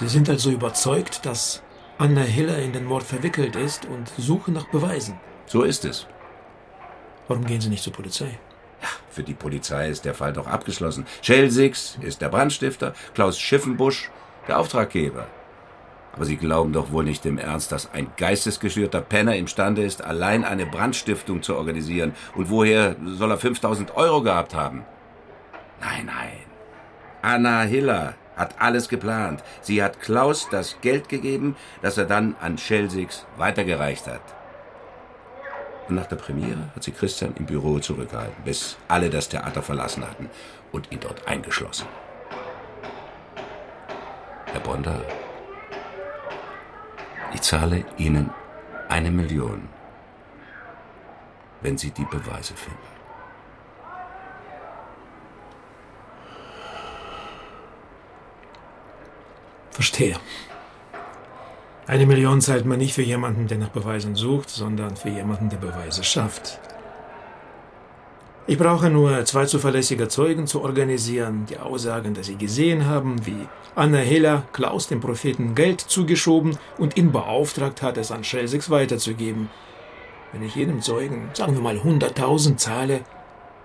Sie 0.00 0.08
sind 0.08 0.28
also 0.30 0.50
überzeugt, 0.50 1.26
dass 1.26 1.62
Anna 1.98 2.22
Hiller 2.22 2.58
in 2.58 2.72
den 2.72 2.86
Mord 2.86 3.02
verwickelt 3.02 3.56
ist 3.56 3.84
und 3.84 4.10
suchen 4.16 4.54
nach 4.54 4.68
Beweisen. 4.68 5.20
So 5.46 5.62
ist 5.62 5.84
es. 5.84 6.06
Warum 7.28 7.44
gehen 7.44 7.60
Sie 7.60 7.68
nicht 7.68 7.84
zur 7.84 7.92
Polizei? 7.92 8.38
Für 9.10 9.22
die 9.22 9.34
Polizei 9.34 9.88
ist 9.88 10.04
der 10.04 10.14
Fall 10.14 10.32
doch 10.32 10.46
abgeschlossen. 10.46 11.06
Schelsix 11.20 11.98
ist 12.00 12.22
der 12.22 12.30
Brandstifter, 12.30 12.94
Klaus 13.14 13.38
Schiffenbusch 13.38 14.10
der 14.48 14.58
Auftraggeber. 14.58 15.26
Aber 16.14 16.24
Sie 16.24 16.36
glauben 16.36 16.72
doch 16.72 16.92
wohl 16.92 17.04
nicht 17.04 17.24
im 17.24 17.38
Ernst, 17.38 17.72
dass 17.72 17.92
ein 17.92 18.08
geistesgeschürter 18.16 19.00
Penner 19.00 19.36
imstande 19.36 19.82
ist, 19.82 20.04
allein 20.04 20.44
eine 20.44 20.66
Brandstiftung 20.66 21.42
zu 21.42 21.56
organisieren. 21.56 22.14
Und 22.34 22.50
woher 22.50 22.96
soll 23.04 23.30
er 23.30 23.38
5000 23.38 23.96
Euro 23.96 24.22
gehabt 24.22 24.54
haben? 24.54 24.84
Nein, 25.80 26.06
nein. 26.06 26.38
Anna 27.22 27.62
Hiller 27.62 28.14
hat 28.36 28.60
alles 28.60 28.88
geplant. 28.88 29.42
Sie 29.62 29.82
hat 29.82 30.00
Klaus 30.00 30.48
das 30.50 30.80
Geld 30.80 31.08
gegeben, 31.08 31.56
das 31.80 31.98
er 31.98 32.04
dann 32.04 32.36
an 32.40 32.58
Schelsix 32.58 33.26
weitergereicht 33.36 34.06
hat. 34.06 34.22
Und 35.88 35.96
nach 35.96 36.06
der 36.06 36.16
Premiere 36.16 36.70
hat 36.74 36.84
sie 36.84 36.92
Christian 36.92 37.34
im 37.38 37.46
Büro 37.46 37.78
zurückgehalten, 37.78 38.44
bis 38.44 38.76
alle 38.88 39.10
das 39.10 39.28
Theater 39.28 39.62
verlassen 39.62 40.04
hatten 40.08 40.30
und 40.70 40.92
ihn 40.92 41.00
dort 41.00 41.26
eingeschlossen. 41.26 41.86
Herr 44.46 44.60
Bonder, 44.60 45.00
ich 47.34 47.42
zahle 47.42 47.84
Ihnen 47.96 48.30
eine 48.88 49.10
Million, 49.10 49.68
wenn 51.60 51.78
Sie 51.78 51.90
die 51.90 52.04
Beweise 52.04 52.54
finden. 52.54 52.78
Verstehe. 59.70 60.16
Eine 61.86 62.06
Million 62.06 62.40
zahlt 62.40 62.66
man 62.66 62.78
nicht 62.78 62.94
für 62.94 63.02
jemanden, 63.02 63.48
der 63.48 63.58
nach 63.58 63.70
Beweisen 63.70 64.14
sucht, 64.14 64.50
sondern 64.50 64.96
für 64.96 65.08
jemanden, 65.08 65.48
der 65.48 65.56
Beweise 65.56 66.04
schafft. 66.04 66.60
Ich 68.44 68.58
brauche 68.58 68.90
nur 68.90 69.24
zwei 69.24 69.46
zuverlässige 69.46 70.08
Zeugen 70.08 70.48
zu 70.48 70.62
organisieren, 70.62 71.46
die 71.48 71.58
Aussagen, 71.58 72.12
dass 72.12 72.26
sie 72.26 72.34
gesehen 72.34 72.86
haben, 72.86 73.24
wie 73.24 73.46
Anna 73.76 73.98
Heller 73.98 74.42
Klaus 74.52 74.88
dem 74.88 75.00
Propheten 75.00 75.54
Geld 75.54 75.80
zugeschoben 75.80 76.58
und 76.76 76.96
ihn 76.96 77.12
beauftragt 77.12 77.82
hat, 77.82 77.96
es 77.98 78.10
an 78.10 78.24
Schelsix 78.24 78.68
weiterzugeben. 78.68 79.48
Wenn 80.32 80.42
ich 80.42 80.56
jedem 80.56 80.82
Zeugen, 80.82 81.30
sagen 81.34 81.54
wir 81.54 81.62
mal 81.62 81.76
100.000 81.76 82.56
zahle, 82.56 83.02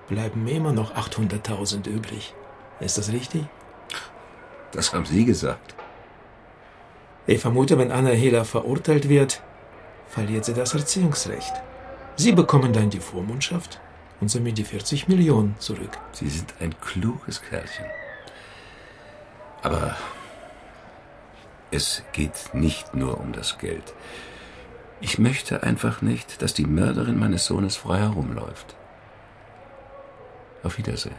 bleiben 0.10 0.44
mir 0.44 0.58
immer 0.58 0.74
noch 0.74 0.94
800.000 0.94 1.88
übrig. 1.88 2.36
Ist 2.80 3.00
das 3.00 3.12
richtig? 3.12 3.46
Das 4.74 4.94
haben 4.94 5.06
Sie 5.06 5.26
gesagt. 5.26 5.74
Ich 7.26 7.40
vermute, 7.40 7.80
wenn 7.80 7.92
Anna 7.92 8.10
Heller 8.10 8.46
verurteilt 8.46 9.10
wird, 9.10 9.42
verliert 10.08 10.46
sie 10.46 10.54
das 10.54 10.76
Erziehungsrecht. 10.76 11.54
Sie 12.16 12.32
bekommen 12.32 12.74
dann 12.74 12.92
die 12.92 13.00
Vormundschaft 13.00 13.80
und 14.20 14.30
somit 14.30 14.58
die 14.58 14.64
40 14.64 15.08
Millionen 15.08 15.56
zurück. 15.60 15.98
Sie 16.12 16.30
sind 16.30 16.54
ein 16.60 16.80
kluges 16.80 17.42
Kerlchen. 17.42 17.86
Aber 19.62 19.96
es 21.72 22.04
geht 22.14 22.54
nicht 22.54 22.96
nur 22.96 23.20
um 23.20 23.34
das 23.34 23.58
Geld. 23.58 23.94
Ich 25.02 25.20
möchte 25.20 25.64
einfach 25.64 26.02
nicht, 26.02 26.42
dass 26.42 26.54
die 26.54 26.66
Mörderin 26.66 27.20
meines 27.20 27.46
Sohnes 27.46 27.76
frei 27.76 28.00
herumläuft. 28.00 28.76
Auf 30.64 30.78
Wiedersehen. 30.78 31.16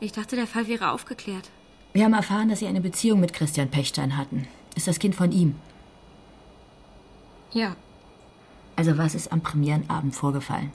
Ich 0.00 0.12
dachte, 0.12 0.34
der 0.34 0.46
Fall 0.46 0.66
wäre 0.66 0.90
aufgeklärt. 0.90 1.50
Wir 1.92 2.04
haben 2.04 2.14
erfahren, 2.14 2.48
dass 2.48 2.60
Sie 2.60 2.66
eine 2.66 2.80
Beziehung 2.80 3.20
mit 3.20 3.32
Christian 3.34 3.68
Pechstein 3.68 4.16
hatten. 4.16 4.48
Ist 4.74 4.88
das 4.88 4.98
Kind 4.98 5.14
von 5.14 5.30
ihm? 5.30 5.56
Ja. 7.52 7.76
Also 8.76 8.96
was 8.96 9.14
ist 9.14 9.32
am 9.32 9.42
Premierenabend 9.42 10.14
vorgefallen? 10.14 10.72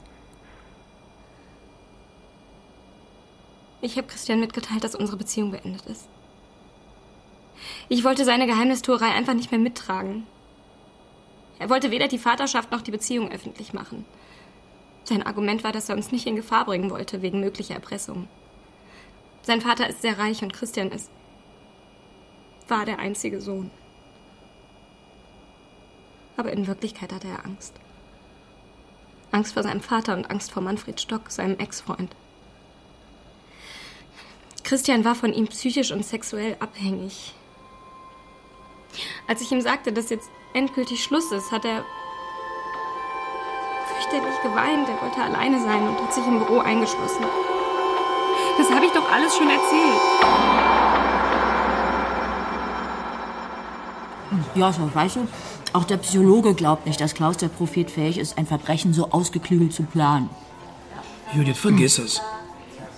Ich 3.80 3.96
habe 3.96 4.08
Christian 4.08 4.40
mitgeteilt, 4.40 4.82
dass 4.82 4.94
unsere 4.94 5.16
Beziehung 5.16 5.52
beendet 5.52 5.86
ist. 5.86 6.08
Ich 7.88 8.04
wollte 8.04 8.24
seine 8.24 8.46
Geheimnistuerei 8.46 9.10
einfach 9.10 9.34
nicht 9.34 9.50
mehr 9.50 9.60
mittragen. 9.60 10.26
Er 11.58 11.70
wollte 11.70 11.90
weder 11.90 12.08
die 12.08 12.18
Vaterschaft 12.18 12.70
noch 12.70 12.82
die 12.82 12.90
Beziehung 12.90 13.30
öffentlich 13.30 13.72
machen. 13.72 14.04
Sein 15.04 15.24
Argument 15.24 15.64
war, 15.64 15.72
dass 15.72 15.88
er 15.88 15.96
uns 15.96 16.12
nicht 16.12 16.26
in 16.26 16.36
Gefahr 16.36 16.64
bringen 16.64 16.90
wollte, 16.90 17.22
wegen 17.22 17.40
möglicher 17.40 17.74
Erpressung. 17.74 18.28
Sein 19.42 19.60
Vater 19.60 19.88
ist 19.88 20.02
sehr 20.02 20.18
reich 20.18 20.42
und 20.42 20.52
Christian 20.52 20.90
ist. 20.90 21.10
war 22.68 22.84
der 22.84 22.98
einzige 22.98 23.40
Sohn. 23.40 23.70
Aber 26.38 26.52
in 26.52 26.68
Wirklichkeit 26.68 27.12
hatte 27.12 27.26
er 27.26 27.44
Angst. 27.44 27.74
Angst 29.32 29.54
vor 29.54 29.64
seinem 29.64 29.80
Vater 29.80 30.14
und 30.14 30.30
Angst 30.30 30.52
vor 30.52 30.62
Manfred 30.62 31.00
Stock, 31.00 31.32
seinem 31.32 31.58
Ex-Freund. 31.58 32.14
Christian 34.62 35.04
war 35.04 35.16
von 35.16 35.32
ihm 35.32 35.48
psychisch 35.48 35.90
und 35.90 36.06
sexuell 36.06 36.56
abhängig. 36.60 37.34
Als 39.26 39.40
ich 39.40 39.50
ihm 39.50 39.60
sagte, 39.60 39.92
dass 39.92 40.10
jetzt 40.10 40.30
endgültig 40.54 41.02
Schluss 41.02 41.32
ist, 41.32 41.50
hat 41.50 41.64
er 41.64 41.84
fürchterlich 43.88 44.40
geweint. 44.42 44.88
Er 44.88 45.02
wollte 45.02 45.20
alleine 45.20 45.60
sein 45.60 45.88
und 45.88 46.00
hat 46.00 46.14
sich 46.14 46.24
im 46.24 46.38
Büro 46.38 46.60
eingeschlossen. 46.60 47.24
Das 48.56 48.70
habe 48.70 48.86
ich 48.86 48.92
doch 48.92 49.10
alles 49.10 49.36
schon 49.36 49.50
erzählt. 49.50 50.00
Ja, 54.54 54.72
so, 54.72 54.94
weißt 54.94 55.16
du, 55.16 55.28
auch 55.74 55.84
der 55.84 55.96
Psychologe 55.98 56.54
glaubt 56.54 56.86
nicht, 56.86 57.00
dass 57.00 57.14
Klaus 57.14 57.36
der 57.36 57.48
Prophet 57.48 57.90
fähig 57.90 58.18
ist, 58.18 58.38
ein 58.38 58.46
Verbrechen 58.46 58.92
so 58.92 59.10
ausgeklügelt 59.10 59.72
zu 59.72 59.82
planen. 59.82 60.30
Judith, 61.34 61.58
vergiss 61.58 61.98
es. 61.98 62.20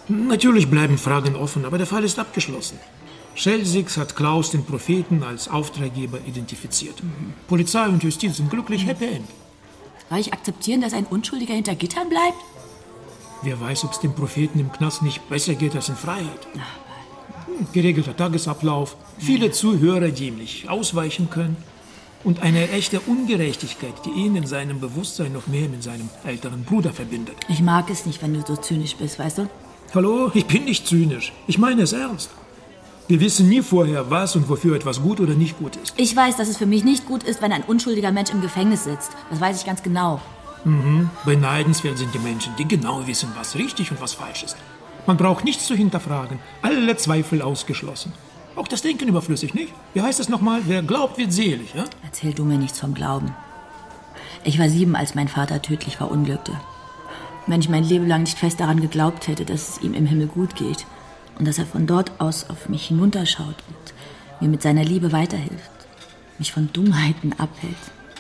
Natürlich 0.09 0.69
bleiben 0.69 0.99
Fragen 0.99 1.37
offen, 1.37 1.65
aber 1.65 1.79
der 1.79 1.87
Fall 1.87 2.05
ist 2.05 2.19
abgeschlossen. 2.19 2.79
Schelsix 3.35 3.97
hat 3.97 4.17
Klaus 4.17 4.51
den 4.51 4.65
Propheten 4.65 5.23
als 5.23 5.49
Auftraggeber 5.49 6.19
identifiziert. 6.27 6.97
Polizei 7.49 7.87
und 7.87 8.03
Justiz 8.03 8.37
sind 8.37 8.51
glücklich, 8.51 8.87
happy 8.87 9.07
end. 9.07 9.29
Soll 10.09 10.19
ich 10.19 10.33
akzeptieren, 10.33 10.81
dass 10.81 10.93
ein 10.93 11.07
Unschuldiger 11.07 11.55
hinter 11.55 11.77
Gittern 11.77 12.09
bleibt? 12.09 12.37
Wer 13.43 13.61
weiß, 13.61 13.85
ob 13.85 13.93
es 13.93 14.01
dem 14.01 14.15
Propheten 14.15 14.59
im 14.59 14.73
Knast 14.73 15.03
nicht 15.03 15.29
besser 15.29 15.55
geht 15.55 15.75
als 15.77 15.89
in 15.89 15.97
Freiheit. 15.97 16.47
Hm, 17.47 17.69
Geregelter 17.73 18.17
Tagesablauf, 18.17 18.97
viele 19.19 19.53
Zuhörer, 19.53 20.09
die 20.09 20.29
ihm 20.29 20.39
nicht 20.39 20.69
ausweichen 20.69 21.31
können 21.31 21.57
und 22.25 22.43
eine 22.43 22.71
echte 22.71 23.01
Ungerechtigkeit, 23.01 23.95
die 24.05 24.11
ihn 24.11 24.37
in 24.37 24.47
seinem 24.47 24.81
Bewusstsein 24.81 25.33
noch 25.33 25.47
mehr 25.47 25.69
mit 25.69 25.83
seinem 25.83 26.09
älteren 26.25 26.65
Bruder 26.65 26.93
verbindet. 26.93 27.37
Ich 27.49 27.61
mag 27.61 27.91
es 27.91 28.07
nicht, 28.07 28.23
wenn 28.23 28.35
du 28.35 28.43
so 28.47 28.57
zynisch 28.57 28.97
bist, 28.97 29.19
weißt 29.19 29.39
du? 29.39 29.49
Hallo, 29.95 30.31
ich 30.35 30.47
bin 30.47 30.65
nicht 30.65 30.87
zynisch. 30.87 31.33
Ich 31.47 31.59
meine 31.59 31.83
es 31.83 31.93
ernst. 31.93 32.31
Wir 33.09 33.21
wissen 33.21 33.49
nie 33.49 33.63
vorher, 33.63 34.09
was 34.09 34.37
und 34.37 34.49
wofür 34.49 34.77
etwas 34.77 35.03
gut 35.03 35.19
oder 35.19 35.35
nicht 35.35 35.59
gut 35.59 35.75
ist. 35.77 35.95
Ich 35.97 36.15
weiß, 36.15 36.37
dass 36.37 36.49
es 36.49 36.59
für 36.59 36.67
mich 36.67 36.85
nicht 36.85 37.07
gut 37.07 37.25
ist, 37.25 37.43
wenn 37.43 37.53
ein 37.53 37.65
unschuldiger 37.65 38.13
Mensch 38.13 38.31
im 38.31 38.41
Gefängnis 38.41 38.85
sitzt. 38.85 39.11
Das 39.31 39.41
weiß 39.41 39.59
ich 39.59 39.67
ganz 39.67 39.83
genau. 39.83 40.21
Mhm. 40.65 41.11
Beneidenswert 41.25 41.99
sind 41.99 42.15
die 42.15 42.21
Menschen, 42.21 42.53
die 42.57 42.69
genau 42.69 43.07
wissen, 43.07 43.31
was 43.35 43.57
richtig 43.57 43.91
und 43.91 44.01
was 44.01 44.13
falsch 44.13 44.45
ist. 44.45 44.57
Man 45.07 45.17
braucht 45.17 45.45
nichts 45.45 45.67
zu 45.67 45.75
hinterfragen. 45.75 46.39
Alle 46.63 46.97
Zweifel 46.97 47.43
ausgeschlossen. 47.43 48.13
Auch 48.57 48.69
das 48.69 48.83
Denken 48.83 49.09
überflüssig, 49.09 49.55
nicht? 49.55 49.73
Wie 49.95 50.03
heißt 50.03 50.21
es 50.21 50.29
nochmal? 50.29 50.63
Wer 50.67 50.83
glaubt, 50.83 51.19
wird 51.19 51.33
selig, 51.33 51.75
ja? 51.75 51.85
Erzähl 52.03 52.33
du 52.35 52.45
mir 52.45 52.59
nichts 52.59 52.81
vom 52.81 52.95
Glauben. 52.95 53.35
Ich 54.45 54.59
war 54.59 54.69
sieben, 54.69 54.97
als 54.97 55.15
mein 55.15 55.29
Vater 55.29 55.63
tödlich 55.63 55.97
verunglückte. 55.97 56.53
Wenn 57.47 57.61
ich 57.61 57.69
mein 57.69 57.85
Leben 57.85 58.07
lang 58.07 58.23
nicht 58.23 58.39
fest 58.39 58.61
daran 58.61 58.81
geglaubt 58.81 59.29
hätte, 59.29 59.45
dass 59.45 59.69
es 59.69 59.83
ihm 59.83 59.95
im 59.95 60.07
Himmel 60.07 60.27
gut 60.27 60.57
geht 60.57 60.87
und 61.39 61.47
dass 61.47 61.59
er 61.59 61.67
von 61.67 61.87
dort 61.87 62.13
aus 62.21 62.49
auf 62.49 62.69
mich 62.69 62.87
hinunterschaut 62.89 63.57
und 63.69 63.95
mir 64.41 64.49
mit 64.49 64.63
seiner 64.63 64.85
Liebe 64.85 65.13
weiterhilft, 65.13 65.71
mich 66.39 66.53
von 66.53 66.71
Dummheiten 66.73 67.33
abhält 67.39 67.77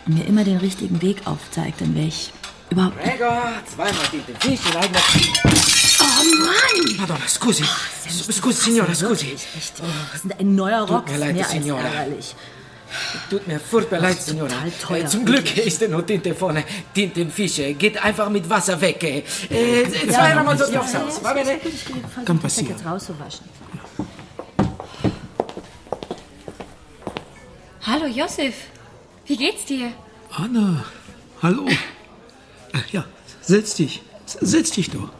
und 0.06 0.16
mir 0.16 0.26
immer 0.26 0.44
den 0.44 0.58
richtigen 0.58 1.00
Weg 1.02 1.26
aufzeigt, 1.26 1.80
dann 1.80 1.94
wäre 1.94 2.06
ich 2.06 2.32
überhaupt. 2.70 2.98
Prego, 3.00 3.30
zweimal 3.66 4.06
den 4.12 4.36
Fisch 4.36 5.79
Oh 6.20 6.24
Mann! 6.46 6.96
Madonna, 6.98 7.26
scusi. 7.28 7.64
Scusi, 8.32 8.60
signora, 8.70 8.94
scusi. 8.94 9.32
Das 9.32 10.24
ist 10.24 10.40
ein 10.40 10.54
neuer 10.54 10.82
Rock. 10.82 11.06
Tut 11.06 11.14
mir 11.14 11.18
leid, 11.18 11.34
mehr 11.34 11.44
als 11.44 11.52
Signora. 11.52 11.82
ärgerlich. 11.82 12.34
Tut 13.30 13.46
mir 13.46 13.60
furchtbar 13.60 14.00
leid, 14.00 14.20
Signora. 14.20 14.50
teuer. 14.82 15.04
Äh, 15.04 15.06
Zum 15.06 15.24
Glück 15.24 15.56
ist 15.56 15.80
nur 15.88 16.04
Tinte 16.04 16.34
vorne. 16.34 16.64
Tintenfische. 16.92 17.72
Geht 17.74 18.02
einfach 18.02 18.28
mit 18.28 18.48
Wasser 18.50 18.80
weg. 18.80 19.02
Äh, 19.02 19.22
äh, 19.82 20.08
zweimal 20.08 20.58
so 20.58 20.64
aufs 20.76 20.94
Haus. 20.94 21.20
Kann 22.24 22.38
passieren. 22.40 22.72
jetzt 22.76 22.84
rauszuwaschen. 22.84 23.46
Hallo 27.82 28.06
Josef, 28.06 28.54
wie 29.26 29.36
geht's 29.36 29.64
dir? 29.64 29.92
Anna, 30.32 30.84
hallo. 31.42 31.66
Äh, 31.68 32.78
Ja, 32.92 33.04
setz 33.40 33.74
dich. 33.74 34.02
Setz 34.26 34.70
dich 34.72 34.90
doch. 34.90 35.10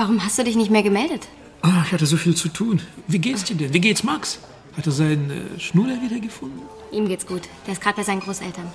Warum 0.00 0.24
hast 0.24 0.38
du 0.38 0.44
dich 0.44 0.56
nicht 0.56 0.70
mehr 0.70 0.82
gemeldet? 0.82 1.28
Ah, 1.60 1.82
ich 1.84 1.92
hatte 1.92 2.06
so 2.06 2.16
viel 2.16 2.34
zu 2.34 2.48
tun. 2.48 2.80
Wie 3.06 3.18
geht's 3.18 3.44
dir 3.44 3.54
denn? 3.54 3.74
Wie 3.74 3.82
geht's 3.82 4.02
Max? 4.02 4.38
Hat 4.74 4.86
er 4.86 4.92
seinen 4.92 5.30
äh, 5.30 5.60
Schnuller 5.60 6.00
wiedergefunden? 6.00 6.62
Ihm 6.90 7.06
geht's 7.06 7.26
gut. 7.26 7.42
Der 7.66 7.74
ist 7.74 7.82
gerade 7.82 7.96
bei 7.96 8.02
seinen 8.02 8.20
Großeltern. 8.20 8.66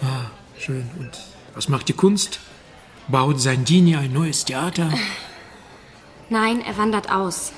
Ah, 0.00 0.30
schön. 0.56 0.88
Und 0.96 1.10
was 1.56 1.68
macht 1.68 1.88
die 1.88 1.92
Kunst? 1.92 2.38
Baut 3.08 3.40
Sandini 3.40 3.96
ein 3.96 4.12
neues 4.12 4.44
Theater? 4.44 4.92
Nein, 6.30 6.60
er 6.60 6.78
wandert 6.78 7.10
aus. 7.10 7.52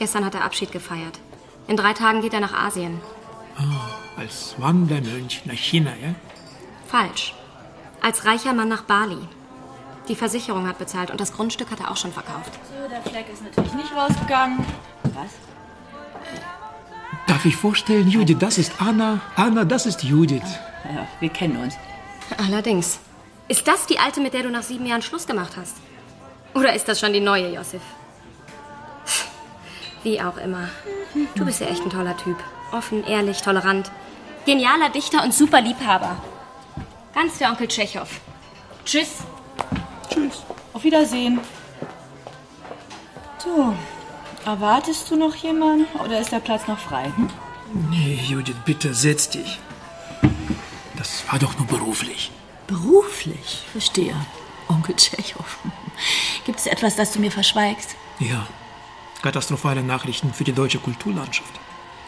Gestern 0.00 0.24
hat 0.24 0.34
er 0.34 0.42
Abschied 0.42 0.72
gefeiert. 0.72 1.20
In 1.68 1.76
drei 1.76 1.92
Tagen 1.92 2.22
geht 2.22 2.34
er 2.34 2.40
nach 2.40 2.54
Asien. 2.54 3.00
Ah, 3.56 3.88
als 4.16 4.56
Wandermönch 4.58 5.42
nach 5.44 5.54
China, 5.54 5.92
ja? 6.02 6.12
Falsch. 6.88 7.34
Als 8.02 8.24
reicher 8.24 8.52
Mann 8.52 8.68
nach 8.68 8.82
Bali. 8.82 9.28
Die 10.08 10.16
Versicherung 10.16 10.66
hat 10.66 10.78
bezahlt 10.78 11.10
und 11.10 11.20
das 11.20 11.32
Grundstück 11.32 11.70
hat 11.70 11.80
er 11.80 11.90
auch 11.90 11.96
schon 11.96 12.12
verkauft. 12.12 12.52
So, 12.68 12.88
der 12.88 13.02
Fleck 13.02 13.26
ist 13.30 13.44
natürlich 13.44 13.74
nicht 13.74 13.94
rausgegangen. 13.94 14.64
Was? 15.02 15.30
Darf 17.26 17.44
ich 17.44 17.56
vorstellen, 17.56 18.08
Judith, 18.08 18.38
das 18.38 18.56
ist 18.56 18.72
Anna. 18.80 19.20
Anna, 19.36 19.64
das 19.64 19.84
ist 19.84 20.02
Judith. 20.02 20.40
Ja, 20.84 21.06
wir 21.20 21.28
kennen 21.28 21.58
uns. 21.62 21.76
Allerdings. 22.38 23.00
Ist 23.48 23.68
das 23.68 23.86
die 23.86 23.98
alte, 23.98 24.20
mit 24.20 24.32
der 24.32 24.44
du 24.44 24.50
nach 24.50 24.62
sieben 24.62 24.86
Jahren 24.86 25.02
Schluss 25.02 25.26
gemacht 25.26 25.52
hast? 25.58 25.76
Oder 26.54 26.74
ist 26.74 26.88
das 26.88 26.98
schon 27.00 27.12
die 27.12 27.20
neue, 27.20 27.52
Josef? 27.52 27.82
Wie 30.02 30.20
auch 30.20 30.38
immer. 30.38 30.68
Du 31.34 31.44
bist 31.44 31.60
ja 31.60 31.66
echt 31.66 31.82
ein 31.82 31.90
toller 31.90 32.16
Typ. 32.16 32.36
Offen, 32.72 33.04
ehrlich, 33.04 33.42
tolerant. 33.42 33.90
Genialer 34.46 34.88
Dichter 34.88 35.22
und 35.22 35.34
super 35.34 35.60
Liebhaber. 35.60 36.16
Ganz 37.14 37.38
der 37.38 37.50
Onkel 37.50 37.68
Tschechow. 37.68 38.08
Tschüss. 38.84 39.18
Tschüss. 40.18 40.42
Auf 40.72 40.84
Wiedersehen. 40.84 41.40
So, 43.38 43.74
erwartest 44.44 45.10
du 45.10 45.16
noch 45.16 45.34
jemanden 45.36 45.86
oder 46.04 46.20
ist 46.20 46.32
der 46.32 46.40
Platz 46.40 46.66
noch 46.66 46.78
frei? 46.78 47.04
Hm? 47.16 47.28
Nee, 47.90 48.20
Judith, 48.26 48.56
bitte 48.64 48.94
setz 48.94 49.30
dich. 49.30 49.58
Das 50.96 51.24
war 51.30 51.38
doch 51.38 51.56
nur 51.58 51.66
beruflich. 51.66 52.30
Beruflich? 52.66 53.62
Verstehe. 53.72 54.14
Onkel 54.68 54.96
Tschechow. 54.96 55.58
Gibt 56.44 56.58
es 56.58 56.66
etwas, 56.66 56.96
das 56.96 57.12
du 57.12 57.20
mir 57.20 57.30
verschweigst? 57.30 57.94
Ja, 58.18 58.46
katastrophale 59.22 59.82
Nachrichten 59.82 60.32
für 60.32 60.44
die 60.44 60.52
deutsche 60.52 60.78
Kulturlandschaft. 60.78 61.52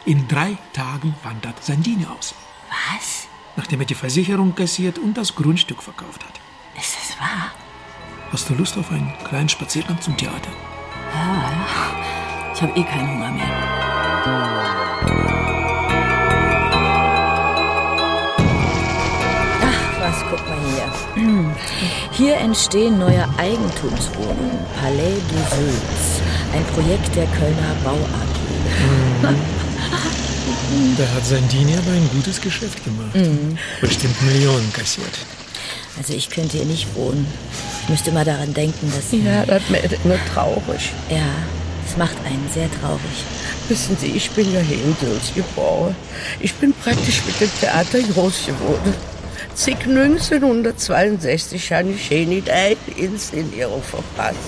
In 0.04 0.26
drei 0.28 0.56
Tagen 0.72 1.14
wandert 1.22 1.62
Sandini 1.62 2.06
aus. 2.06 2.34
Was? 2.68 3.28
Nachdem 3.56 3.80
er 3.80 3.86
die 3.86 3.94
Versicherung 3.94 4.54
kassiert 4.54 4.98
und 4.98 5.14
das 5.16 5.34
Grundstück 5.34 5.82
verkauft 5.82 6.24
hat. 6.24 6.39
Hast 8.32 8.48
du 8.48 8.54
Lust 8.54 8.78
auf 8.78 8.90
einen 8.92 9.12
kleinen 9.24 9.48
Spaziergang 9.48 10.00
zum 10.00 10.16
Theater? 10.16 10.50
Ja, 11.12 11.50
ja. 11.50 12.54
Ich 12.54 12.62
habe 12.62 12.78
eh 12.78 12.84
keinen 12.84 13.08
Hunger 13.10 13.30
mehr. 13.32 14.60
Ach, 19.62 20.00
was, 20.00 20.16
guck 20.30 20.48
mal 20.48 20.58
hier. 20.74 21.54
Hier 22.12 22.36
entstehen 22.36 22.98
neue 22.98 23.26
Eigentumswohnungen. 23.38 24.58
Palais 24.80 25.16
du 25.28 25.56
Sülz. 25.56 26.20
Ein 26.54 26.64
Projekt 26.74 27.14
der 27.16 27.26
Kölner 27.26 27.74
Bau 27.82 27.96
AG. 27.96 29.34
Da 30.96 31.14
hat 31.14 31.26
Sandini 31.26 31.76
aber 31.76 31.90
ein 31.92 32.08
gutes 32.12 32.40
Geschäft 32.40 32.84
gemacht. 32.84 33.14
Mhm. 33.14 33.58
Bestimmt 33.80 34.20
Millionen 34.22 34.72
kassiert. 34.72 35.18
Also 35.96 36.12
ich 36.12 36.30
könnte 36.30 36.58
hier 36.58 36.66
nicht 36.66 36.94
wohnen. 36.94 37.26
Ich 37.90 37.94
müsste 37.94 38.12
mal 38.12 38.24
daran 38.24 38.54
denken, 38.54 38.92
dass... 38.94 39.10
Ja, 39.10 39.44
das 39.44 39.68
macht 39.68 40.04
nur 40.04 40.16
traurig. 40.32 40.92
Ja, 41.10 41.26
das 41.84 41.96
macht 41.96 42.16
einen 42.24 42.48
sehr 42.54 42.70
traurig. 42.80 43.24
Wissen 43.68 43.96
Sie, 44.00 44.12
ich 44.12 44.30
bin 44.30 44.54
ja 44.54 44.60
hier 44.60 44.76
in 44.76 44.96
Dülz 45.00 45.34
geboren. 45.34 45.96
Ich 46.38 46.54
bin 46.54 46.72
praktisch 46.72 47.20
mit 47.26 47.40
dem 47.40 47.50
Theater 47.58 47.98
groß 47.98 48.46
geworden. 48.46 48.94
Zig 49.56 49.78
1962 49.88 51.72
habe 51.72 51.90
ich 51.90 52.06
hier 52.06 52.28
nicht 52.28 52.48
eine 52.48 52.76
Inszenierung 52.96 53.82
verpasst. 53.82 54.38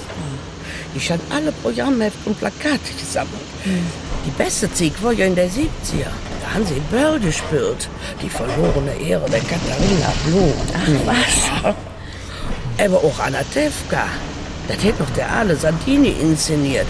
Ich 0.94 1.10
habe 1.10 1.22
alle 1.34 1.50
Programmhefte 1.50 2.28
und 2.28 2.38
Plakate 2.38 2.92
gesammelt. 2.96 3.42
Die 4.24 4.40
beste 4.40 4.72
Zeit 4.72 5.02
war 5.02 5.14
ja 5.14 5.26
in 5.26 5.34
der 5.34 5.48
70er. 5.48 6.12
Da 6.42 6.54
haben 6.54 6.64
sie 6.64 6.80
Böll 6.92 7.18
gespielt. 7.18 7.88
Die 8.22 8.28
verlorene 8.28 8.94
Ehre 9.04 9.28
der 9.28 9.40
Katharina 9.40 10.12
Blum. 10.26 10.54
Ach, 10.72 11.06
was? 11.64 11.74
Aber 12.78 12.98
auch 12.98 13.18
Anatevka. 13.18 14.06
Das 14.68 14.82
hätte 14.82 15.02
noch 15.02 15.10
der 15.10 15.30
Aale 15.30 15.56
Sandini 15.56 16.14
inszeniert. 16.20 16.86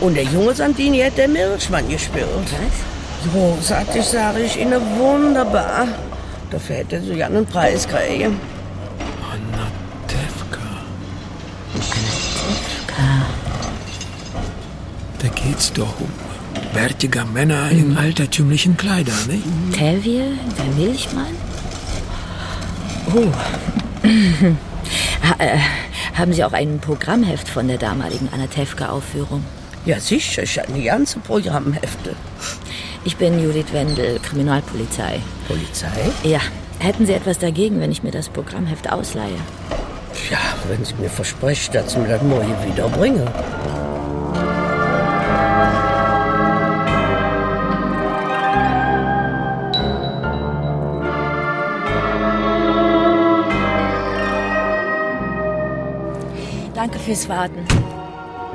Und 0.00 0.14
der 0.14 0.24
junge 0.24 0.54
Sandini 0.54 1.00
hat 1.00 1.16
der 1.16 1.28
Milchmann 1.28 1.88
gespielt. 1.88 2.26
Was? 2.36 3.32
Großartig, 3.32 4.04
sage 4.04 4.40
ich 4.40 4.58
Ihnen, 4.58 4.80
wunderbar. 4.98 5.86
Dafür 6.50 6.76
hätte 6.76 7.00
sie 7.00 7.14
ja 7.14 7.26
einen 7.26 7.46
Preis 7.46 7.86
kriegen. 7.86 8.40
Da 15.18 15.28
geht's 15.28 15.72
doch 15.72 16.00
um 16.00 16.08
bärtige 16.74 17.24
Männer 17.24 17.70
in 17.70 17.96
altertümlichen 17.96 18.76
Kleidern, 18.76 19.14
ne? 19.28 19.40
Tevye, 19.72 20.32
der 20.58 20.84
Milchmann? 20.84 21.36
Oh. 23.14 23.28
ha, 25.22 25.34
äh, 25.38 25.58
haben 26.14 26.32
Sie 26.32 26.44
auch 26.44 26.52
ein 26.52 26.78
Programmheft 26.80 27.48
von 27.48 27.68
der 27.68 27.78
damaligen 27.78 28.28
Anatevka-Aufführung? 28.32 29.44
Ja, 29.84 29.98
sicher, 29.98 30.44
ich 30.44 30.58
hatte 30.58 30.72
die 30.72 30.84
ganze 30.84 31.18
Programmhefte. 31.18 32.14
Ich 33.04 33.16
bin 33.16 33.42
Judith 33.42 33.72
Wendel, 33.72 34.20
Kriminalpolizei. 34.20 35.20
Polizei? 35.48 35.88
Ja. 36.22 36.40
Hätten 36.78 37.06
Sie 37.06 37.12
etwas 37.12 37.38
dagegen, 37.38 37.80
wenn 37.80 37.92
ich 37.92 38.02
mir 38.02 38.10
das 38.10 38.28
Programmheft 38.28 38.90
ausleihe? 38.90 39.38
Ja, 40.30 40.38
wenn 40.68 40.84
Sie 40.84 40.94
mir 40.94 41.08
versprechen, 41.08 41.72
dass 41.74 41.92
Sie 41.92 41.98
mir 41.98 42.08
das 42.08 42.22
neue 42.22 42.56
wiederbringen. 42.66 43.28
Danke 56.82 56.98
fürs 56.98 57.28
Warten. 57.28 57.64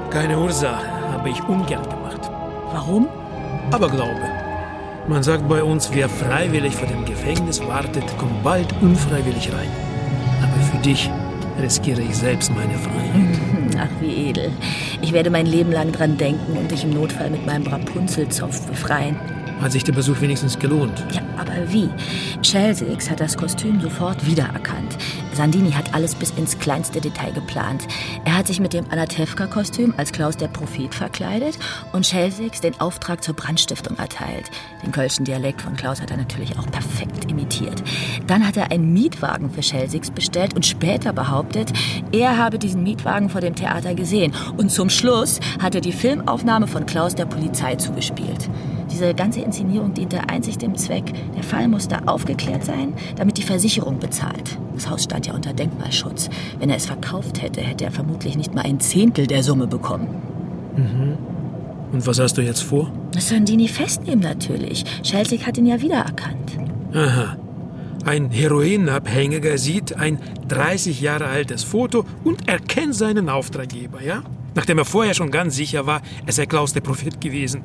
Keine 0.09 0.37
Ursache, 0.37 0.85
habe 1.13 1.29
ich 1.29 1.41
ungern 1.43 1.83
gemacht. 1.83 2.29
Warum? 2.73 3.07
Aber 3.71 3.87
glaube, 3.89 4.19
man 5.07 5.23
sagt 5.23 5.47
bei 5.47 5.63
uns, 5.63 5.91
wer 5.93 6.09
freiwillig 6.09 6.75
vor 6.75 6.89
dem 6.89 7.05
Gefängnis 7.05 7.65
wartet, 7.65 8.03
kommt 8.17 8.43
bald 8.43 8.67
unfreiwillig 8.81 9.49
rein. 9.53 9.69
Aber 10.43 10.61
für 10.61 10.77
dich 10.79 11.09
riskiere 11.61 12.01
ich 12.01 12.17
selbst 12.17 12.51
meine 12.53 12.77
Freiheit. 12.77 13.39
Ach, 13.79 14.01
wie 14.01 14.27
edel. 14.29 14.51
Ich 15.01 15.13
werde 15.13 15.29
mein 15.29 15.45
Leben 15.45 15.71
lang 15.71 15.93
dran 15.93 16.17
denken 16.17 16.57
und 16.57 16.69
dich 16.69 16.83
im 16.83 16.89
Notfall 16.89 17.29
mit 17.29 17.45
meinem 17.45 17.65
Rapunzelzopf 17.65 18.67
befreien. 18.67 19.15
Hat 19.61 19.71
sich 19.71 19.83
der 19.83 19.93
Besuch 19.93 20.21
wenigstens 20.21 20.59
gelohnt? 20.59 21.03
Ja, 21.13 21.21
aber 21.37 21.71
wie? 21.71 21.89
Schelsix 22.43 23.09
hat 23.09 23.21
das 23.21 23.37
Kostüm 23.37 23.81
sofort 23.81 24.23
wiedererkannt. 24.25 24.97
Sandini 25.37 25.71
hat 25.71 25.93
alles 25.93 26.15
bis 26.15 26.31
ins 26.31 26.57
kleinste 26.57 26.99
Detail 26.99 27.31
geplant. 27.31 27.87
Er 28.25 28.35
hat 28.35 28.47
sich 28.47 28.59
mit 28.59 28.73
dem 28.73 28.89
Anatevka-Kostüm 28.89 29.93
als 29.95 30.11
Klaus 30.11 30.35
der 30.35 30.47
Prophet 30.47 30.95
verkleidet 30.95 31.59
und 31.93 32.07
Schelsix 32.07 32.59
den 32.59 32.79
Auftrag 32.81 33.23
zur 33.23 33.35
Brandstiftung 33.35 33.97
erteilt. 33.97 34.49
Den 34.83 34.91
kölschen 34.91 35.25
Dialekt 35.25 35.61
von 35.61 35.75
Klaus 35.75 36.01
hat 36.01 36.09
er 36.09 36.17
natürlich 36.17 36.57
auch 36.57 36.65
perfekt 36.65 37.29
imitiert. 37.29 37.83
Dann 38.25 38.47
hat 38.47 38.57
er 38.57 38.71
einen 38.71 38.93
Mietwagen 38.93 39.51
für 39.51 39.61
Schelsix 39.61 40.09
bestellt 40.09 40.55
und 40.55 40.65
später 40.65 41.13
behauptet, 41.13 41.71
er 42.11 42.37
habe 42.37 42.57
diesen 42.57 42.81
Mietwagen 42.81 43.29
vor 43.29 43.41
dem 43.41 43.55
Theater 43.55 43.93
gesehen. 43.93 44.33
Und 44.57 44.71
zum 44.71 44.89
Schluss 44.89 45.39
hat 45.61 45.75
er 45.75 45.81
die 45.81 45.91
Filmaufnahme 45.91 46.65
von 46.65 46.87
Klaus 46.87 47.13
der 47.13 47.25
Polizei 47.25 47.75
zugespielt. 47.75 48.49
Diese 48.97 49.13
ganze 49.13 49.41
Inszenierung 49.41 49.93
diente 49.93 50.27
einzig 50.27 50.57
dem 50.57 50.75
Zweck, 50.75 51.13
der 51.35 51.43
Fall 51.43 51.67
musste 51.67 52.07
aufgeklärt 52.07 52.65
sein, 52.65 52.93
damit 53.15 53.37
die 53.37 53.43
Versicherung 53.43 53.99
bezahlt. 53.99 54.57
Das 54.73 54.89
Haus 54.89 55.03
stand 55.03 55.27
ja 55.27 55.35
unter 55.35 55.53
Denkmalschutz. 55.53 56.31
Wenn 56.57 56.71
er 56.71 56.77
es 56.77 56.87
verkauft 56.87 57.43
hätte, 57.43 57.61
hätte 57.61 57.85
er 57.85 57.91
vermutlich 57.91 58.35
nicht 58.35 58.55
mal 58.55 58.65
ein 58.65 58.79
Zehntel 58.79 59.27
der 59.27 59.43
Summe 59.43 59.67
bekommen. 59.67 60.07
Mhm. 60.75 61.15
Und 61.91 62.07
was 62.07 62.17
hast 62.17 62.39
du 62.39 62.41
jetzt 62.41 62.63
vor? 62.63 62.91
Sandini 63.15 63.67
festnehmen 63.67 64.21
natürlich. 64.21 64.83
Schelsig 65.03 65.45
hat 65.45 65.59
ihn 65.59 65.67
ja 65.67 65.79
wiedererkannt. 65.79 66.57
Aha. 66.95 67.37
Ein 68.03 68.31
Heroinabhängiger 68.31 69.59
sieht 69.59 69.95
ein 69.95 70.17
30 70.47 71.01
Jahre 71.01 71.27
altes 71.27 71.63
Foto 71.63 72.03
und 72.23 72.49
erkennt 72.49 72.95
seinen 72.95 73.29
Auftraggeber, 73.29 74.01
ja? 74.01 74.23
Nachdem 74.55 74.79
er 74.79 74.85
vorher 74.85 75.13
schon 75.13 75.29
ganz 75.29 75.55
sicher 75.55 75.85
war, 75.85 76.01
es 76.25 76.37
sei 76.37 76.47
Klaus 76.47 76.73
der 76.73 76.81
Prophet 76.81 77.21
gewesen. 77.21 77.61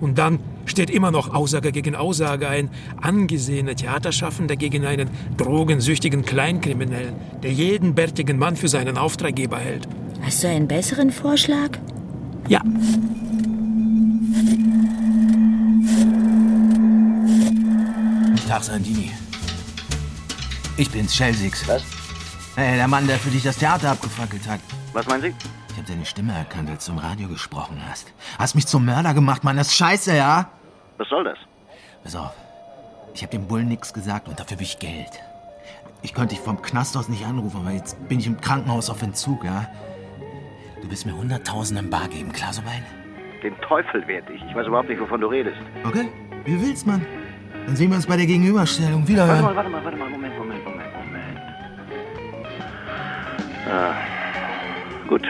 Und 0.00 0.18
dann 0.18 0.38
steht 0.66 0.90
immer 0.90 1.10
noch 1.10 1.34
Aussage 1.34 1.72
gegen 1.72 1.94
Aussage 1.94 2.48
ein 2.48 2.70
angesehener 3.00 3.76
Theaterschaffender 3.76 4.56
gegen 4.56 4.84
einen 4.86 5.10
drogensüchtigen 5.36 6.24
Kleinkriminellen, 6.24 7.14
der 7.42 7.52
jeden 7.52 7.94
bärtigen 7.94 8.38
Mann 8.38 8.56
für 8.56 8.68
seinen 8.68 8.98
Auftraggeber 8.98 9.58
hält. 9.58 9.88
Hast 10.22 10.42
du 10.42 10.48
einen 10.48 10.68
besseren 10.68 11.10
Vorschlag? 11.10 11.78
Ja. 12.48 12.62
Tag, 18.54 18.62
Sandini. 18.62 19.10
Ich 20.76 20.88
bin's, 20.88 21.12
Schelsix. 21.12 21.66
Was? 21.66 21.82
Hey, 22.54 22.76
der 22.76 22.86
Mann, 22.86 23.04
der 23.08 23.18
für 23.18 23.30
dich 23.30 23.42
das 23.42 23.56
Theater 23.56 23.90
abgefackelt 23.90 24.46
hat. 24.46 24.60
Was 24.92 25.06
meinen 25.06 25.22
Sie? 25.22 25.34
Ich 25.74 25.80
hab 25.80 25.86
deine 25.88 26.04
Stimme 26.04 26.32
erkannt, 26.32 26.70
als 26.70 26.86
du 26.86 26.92
im 26.92 26.98
Radio 26.98 27.26
gesprochen 27.26 27.82
hast. 27.90 28.12
Hast 28.38 28.54
mich 28.54 28.64
zum 28.64 28.84
Mörder 28.84 29.12
gemacht, 29.12 29.42
Mann. 29.42 29.56
Das 29.56 29.66
ist 29.66 29.74
scheiße, 29.74 30.14
ja? 30.16 30.48
Was 30.98 31.08
soll 31.08 31.24
das? 31.24 31.36
Pass 32.04 32.14
auf. 32.14 32.32
Ich 33.12 33.24
hab 33.24 33.32
dem 33.32 33.48
Bullen 33.48 33.66
nichts 33.66 33.92
gesagt 33.92 34.28
und 34.28 34.38
dafür 34.38 34.60
will 34.60 34.66
ich 34.66 34.78
Geld. 34.78 35.10
Ich 36.02 36.14
könnte 36.14 36.36
dich 36.36 36.44
vom 36.44 36.62
Knast 36.62 36.96
aus 36.96 37.08
nicht 37.08 37.26
anrufen, 37.26 37.62
aber 37.62 37.72
jetzt 37.72 38.08
bin 38.08 38.20
ich 38.20 38.28
im 38.28 38.40
Krankenhaus 38.40 38.88
auf 38.88 39.02
Entzug, 39.02 39.42
ja? 39.42 39.66
Du 40.80 40.88
willst 40.88 41.06
mir 41.06 41.12
100.000 41.12 41.76
im 41.80 41.90
Bar 41.90 42.06
geben, 42.06 42.30
klar 42.30 42.52
so 42.52 42.62
mein? 42.62 42.84
Den 43.42 43.60
Teufel 43.62 44.06
werd 44.06 44.30
ich. 44.30 44.40
Ich 44.48 44.54
weiß 44.54 44.68
überhaupt 44.68 44.88
nicht, 44.88 45.00
wovon 45.00 45.22
du 45.22 45.26
redest. 45.26 45.56
Okay, 45.82 46.08
wie 46.44 46.60
willst, 46.60 46.86
Mann? 46.86 47.04
Dann 47.66 47.74
sehen 47.74 47.90
wir 47.90 47.96
uns 47.96 48.06
bei 48.06 48.16
der 48.16 48.26
Gegenüberstellung. 48.26 49.08
Wiederhören. 49.08 49.42
Warte 49.42 49.54
mal, 49.54 49.56
warte 49.56 49.70
mal, 49.70 49.84
warte 49.84 49.96
mal. 49.96 50.08
Moment, 50.08 50.38
Moment, 50.38 50.64
Moment, 50.64 50.94
Moment. 50.94 51.38
Ah, 53.68 53.94
gut. 55.08 55.26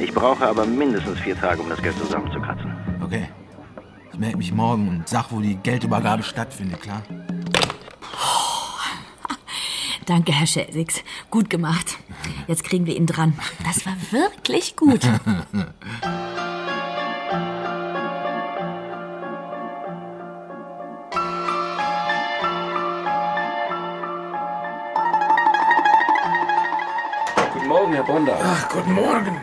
Ich 0.00 0.14
brauche 0.14 0.46
aber 0.46 0.64
mindestens 0.64 1.18
vier 1.18 1.36
Tage, 1.38 1.60
um 1.60 1.68
das 1.68 1.82
Geld 1.82 1.98
zusammenzukratzen. 1.98 2.72
Okay. 3.02 3.28
Ich 4.12 4.18
melde 4.18 4.36
mich 4.36 4.52
morgen 4.52 4.88
und 4.88 5.08
sag, 5.08 5.26
wo 5.30 5.40
die 5.40 5.56
Geldübergabe 5.56 6.22
stattfindet, 6.22 6.80
klar? 6.80 7.02
Danke, 10.06 10.32
Herr 10.32 10.46
Schelsix. 10.46 11.02
Gut 11.30 11.50
gemacht. 11.50 11.98
Jetzt 12.46 12.64
kriegen 12.64 12.86
wir 12.86 12.96
ihn 12.96 13.06
dran. 13.06 13.38
Das 13.64 13.84
war 13.86 13.94
wirklich 14.10 14.76
gut. 14.76 15.00
Guten 27.52 27.68
Morgen, 27.68 27.92
Herr 27.92 28.04
Bonder. 28.04 28.38
Ach, 28.40 28.68
guten 28.68 28.92
Morgen. 28.92 29.40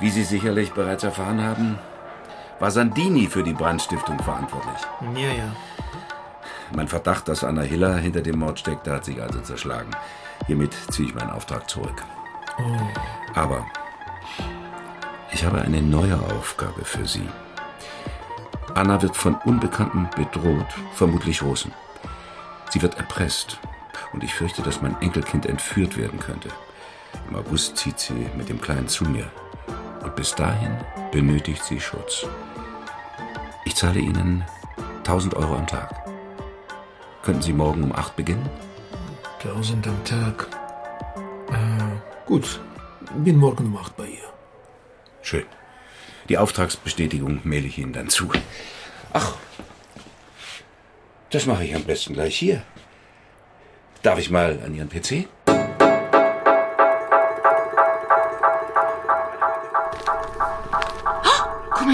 Wie 0.00 0.10
Sie 0.10 0.24
sicherlich 0.24 0.72
bereits 0.72 1.04
erfahren 1.04 1.42
haben, 1.42 1.78
war 2.58 2.70
Sandini 2.70 3.26
für 3.26 3.42
die 3.42 3.52
Brandstiftung 3.52 4.18
verantwortlich. 4.22 4.80
Ja, 5.14 5.32
ja. 5.32 5.56
Mein 6.74 6.88
Verdacht, 6.88 7.28
dass 7.28 7.44
Anna 7.44 7.62
Hiller 7.62 7.96
hinter 7.96 8.20
dem 8.22 8.38
Mord 8.38 8.58
steckte, 8.58 8.92
hat 8.92 9.04
sich 9.04 9.22
also 9.22 9.40
zerschlagen. 9.40 9.90
Hiermit 10.46 10.74
ziehe 10.90 11.08
ich 11.08 11.14
meinen 11.14 11.30
Auftrag 11.30 11.68
zurück. 11.68 12.02
Oh. 12.58 12.78
Aber 13.34 13.66
ich 15.32 15.44
habe 15.44 15.60
eine 15.60 15.82
neue 15.82 16.18
Aufgabe 16.18 16.84
für 16.84 17.06
Sie. 17.06 17.28
Anna 18.74 19.00
wird 19.02 19.16
von 19.16 19.36
Unbekannten 19.44 20.08
bedroht, 20.16 20.66
vermutlich 20.94 21.42
Russen. 21.42 21.72
Sie 22.70 22.82
wird 22.82 22.96
erpresst 22.96 23.58
und 24.12 24.24
ich 24.24 24.34
fürchte, 24.34 24.62
dass 24.62 24.82
mein 24.82 25.00
Enkelkind 25.00 25.46
entführt 25.46 25.96
werden 25.96 26.18
könnte. 26.18 26.48
Im 27.28 27.36
August 27.36 27.76
zieht 27.76 27.98
sie 27.98 28.26
mit 28.36 28.48
dem 28.48 28.60
Kleinen 28.60 28.88
zu 28.88 29.04
mir. 29.04 29.30
Und 30.02 30.14
bis 30.16 30.34
dahin 30.34 30.76
benötigt 31.12 31.64
sie 31.64 31.80
Schutz. 31.80 32.26
Ich 33.64 33.74
zahle 33.74 34.00
Ihnen 34.00 34.44
1000 34.98 35.34
Euro 35.34 35.56
am 35.56 35.66
Tag. 35.66 36.04
Könnten 37.22 37.42
Sie 37.42 37.52
morgen 37.52 37.82
um 37.82 37.92
8 37.94 38.16
beginnen? 38.16 38.48
1000 39.42 39.86
am 39.86 40.04
Tag. 40.04 40.48
Äh, 41.48 42.26
gut, 42.26 42.60
bin 43.16 43.36
morgen 43.38 43.66
um 43.66 43.76
8 43.76 43.96
bei 43.96 44.06
ihr. 44.06 44.32
Schön. 45.22 45.44
Die 46.28 46.38
Auftragsbestätigung 46.38 47.40
maile 47.44 47.66
ich 47.66 47.78
Ihnen 47.78 47.92
dann 47.92 48.08
zu. 48.08 48.30
Ach, 49.12 49.34
das 51.30 51.46
mache 51.46 51.64
ich 51.64 51.74
am 51.74 51.84
besten 51.84 52.12
gleich 52.14 52.36
hier. 52.36 52.62
Darf 54.02 54.18
ich 54.18 54.30
mal 54.30 54.60
an 54.64 54.74
Ihren 54.74 54.88
PC? 54.88 55.26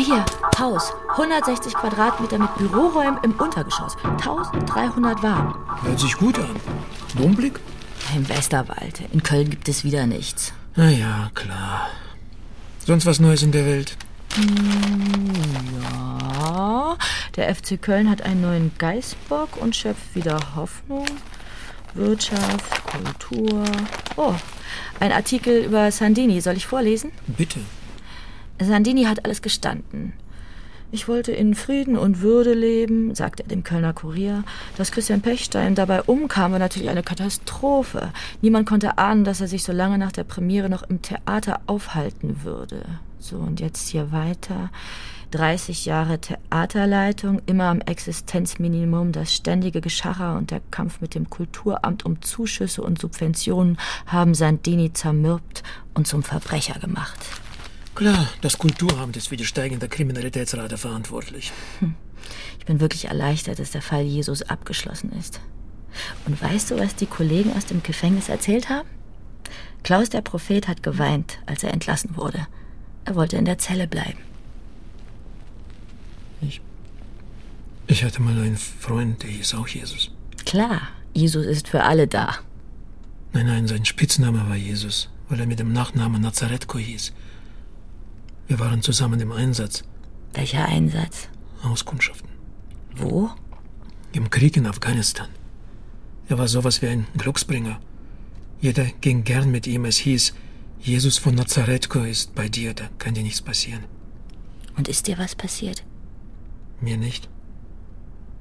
Mal 0.01 0.05
hier, 0.05 0.25
Haus. 0.59 0.93
160 1.11 1.75
Quadratmeter 1.75 2.39
mit 2.39 2.55
Büroräumen 2.57 3.19
im 3.23 3.33
Untergeschoss. 3.33 3.97
1300 4.05 5.23
warm. 5.23 5.55
Hört 5.83 6.01
sich 6.01 6.17
gut 6.17 6.39
an. 6.39 6.57
Domblick? 7.17 7.61
Im 8.15 8.29
Westerwald. 8.29 9.01
In 9.13 9.23
Köln 9.23 9.51
gibt 9.51 9.69
es 9.69 9.85
wieder 9.85 10.07
nichts. 10.07 10.53
Na 10.77 10.91
ja, 10.91 11.31
klar. 11.35 11.89
Sonst 12.85 13.07
was 13.07 13.21
Neues 13.21 13.43
in 13.43 13.53
der 13.53 13.67
Welt? 13.67 13.97
Hm, 14.35 15.33
ja. 15.83 16.97
Der 17.37 17.55
FC 17.55 17.81
Köln 17.81 18.09
hat 18.11 18.23
einen 18.23 18.41
neuen 18.41 18.71
Geißbock 18.79 19.57
und 19.59 19.77
schöpft 19.77 20.15
wieder 20.15 20.39
Hoffnung. 20.57 21.07
Wirtschaft, 21.95 22.85
Kultur. 22.87 23.65
Oh, 24.17 24.35
ein 25.01 25.13
Artikel 25.13 25.65
über 25.65 25.91
Sandini. 25.91 26.41
Soll 26.41 26.57
ich 26.57 26.67
vorlesen? 26.67 27.11
Bitte. 27.27 27.61
Sandini 28.61 29.05
hat 29.05 29.25
alles 29.25 29.43
gestanden. 29.43 30.13
Ich 30.93 31.07
wollte 31.07 31.31
in 31.31 31.55
Frieden 31.55 31.97
und 31.97 32.21
Würde 32.21 32.53
leben, 32.53 33.15
sagte 33.15 33.45
er 33.45 33.49
dem 33.49 33.63
Kölner 33.63 33.93
Kurier. 33.93 34.43
Dass 34.77 34.91
Christian 34.91 35.21
Pechstein 35.21 35.77
dabei 35.77 36.03
umkam, 36.03 36.51
war 36.51 36.59
natürlich 36.59 36.91
eine 36.91 37.05
Katastrophe. 37.05 38.13
Niemand 38.43 38.69
konnte 38.69 38.99
ahnen, 38.99 39.23
dass 39.23 39.41
er 39.41 39.47
sich 39.47 39.63
so 39.63 39.73
lange 39.73 39.99
nach 39.99 40.11
der 40.11 40.25
Premiere 40.25 40.69
noch 40.69 40.83
im 40.83 41.01
Theater 41.01 41.61
aufhalten 41.67 42.43
würde. 42.43 42.85
So, 43.21 43.37
und 43.37 43.61
jetzt 43.61 43.89
hier 43.89 44.11
weiter. 44.11 44.71
30 45.31 45.87
Jahre 45.87 46.19
Theaterleitung, 46.21 47.41
immer 47.47 47.67
am 47.67 47.81
Existenzminimum, 47.81 49.13
das 49.13 49.33
ständige 49.33 49.81
Geschacher 49.81 50.37
und 50.37 50.51
der 50.51 50.61
Kampf 50.73 51.01
mit 51.01 51.15
dem 51.15 51.31
Kulturamt 51.31 52.05
um 52.05 52.21
Zuschüsse 52.21 52.83
und 52.83 53.01
Subventionen 53.01 53.79
haben 54.07 54.35
Sandini 54.35 54.93
zermürbt 54.93 55.63
und 55.95 56.09
zum 56.09 56.25
Verbrecher 56.25 56.81
gemacht. 56.81 57.19
Klar, 58.01 58.31
das 58.41 58.57
Kulturamt 58.57 59.19
ist 59.19 59.29
für 59.29 59.37
die 59.37 59.45
steigende 59.45 59.87
Kriminalitätsrate 59.87 60.79
verantwortlich. 60.79 61.53
Hm. 61.81 61.95
Ich 62.59 62.65
bin 62.65 62.81
wirklich 62.81 63.05
erleichtert, 63.05 63.59
dass 63.59 63.73
der 63.73 63.83
Fall 63.83 64.05
Jesus 64.05 64.41
abgeschlossen 64.41 65.13
ist. 65.19 65.39
Und 66.25 66.41
weißt 66.41 66.71
du, 66.71 66.79
was 66.79 66.95
die 66.95 67.05
Kollegen 67.05 67.53
aus 67.53 67.67
dem 67.67 67.83
Gefängnis 67.83 68.31
erzählt 68.31 68.71
haben? 68.71 68.89
Klaus 69.83 70.09
der 70.09 70.23
Prophet 70.23 70.67
hat 70.67 70.83
geweint, 70.83 71.41
als 71.45 71.63
er 71.63 71.75
entlassen 71.75 72.17
wurde. 72.17 72.47
Er 73.05 73.17
wollte 73.17 73.37
in 73.37 73.45
der 73.45 73.59
Zelle 73.59 73.87
bleiben. 73.87 74.21
Ich. 76.41 76.63
Ich 77.87 78.03
hatte 78.03 78.23
mal 78.23 78.33
einen 78.33 78.57
Freund, 78.57 79.23
der 79.23 79.29
hieß 79.29 79.53
auch 79.57 79.69
Jesus. 79.69 80.11
Klar, 80.47 80.89
Jesus 81.13 81.45
ist 81.45 81.69
für 81.69 81.83
alle 81.83 82.07
da. 82.07 82.37
Nein, 83.35 83.45
nein, 83.45 83.69
sein 83.69 83.85
Spitzname 83.85 84.49
war 84.49 84.57
Jesus, 84.57 85.11
weil 85.29 85.39
er 85.39 85.47
mit 85.47 85.59
dem 85.59 85.75
Nachnamen 85.75 86.23
Nazaretko 86.23 86.79
hieß. 86.79 87.13
Wir 88.51 88.59
waren 88.59 88.83
zusammen 88.83 89.21
im 89.21 89.31
Einsatz. 89.31 89.85
Welcher 90.33 90.65
Einsatz? 90.65 91.29
Auskundschaften. 91.63 92.29
Wo? 92.97 93.31
Im 94.11 94.29
Krieg 94.29 94.57
in 94.57 94.67
Afghanistan. 94.67 95.29
Er 96.29 96.37
war 96.37 96.49
sowas 96.49 96.83
wie 96.83 96.89
ein 96.89 97.07
Glücksbringer. 97.17 97.79
Jeder 98.61 98.87
ging 99.01 99.23
gern 99.23 99.53
mit 99.53 99.69
ihm. 99.69 99.85
Es 99.85 99.99
hieß, 99.99 100.35
Jesus 100.81 101.17
von 101.17 101.37
Nazaretko 101.37 102.01
ist 102.01 102.35
bei 102.35 102.49
dir, 102.49 102.75
da 102.75 102.89
kann 102.99 103.15
dir 103.15 103.23
nichts 103.23 103.41
passieren. 103.41 103.85
Und 104.77 104.89
ist 104.89 105.07
dir 105.07 105.17
was 105.17 105.37
passiert? 105.37 105.85
Mir 106.81 106.97
nicht. 106.97 107.29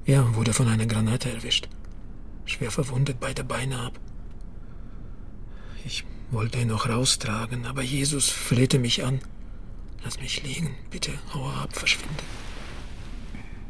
Er 0.06 0.34
wurde 0.34 0.52
von 0.52 0.66
einer 0.66 0.86
Granate 0.86 1.30
erwischt. 1.30 1.68
Schwer 2.46 2.72
verwundet, 2.72 3.20
beide 3.20 3.44
Beine 3.44 3.78
ab. 3.78 4.00
Ich 5.84 6.04
wollte 6.32 6.58
ihn 6.58 6.66
noch 6.66 6.88
raustragen, 6.88 7.64
aber 7.64 7.82
Jesus 7.82 8.28
flehte 8.28 8.80
mich 8.80 9.04
an. 9.04 9.20
Lass 10.04 10.20
mich 10.20 10.42
liegen, 10.42 10.74
bitte, 10.90 11.12
hau 11.34 11.48
ab, 11.48 11.76
verschwinde. 11.76 12.22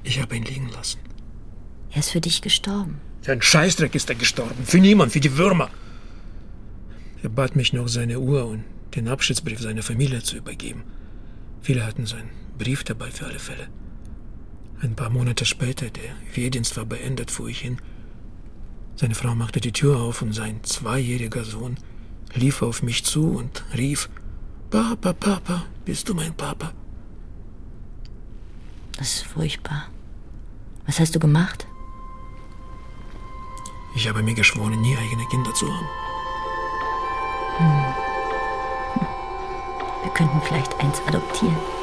Ich 0.03 0.21
habe 0.21 0.37
ihn 0.37 0.45
liegen 0.45 0.69
lassen. 0.69 1.01
Er 1.91 1.99
ist 1.99 2.11
für 2.11 2.21
dich 2.21 2.41
gestorben. 2.41 3.01
Für 3.23 3.33
einen 3.33 3.43
Scheißdreck 3.43 3.95
ist 3.95 4.09
er 4.09 4.15
gestorben. 4.15 4.65
Für 4.65 4.79
niemand, 4.79 5.13
für 5.13 5.21
die 5.21 5.37
Würmer. 5.37 5.71
Er 7.23 7.29
bat 7.29 7.57
mich 7.57 7.73
noch, 7.73 7.89
seine 7.89 8.19
Uhr 8.19 8.47
und 8.47 8.65
den 8.95 9.09
Abschiedsbrief 9.09 9.61
seiner 9.61 9.83
Familie 9.83 10.23
zu 10.23 10.37
übergeben. 10.37 10.85
Viele 11.61 11.85
hatten 11.85 12.07
seinen 12.07 12.31
Brief 12.59 12.85
dabei 12.85 13.11
für 13.11 13.27
alle 13.27 13.39
Fälle. 13.39 13.69
Ein 14.81 14.97
paar 14.97 15.11
Monate 15.11 15.45
später, 15.45 15.91
der 15.91 16.15
Wehrdienst 16.35 16.77
war 16.77 16.87
beendet, 16.87 17.31
fuhr 17.31 17.49
ich 17.49 17.61
hin. 17.61 17.77
Seine 18.97 19.15
Frau 19.15 19.35
machte 19.35 19.61
die 19.61 19.73
Tür 19.73 19.99
auf 20.01 20.23
und 20.23 20.33
sein 20.33 20.65
zweijähriger 20.65 21.45
Sohn 21.45 21.77
lief 22.35 22.63
auf 22.63 22.83
mich 22.83 23.05
zu 23.05 23.31
und 23.33 23.65
rief, 23.77 24.09
Papa, 24.71 25.13
Papa, 25.13 25.65
bist 25.85 26.09
du 26.09 26.15
mein 26.15 26.33
Papa? 26.33 26.71
Das 28.97 29.15
ist 29.17 29.27
furchtbar. 29.27 29.89
Was 30.87 31.01
hast 31.01 31.15
du 31.15 31.19
gemacht? 31.19 31.67
Ich 33.97 34.09
habe 34.09 34.23
mir 34.23 34.35
geschworen, 34.35 34.81
nie 34.81 34.97
eigene 34.97 35.27
Kinder 35.27 35.53
zu 35.55 35.67
haben. 35.67 35.89
Hm. 37.59 37.95
Wir 40.05 40.13
könnten 40.13 40.41
vielleicht 40.43 40.79
eins 40.79 41.01
adoptieren. 41.09 41.80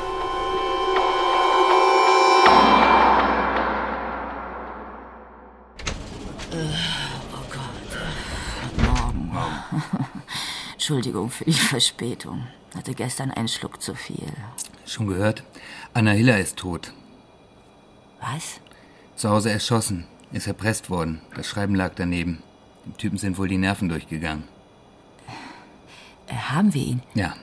Entschuldigung 10.88 11.30
für 11.30 11.44
die 11.44 11.52
Verspätung. 11.74 12.48
Hatte 12.74 12.94
gestern 12.94 13.32
einen 13.32 13.50
Schluck 13.50 13.82
zu 13.82 13.94
viel. 13.94 14.32
Schon 14.86 15.08
gehört? 15.08 15.44
Anna 15.94 16.12
Hiller 16.12 16.40
ist 16.40 16.56
tot. 16.56 16.94
Was? 18.22 18.62
Zu 19.18 19.30
Hause 19.30 19.52
erschossen. 19.52 20.08
Ist 20.32 20.48
erpresst 20.48 20.90
worden. 20.90 21.20
Das 21.36 21.46
Schreiben 21.46 21.76
lag 21.76 21.92
daneben. 21.96 22.42
Dem 22.86 22.96
Typen 22.96 23.18
sind 23.18 23.38
wohl 23.38 23.50
die 23.50 23.58
Nerven 23.58 23.90
durchgegangen. 23.90 24.46
Äh, 26.28 26.36
haben 26.36 26.74
wir 26.74 26.84
ihn? 26.84 27.04
Ja. 27.16 27.36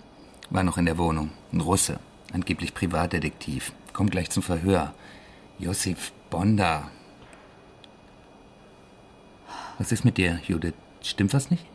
War 0.49 0.63
noch 0.63 0.79
in 0.79 0.87
der 0.87 0.97
Wohnung. 0.97 1.31
Ein 1.53 1.61
Russe. 1.61 2.01
Angeblich 2.33 2.73
Privatdetektiv. 2.73 3.73
Kommt 3.93 4.13
gleich 4.13 4.31
zum 4.31 4.43
Verhör. 4.43 4.95
Josef 5.59 6.13
Bonda. 6.31 6.91
Was 9.77 9.93
ist 9.93 10.07
mit 10.07 10.17
dir, 10.17 10.41
Judith? 10.47 10.73
Stimmt 11.03 11.35
was 11.35 11.51
nicht? 11.51 11.67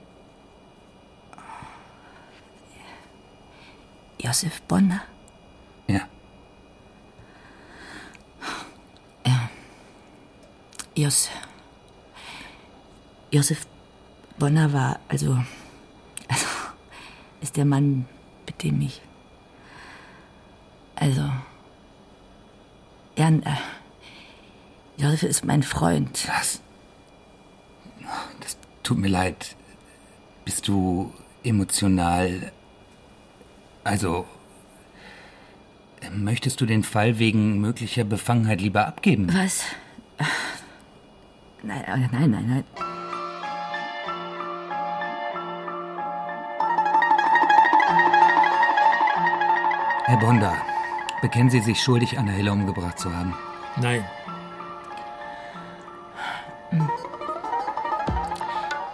Josef 4.22 4.62
Bonner? 4.64 5.02
Ja. 5.88 6.02
Ja. 9.26 9.50
Jos. 10.96 11.30
Josef 13.32 13.66
Bonner 14.38 14.74
war 14.74 15.00
also, 15.08 15.44
also 16.28 16.46
ist 17.42 17.58
der 17.58 17.66
Mann, 17.66 18.08
mit 18.46 18.64
dem 18.64 18.82
ich 18.82 19.02
also 21.00 21.32
Jan, 23.16 23.42
äh, 23.44 23.56
Josef 24.98 25.24
ist 25.24 25.46
mein 25.46 25.64
Freund. 25.64 26.28
Was? 26.28 26.62
Das 28.42 28.58
tut 28.84 28.98
mir 28.98 29.08
leid. 29.08 29.56
Bist 30.46 30.68
du 30.68 31.14
emotional 31.44 32.52
also, 33.90 34.26
möchtest 36.12 36.62
du 36.62 36.68
den 36.68 36.84
Fall 36.84 37.18
wegen 37.18 37.60
möglicher 37.60 38.04
Befangenheit 38.04 38.62
lieber 38.62 38.88
abgeben? 38.88 39.28
Was? 39.34 39.64
Nein, 41.64 41.84
nein, 41.88 42.32
nein, 42.32 42.46
nein. 42.48 42.64
Herr 50.06 50.18
Bonda, 50.18 50.54
bekennen 51.22 51.50
Sie 51.50 51.60
sich 51.60 51.82
schuldig, 51.82 52.18
Anna 52.18 52.32
Hiller 52.32 52.54
umgebracht 52.54 53.00
zu 53.00 53.14
haben? 53.14 53.34
Nein. 53.82 54.06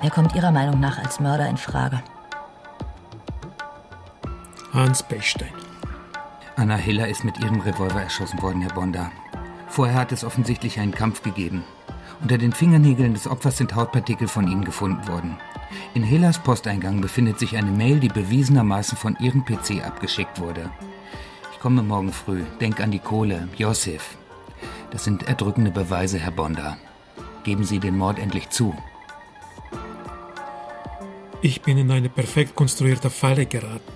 Wer 0.02 0.10
kommt 0.10 0.36
Ihrer 0.36 0.52
Meinung 0.52 0.80
nach 0.80 0.98
als 0.98 1.20
Mörder 1.20 1.50
in 1.50 1.58
Frage? 1.58 2.02
Hans 4.76 5.02
Pechstein. 5.02 5.54
Anna 6.58 6.76
Hiller 6.76 7.08
ist 7.08 7.24
mit 7.24 7.40
ihrem 7.40 7.62
Revolver 7.62 8.02
erschossen 8.02 8.42
worden, 8.42 8.60
Herr 8.60 8.74
Bonda. 8.74 9.10
Vorher 9.70 9.96
hat 9.96 10.12
es 10.12 10.26
offensichtlich 10.26 10.82
einen 10.82 10.92
Kampf 10.92 11.22
gegeben. 11.22 11.64
Unter 12.22 12.38
den 12.38 12.52
Fingernägeln 12.52 13.14
des 13.14 13.26
Opfers 13.26 13.58
sind 13.58 13.74
Hautpartikel 13.74 14.28
von 14.28 14.50
ihnen 14.50 14.66
gefunden 14.66 15.08
worden. 15.08 15.38
In 15.94 16.04
Hellas 16.04 16.40
Posteingang 16.40 17.00
befindet 17.00 17.40
sich 17.40 17.56
eine 17.56 17.72
Mail, 17.72 18.02
die 18.02 18.10
bewiesenermaßen 18.10 18.98
von 18.98 19.16
ihrem 19.22 19.46
PC 19.46 19.82
abgeschickt 19.82 20.42
wurde. 20.42 20.70
Ich 21.54 21.60
komme 21.62 21.82
morgen 21.82 22.12
früh. 22.12 22.44
Denk 22.60 22.82
an 22.82 22.92
die 22.92 23.00
Kohle. 23.00 23.48
Josef. 23.56 24.18
Das 24.92 25.06
sind 25.06 25.26
erdrückende 25.30 25.72
Beweise, 25.72 26.20
Herr 26.20 26.32
Bonda. 26.32 26.76
Geben 27.46 27.64
Sie 27.64 27.80
den 27.80 27.98
Mord 27.98 28.20
endlich 28.20 28.50
zu. 28.50 28.76
Ich 31.42 31.62
bin 31.62 31.78
in 31.78 31.92
eine 31.92 32.10
perfekt 32.10 32.56
konstruierte 32.56 33.10
Falle 33.10 33.46
geraten. 33.46 33.95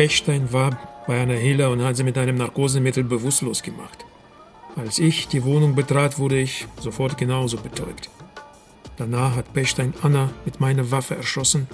Pechstein 0.00 0.50
war 0.50 0.78
bei 1.06 1.20
einer 1.20 1.34
Hehler 1.34 1.68
und 1.70 1.82
hat 1.82 1.94
sie 1.94 2.04
mit 2.04 2.16
einem 2.16 2.38
Narkosemittel 2.38 3.04
bewusstlos 3.04 3.62
gemacht. 3.62 4.06
Als 4.74 4.98
ich 4.98 5.28
die 5.28 5.44
Wohnung 5.44 5.74
betrat, 5.74 6.18
wurde 6.18 6.40
ich 6.40 6.66
sofort 6.80 7.18
genauso 7.18 7.58
betäubt. 7.58 8.08
Danach 8.96 9.36
hat 9.36 9.52
Pechstein 9.52 9.92
Anna 10.00 10.30
mit 10.46 10.58
meiner 10.58 10.90
Waffe 10.90 11.16
erschossen 11.16 11.68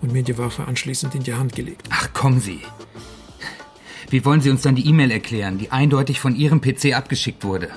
und 0.00 0.12
mir 0.12 0.22
die 0.22 0.38
Waffe 0.38 0.66
anschließend 0.66 1.16
in 1.16 1.24
die 1.24 1.34
Hand 1.34 1.56
gelegt. 1.56 1.88
Ach, 1.90 2.12
kommen 2.12 2.38
Sie. 2.38 2.60
Wie 4.08 4.24
wollen 4.24 4.40
Sie 4.40 4.50
uns 4.50 4.62
dann 4.62 4.76
die 4.76 4.86
E-Mail 4.86 5.10
erklären, 5.10 5.58
die 5.58 5.72
eindeutig 5.72 6.20
von 6.20 6.36
Ihrem 6.36 6.60
PC 6.60 6.96
abgeschickt 6.96 7.42
wurde? 7.42 7.70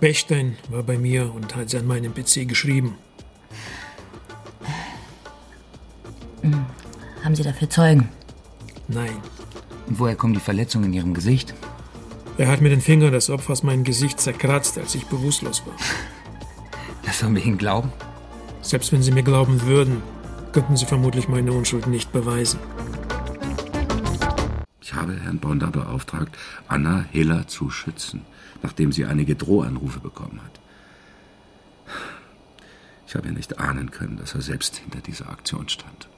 Pechstein 0.00 0.56
war 0.70 0.82
bei 0.82 0.96
mir 0.96 1.30
und 1.34 1.54
hat 1.56 1.68
sie 1.68 1.76
an 1.76 1.86
meinem 1.86 2.14
PC 2.14 2.48
geschrieben. 2.48 2.94
Hm. 6.40 6.64
Haben 7.22 7.34
Sie 7.34 7.42
dafür 7.42 7.68
Zeugen? 7.68 8.08
Nein. 8.88 9.16
Und 9.86 9.98
woher 9.98 10.16
kommen 10.16 10.34
die 10.34 10.40
Verletzungen 10.40 10.86
in 10.86 10.92
Ihrem 10.92 11.14
Gesicht? 11.14 11.54
Er 12.36 12.48
hat 12.48 12.60
mit 12.60 12.72
den 12.72 12.80
Fingern 12.80 13.12
des 13.12 13.30
Opfers 13.30 13.62
mein 13.62 13.84
Gesicht 13.84 14.20
zerkratzt, 14.20 14.78
als 14.78 14.94
ich 14.94 15.06
bewusstlos 15.06 15.64
war. 15.66 15.74
Das 17.04 17.18
sollen 17.18 17.34
wir 17.36 17.44
Ihnen 17.44 17.58
glauben? 17.58 17.92
Selbst 18.62 18.90
wenn 18.90 19.02
Sie 19.02 19.12
mir 19.12 19.22
glauben 19.22 19.60
würden, 19.62 20.02
könnten 20.52 20.74
Sie 20.74 20.86
vermutlich 20.86 21.28
meine 21.28 21.52
Unschuld 21.52 21.86
nicht 21.86 22.12
beweisen. 22.12 22.58
Ich 24.80 24.94
habe 24.94 25.20
Herrn 25.20 25.38
Bonda 25.38 25.70
beauftragt, 25.70 26.36
Anna 26.66 27.04
Hiller 27.10 27.46
zu 27.46 27.68
schützen, 27.68 28.22
nachdem 28.62 28.90
sie 28.90 29.04
einige 29.04 29.34
Drohanrufe 29.34 30.00
bekommen 30.00 30.40
hat. 30.42 30.60
Ich 33.06 33.14
habe 33.14 33.28
ja 33.28 33.32
nicht 33.34 33.58
ahnen 33.58 33.90
können, 33.90 34.16
dass 34.16 34.34
er 34.34 34.42
selbst 34.42 34.76
hinter 34.76 35.00
dieser 35.00 35.28
Aktion 35.28 35.68
stand. 35.68 36.08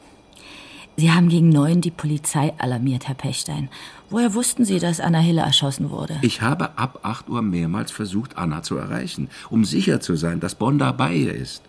Sie 0.99 1.13
haben 1.13 1.29
gegen 1.29 1.51
neun 1.51 1.83
die 1.83 1.91
Polizei 1.91 2.55
alarmiert, 2.57 3.07
Herr 3.07 3.15
Pechstein. 3.15 3.69
Woher 4.09 4.33
wussten 4.33 4.65
Sie, 4.65 4.79
dass 4.79 4.99
Anna 4.99 5.19
Hille 5.19 5.43
erschossen 5.43 5.91
wurde? 5.91 6.19
Ich 6.23 6.41
habe 6.41 6.79
ab 6.79 7.01
8 7.03 7.29
Uhr 7.29 7.43
mehrmals 7.43 7.91
versucht, 7.91 8.39
Anna 8.39 8.63
zu 8.63 8.79
erreichen, 8.79 9.29
um 9.51 9.67
sicher 9.67 10.01
zu 10.01 10.17
sein, 10.17 10.41
dass 10.41 10.55
Bonda 10.55 10.93
bei 10.93 11.13
ihr 11.13 11.35
ist. 11.35 11.63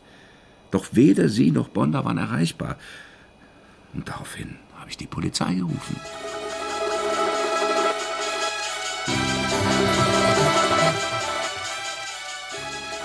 Doch 0.71 0.85
weder 0.93 1.27
sie 1.27 1.51
noch 1.51 1.67
Bonda 1.67 2.05
waren 2.05 2.17
erreichbar. 2.17 2.77
Und 3.93 4.07
daraufhin 4.07 4.55
habe 4.79 4.89
ich 4.89 4.97
die 4.97 5.07
Polizei 5.07 5.55
gerufen. 5.55 5.99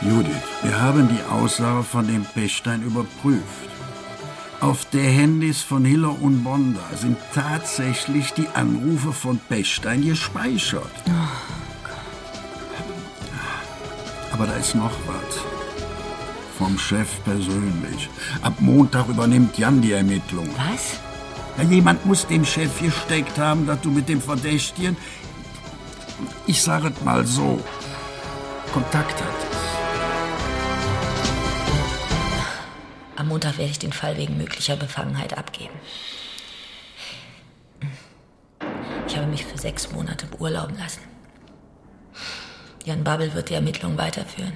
Judith, 0.02 0.30
wir 0.62 0.80
haben 0.80 1.08
die 1.08 1.22
Aussage 1.32 1.82
von 1.82 2.06
dem 2.06 2.24
Pechstein 2.24 2.82
überprüft. 2.82 3.71
Auf 4.62 4.84
der 4.90 5.02
Handys 5.02 5.60
von 5.60 5.84
Hiller 5.84 6.22
und 6.22 6.44
Bonda 6.44 6.84
sind 6.94 7.16
tatsächlich 7.34 8.32
die 8.32 8.46
Anrufe 8.54 9.12
von 9.12 9.40
Pechstein 9.48 10.06
gespeichert. 10.06 10.92
Aber 14.30 14.46
da 14.46 14.52
ist 14.52 14.76
noch 14.76 14.92
was. 15.08 15.40
Vom 16.56 16.78
Chef 16.78 17.08
persönlich. 17.24 18.08
Ab 18.42 18.52
Montag 18.60 19.08
übernimmt 19.08 19.58
Jan 19.58 19.82
die 19.82 19.94
Ermittlung. 19.94 20.48
Was? 20.50 21.00
Ja, 21.58 21.68
jemand 21.68 22.06
muss 22.06 22.28
dem 22.28 22.44
Chef 22.44 22.80
gesteckt 22.80 23.40
haben, 23.40 23.66
dass 23.66 23.80
du 23.80 23.90
mit 23.90 24.08
dem 24.08 24.20
Verdächtigen, 24.20 24.96
ich 26.46 26.62
sage 26.62 26.92
es 26.96 27.04
mal 27.04 27.26
so, 27.26 27.60
Kontakt 28.72 29.20
hattest. 29.20 29.51
Montag 33.42 33.58
werde 33.58 33.72
ich 33.72 33.78
den 33.80 33.92
Fall 33.92 34.16
wegen 34.16 34.36
möglicher 34.36 34.76
Befangenheit 34.76 35.36
abgeben. 35.36 35.74
Ich 39.08 39.16
habe 39.16 39.26
mich 39.26 39.44
für 39.44 39.58
sechs 39.58 39.90
Monate 39.90 40.26
beurlauben 40.26 40.78
lassen. 40.78 41.00
Jan 42.84 43.02
Babbel 43.02 43.34
wird 43.34 43.48
die 43.50 43.54
Ermittlungen 43.54 43.98
weiterführen. 43.98 44.52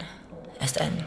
Er 0.60 0.66
ist 0.66 0.80
ein 0.80 1.04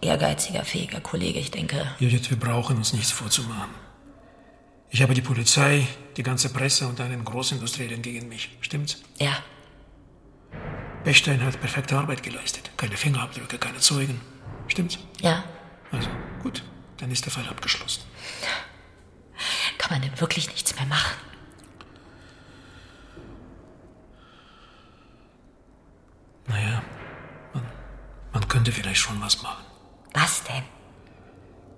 ehrgeiziger, 0.00 0.64
fähiger 0.64 1.00
Kollege, 1.00 1.40
ich 1.40 1.50
denke. 1.50 1.84
Judith, 1.98 2.30
wir 2.30 2.38
brauchen 2.38 2.76
uns 2.76 2.92
nichts 2.92 3.10
vorzumachen. 3.10 3.74
Ich 4.90 5.02
habe 5.02 5.14
die 5.14 5.22
Polizei, 5.22 5.84
die 6.16 6.22
ganze 6.22 6.48
Presse 6.50 6.86
und 6.86 7.00
einen 7.00 7.24
Großindustriellen 7.24 8.02
gegen 8.02 8.28
mich. 8.28 8.56
Stimmt's? 8.60 9.02
Ja. 9.18 9.42
Bechstein 11.02 11.42
hat 11.44 11.60
perfekte 11.60 11.98
Arbeit 11.98 12.22
geleistet. 12.22 12.70
Keine 12.76 12.96
Fingerabdrücke, 12.96 13.58
keine 13.58 13.78
Zeugen. 13.78 14.20
Stimmt's? 14.68 14.98
Ja. 15.20 15.44
Also, 15.90 16.08
gut. 16.42 16.62
Dann 16.98 17.10
ist 17.10 17.24
der 17.24 17.32
Fall 17.32 17.48
abgeschlossen. 17.48 18.02
Kann 19.78 19.90
man 19.92 20.02
denn 20.02 20.20
wirklich 20.20 20.48
nichts 20.48 20.74
mehr 20.74 20.86
machen? 20.86 21.16
Naja, 26.46 26.82
man, 27.52 27.66
man 28.32 28.48
könnte 28.48 28.72
vielleicht 28.72 29.00
schon 29.00 29.20
was 29.20 29.42
machen. 29.42 29.64
Was 30.14 30.42
denn? 30.44 30.64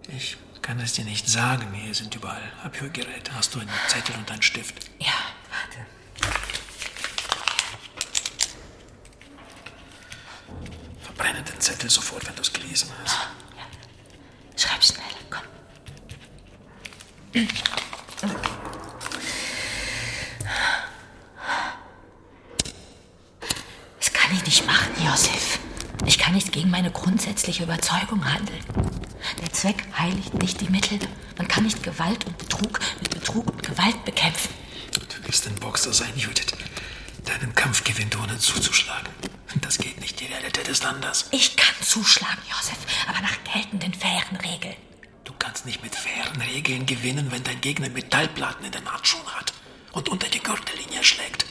Ich 0.09 0.37
kann 0.63 0.81
es 0.81 0.95
dir 0.95 1.05
nicht 1.05 1.29
sagen. 1.29 1.73
Hier 1.75 1.95
sind 1.95 2.15
überall 2.15 2.53
Abhörgeräte. 2.65 3.35
Hast 3.35 3.55
du 3.55 3.61
einen 3.61 3.71
Zettel 3.89 4.15
und 4.17 4.31
einen 4.31 4.43
Stift? 4.43 4.91
Ja, 4.99 5.13
Verbrenne 11.21 11.43
den 11.43 11.61
Zettel 11.61 11.91
sofort, 11.91 12.27
wenn 12.27 12.35
du 12.35 12.41
es 12.41 12.51
gelesen 12.51 12.89
hast. 13.05 13.19
Ja. 13.55 13.67
Schreib 14.57 14.83
schnell, 14.83 15.05
komm. 15.29 15.43
Das 24.01 24.13
kann 24.15 24.35
ich 24.35 24.47
nicht 24.47 24.67
machen, 24.67 24.93
Josef. 25.05 25.59
Ich 26.07 26.19
kann 26.19 26.33
nicht 26.33 26.53
gegen 26.53 26.71
meine 26.71 26.91
grundsätzliche 26.91 27.65
Überzeugung 27.65 28.25
handeln. 28.25 28.65
Der 29.43 29.53
Zweck 29.53 29.85
heiligt 29.99 30.33
nicht 30.41 30.59
die 30.63 30.71
Mittel. 30.71 31.01
Man 31.37 31.47
kann 31.49 31.65
nicht 31.65 31.83
Gewalt 31.83 32.25
und 32.25 32.39
Betrug 32.39 32.81
mit 33.01 33.11
Betrug 33.11 33.47
und 33.47 33.63
Gewalt 33.63 34.03
bekämpfen. 34.07 34.55
Du 34.95 35.01
willst 35.25 35.47
ein 35.47 35.55
Boxer 35.57 35.93
sein, 35.93 36.17
Judith. 36.17 36.55
Deinen 37.27 37.55
Kampf 37.55 37.85
gewinnt, 37.85 38.19
ohne 38.19 38.39
zuzuschlagen. 38.39 39.13
Das 39.57 39.79
geht 39.79 40.01
nicht, 40.01 40.21
die 40.21 40.27
Realität 40.27 40.69
des 40.69 40.83
Landes. 40.83 41.27
Ich 41.33 41.57
kann 41.57 41.75
zuschlagen, 41.83 42.43
Josef, 42.49 42.79
aber 43.09 43.21
nach 43.21 43.53
geltenden 43.53 43.93
fairen 43.93 44.37
Regeln. 44.37 44.77
Du 45.25 45.33
kannst 45.39 45.67
nicht 45.67 45.83
mit 45.83 45.95
fairen 45.95 46.41
Regeln 46.41 46.87
gewinnen, 46.87 47.31
wenn 47.33 47.43
dein 47.43 47.61
Gegner 47.61 47.89
Metallplatten 47.89 48.65
in 48.65 48.73
den 48.73 48.91
Handschuhen 48.91 49.27
hat 49.35 49.53
und 49.93 50.09
unter 50.09 50.29
die 50.29 50.43
Gürtellinie 50.43 51.03
schlägt. 51.03 51.47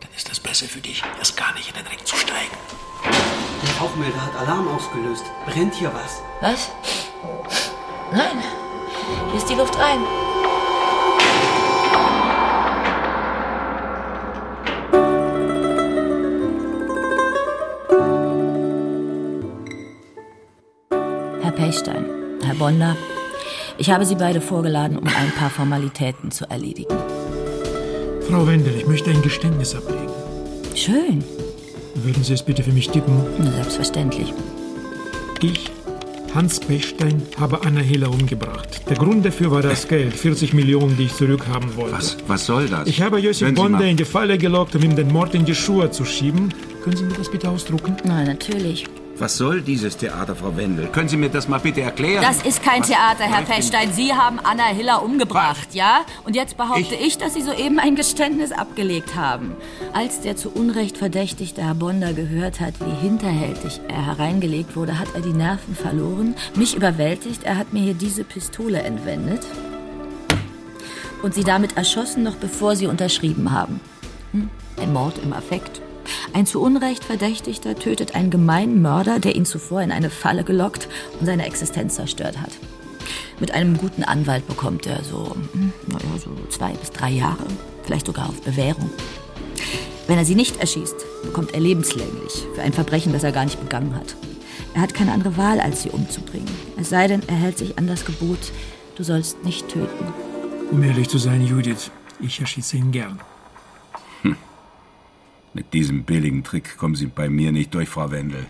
Dann 0.00 0.10
ist 0.16 0.30
es 0.30 0.40
besser 0.40 0.66
für 0.66 0.80
dich, 0.80 1.02
erst 1.18 1.36
gar 1.36 1.52
nicht 1.54 1.68
in 1.68 1.74
den 1.74 1.86
Ring 1.86 2.04
zu 2.04 2.16
steigen. 2.16 2.56
Der 3.04 3.76
Rauchmelder 3.76 4.24
hat 4.24 4.36
Alarm 4.36 4.68
ausgelöst. 4.68 5.24
Brennt 5.46 5.74
hier 5.74 5.92
was? 5.92 6.22
Was? 6.40 6.70
Nein, 8.12 8.42
hier 9.30 9.38
ist 9.38 9.48
die 9.48 9.54
Luft 9.54 9.76
rein. 9.78 10.00
Herr 21.80 21.94
Pechstein, 21.94 22.04
Herr 22.44 22.54
Bonder, 22.56 22.96
ich 23.78 23.90
habe 23.90 24.04
Sie 24.04 24.14
beide 24.14 24.40
vorgeladen, 24.40 24.98
um 24.98 25.06
ein 25.06 25.30
paar 25.38 25.50
Formalitäten 25.50 26.30
zu 26.30 26.48
erledigen. 26.50 26.94
Frau 28.28 28.46
Wendel, 28.46 28.74
ich 28.76 28.86
möchte 28.86 29.10
ein 29.10 29.22
Geständnis 29.22 29.74
ablegen. 29.74 30.10
Schön. 30.74 31.24
Würden 31.94 32.22
Sie 32.22 32.34
es 32.34 32.42
bitte 32.42 32.62
für 32.62 32.72
mich 32.72 32.90
tippen? 32.90 33.22
Selbstverständlich. 33.54 34.32
Ich, 35.42 35.70
Hans 36.34 36.60
Pechstein, 36.60 37.22
habe 37.38 37.62
Anna 37.64 37.80
Hehler 37.80 38.10
umgebracht. 38.10 38.82
Der 38.88 38.96
Grund 38.96 39.24
dafür 39.24 39.50
war 39.50 39.62
das 39.62 39.88
Geld, 39.88 40.14
40 40.14 40.52
Millionen, 40.52 40.96
die 40.96 41.04
ich 41.04 41.14
zurückhaben 41.14 41.76
wollte. 41.76 41.96
Was, 41.96 42.16
was 42.26 42.46
soll 42.46 42.68
das? 42.68 42.88
Ich 42.88 43.00
habe 43.00 43.18
Josef 43.18 43.54
Bonde 43.54 43.88
in 43.88 43.96
die 43.96 44.04
Falle 44.04 44.36
gelockt, 44.36 44.76
um 44.76 44.82
ihm 44.82 44.96
den 44.96 45.10
Mord 45.10 45.34
in 45.34 45.46
die 45.46 45.54
Schuhe 45.54 45.90
zu 45.90 46.04
schieben. 46.04 46.52
Können 46.84 46.96
Sie 46.96 47.04
mir 47.04 47.14
das 47.14 47.30
bitte 47.30 47.48
ausdrucken? 47.48 47.96
Na, 48.04 48.22
natürlich. 48.22 48.84
Was 49.20 49.36
soll 49.36 49.60
dieses 49.60 49.98
Theater, 49.98 50.34
Frau 50.34 50.56
Wendel? 50.56 50.86
Können 50.86 51.10
Sie 51.10 51.18
mir 51.18 51.28
das 51.28 51.46
mal 51.46 51.60
bitte 51.60 51.82
erklären? 51.82 52.22
Das 52.22 52.42
ist 52.42 52.62
kein 52.62 52.80
Was 52.80 52.88
Theater, 52.88 53.24
Herr 53.24 53.42
ich 53.42 53.48
Pechstein. 53.48 53.92
Sie 53.92 54.14
haben 54.14 54.38
Anna 54.42 54.64
Hiller 54.64 55.02
umgebracht, 55.02 55.74
ja? 55.74 56.06
Und 56.24 56.36
jetzt 56.36 56.56
behaupte 56.56 56.94
ich, 56.94 57.18
dass 57.18 57.34
Sie 57.34 57.42
soeben 57.42 57.78
ein 57.78 57.96
Geständnis 57.96 58.50
abgelegt 58.50 59.16
haben. 59.16 59.54
Als 59.92 60.22
der 60.22 60.36
zu 60.36 60.48
Unrecht 60.48 60.96
verdächtigte 60.96 61.60
Herr 61.60 61.74
Bonder 61.74 62.14
gehört 62.14 62.60
hat, 62.60 62.72
wie 62.80 63.06
hinterhältig 63.06 63.82
er 63.88 64.06
hereingelegt 64.06 64.74
wurde, 64.74 64.98
hat 64.98 65.08
er 65.14 65.20
die 65.20 65.34
Nerven 65.34 65.74
verloren, 65.74 66.34
mich 66.54 66.74
überwältigt. 66.74 67.44
Er 67.44 67.58
hat 67.58 67.74
mir 67.74 67.82
hier 67.82 67.94
diese 67.94 68.24
Pistole 68.24 68.80
entwendet 68.80 69.46
und 71.22 71.34
Sie 71.34 71.44
damit 71.44 71.76
erschossen, 71.76 72.22
noch 72.22 72.36
bevor 72.36 72.74
Sie 72.74 72.86
unterschrieben 72.86 73.52
haben. 73.52 73.80
Hm? 74.32 74.48
Ein 74.80 74.94
Mord 74.94 75.18
im 75.22 75.34
Affekt. 75.34 75.82
Ein 76.32 76.46
zu 76.46 76.60
Unrecht 76.60 77.04
Verdächtigter 77.04 77.74
tötet 77.74 78.14
einen 78.14 78.30
gemeinen 78.30 78.80
Mörder, 78.82 79.18
der 79.18 79.34
ihn 79.34 79.44
zuvor 79.44 79.82
in 79.82 79.90
eine 79.90 80.10
Falle 80.10 80.44
gelockt 80.44 80.88
und 81.18 81.26
seine 81.26 81.44
Existenz 81.44 81.96
zerstört 81.96 82.40
hat. 82.40 82.52
Mit 83.40 83.52
einem 83.52 83.76
guten 83.78 84.04
Anwalt 84.04 84.46
bekommt 84.46 84.86
er 84.86 85.02
so, 85.02 85.34
hm, 85.52 85.72
naja, 85.86 86.18
so 86.22 86.30
zwei 86.50 86.72
bis 86.72 86.90
drei 86.90 87.10
Jahre, 87.10 87.46
vielleicht 87.82 88.06
sogar 88.06 88.28
auf 88.28 88.40
Bewährung. 88.42 88.90
Wenn 90.06 90.18
er 90.18 90.24
sie 90.24 90.34
nicht 90.34 90.58
erschießt, 90.60 90.96
bekommt 91.24 91.54
er 91.54 91.60
lebenslänglich 91.60 92.46
für 92.54 92.62
ein 92.62 92.72
Verbrechen, 92.72 93.12
das 93.12 93.24
er 93.24 93.32
gar 93.32 93.44
nicht 93.44 93.60
begangen 93.60 93.94
hat. 93.94 94.14
Er 94.74 94.82
hat 94.82 94.94
keine 94.94 95.12
andere 95.12 95.36
Wahl, 95.36 95.60
als 95.60 95.82
sie 95.82 95.90
umzubringen. 95.90 96.50
Es 96.76 96.90
sei 96.90 97.08
denn, 97.08 97.22
er 97.26 97.36
hält 97.36 97.58
sich 97.58 97.78
an 97.78 97.86
das 97.86 98.04
Gebot, 98.04 98.52
du 98.96 99.02
sollst 99.02 99.44
nicht 99.44 99.68
töten. 99.68 100.12
Um 100.70 100.82
ehrlich 100.82 101.08
zu 101.08 101.18
sein, 101.18 101.44
Judith, 101.44 101.90
ich 102.20 102.40
erschieße 102.40 102.76
ihn 102.76 102.92
gern. 102.92 103.20
Mit 105.52 105.72
diesem 105.72 106.04
billigen 106.04 106.44
Trick 106.44 106.76
kommen 106.76 106.94
Sie 106.94 107.06
bei 107.06 107.28
mir 107.28 107.50
nicht 107.52 107.74
durch, 107.74 107.88
Frau 107.88 108.10
Wendel. 108.10 108.46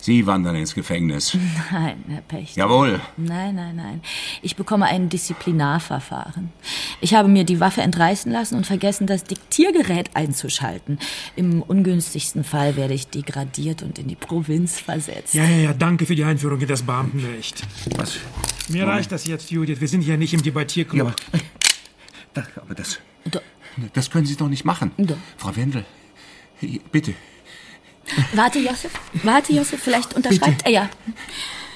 Sie 0.00 0.26
wandern 0.26 0.56
ins 0.56 0.74
Gefängnis. 0.74 1.36
Nein, 1.70 2.02
Herr 2.08 2.22
Pech. 2.22 2.56
Jawohl. 2.56 3.00
Nein, 3.18 3.56
nein, 3.56 3.76
nein. 3.76 4.00
Ich 4.40 4.56
bekomme 4.56 4.86
ein 4.86 5.10
Disziplinarverfahren. 5.10 6.50
Ich 7.02 7.12
habe 7.12 7.28
mir 7.28 7.44
die 7.44 7.60
Waffe 7.60 7.82
entreißen 7.82 8.32
lassen 8.32 8.56
und 8.56 8.64
vergessen, 8.64 9.06
das 9.06 9.24
Diktiergerät 9.24 10.16
einzuschalten. 10.16 10.98
Im 11.36 11.60
ungünstigsten 11.60 12.42
Fall 12.42 12.76
werde 12.76 12.94
ich 12.94 13.08
degradiert 13.08 13.82
und 13.82 13.98
in 13.98 14.08
die 14.08 14.16
Provinz 14.16 14.80
versetzt. 14.80 15.34
Ja, 15.34 15.44
ja, 15.44 15.56
ja, 15.56 15.72
danke 15.74 16.06
für 16.06 16.14
die 16.14 16.24
Einführung 16.24 16.60
in 16.60 16.68
das 16.68 16.82
Beamtenrecht. 16.82 17.62
Was? 17.96 18.18
Mir 18.68 18.82
Moment. 18.82 18.98
reicht 18.98 19.12
das 19.12 19.26
jetzt, 19.26 19.50
Judith. 19.50 19.80
Wir 19.80 19.88
sind 19.88 20.00
hier 20.00 20.16
nicht 20.16 20.32
im 20.32 20.42
Debattierclub. 20.42 21.14
Da, 22.32 22.46
aber 22.56 22.74
das. 22.74 22.98
Das 23.94 24.10
können 24.10 24.26
Sie 24.26 24.36
doch 24.36 24.48
nicht 24.48 24.64
machen. 24.64 24.92
Frau 25.36 25.54
Wendel, 25.56 25.84
bitte. 26.92 27.14
Warte, 28.32 28.58
Josef. 28.58 28.92
Warte, 29.22 29.52
Josef. 29.52 29.82
Vielleicht 29.82 30.14
unterschreibt 30.14 30.64
er 30.64 30.70
ja. 30.70 30.90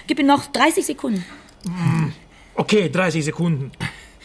Gib 0.07 0.18
ihm 0.18 0.26
noch 0.26 0.46
30 0.46 0.84
Sekunden. 0.86 1.24
Hm. 1.64 2.12
Okay, 2.55 2.88
30 2.90 3.24
Sekunden. 3.24 3.70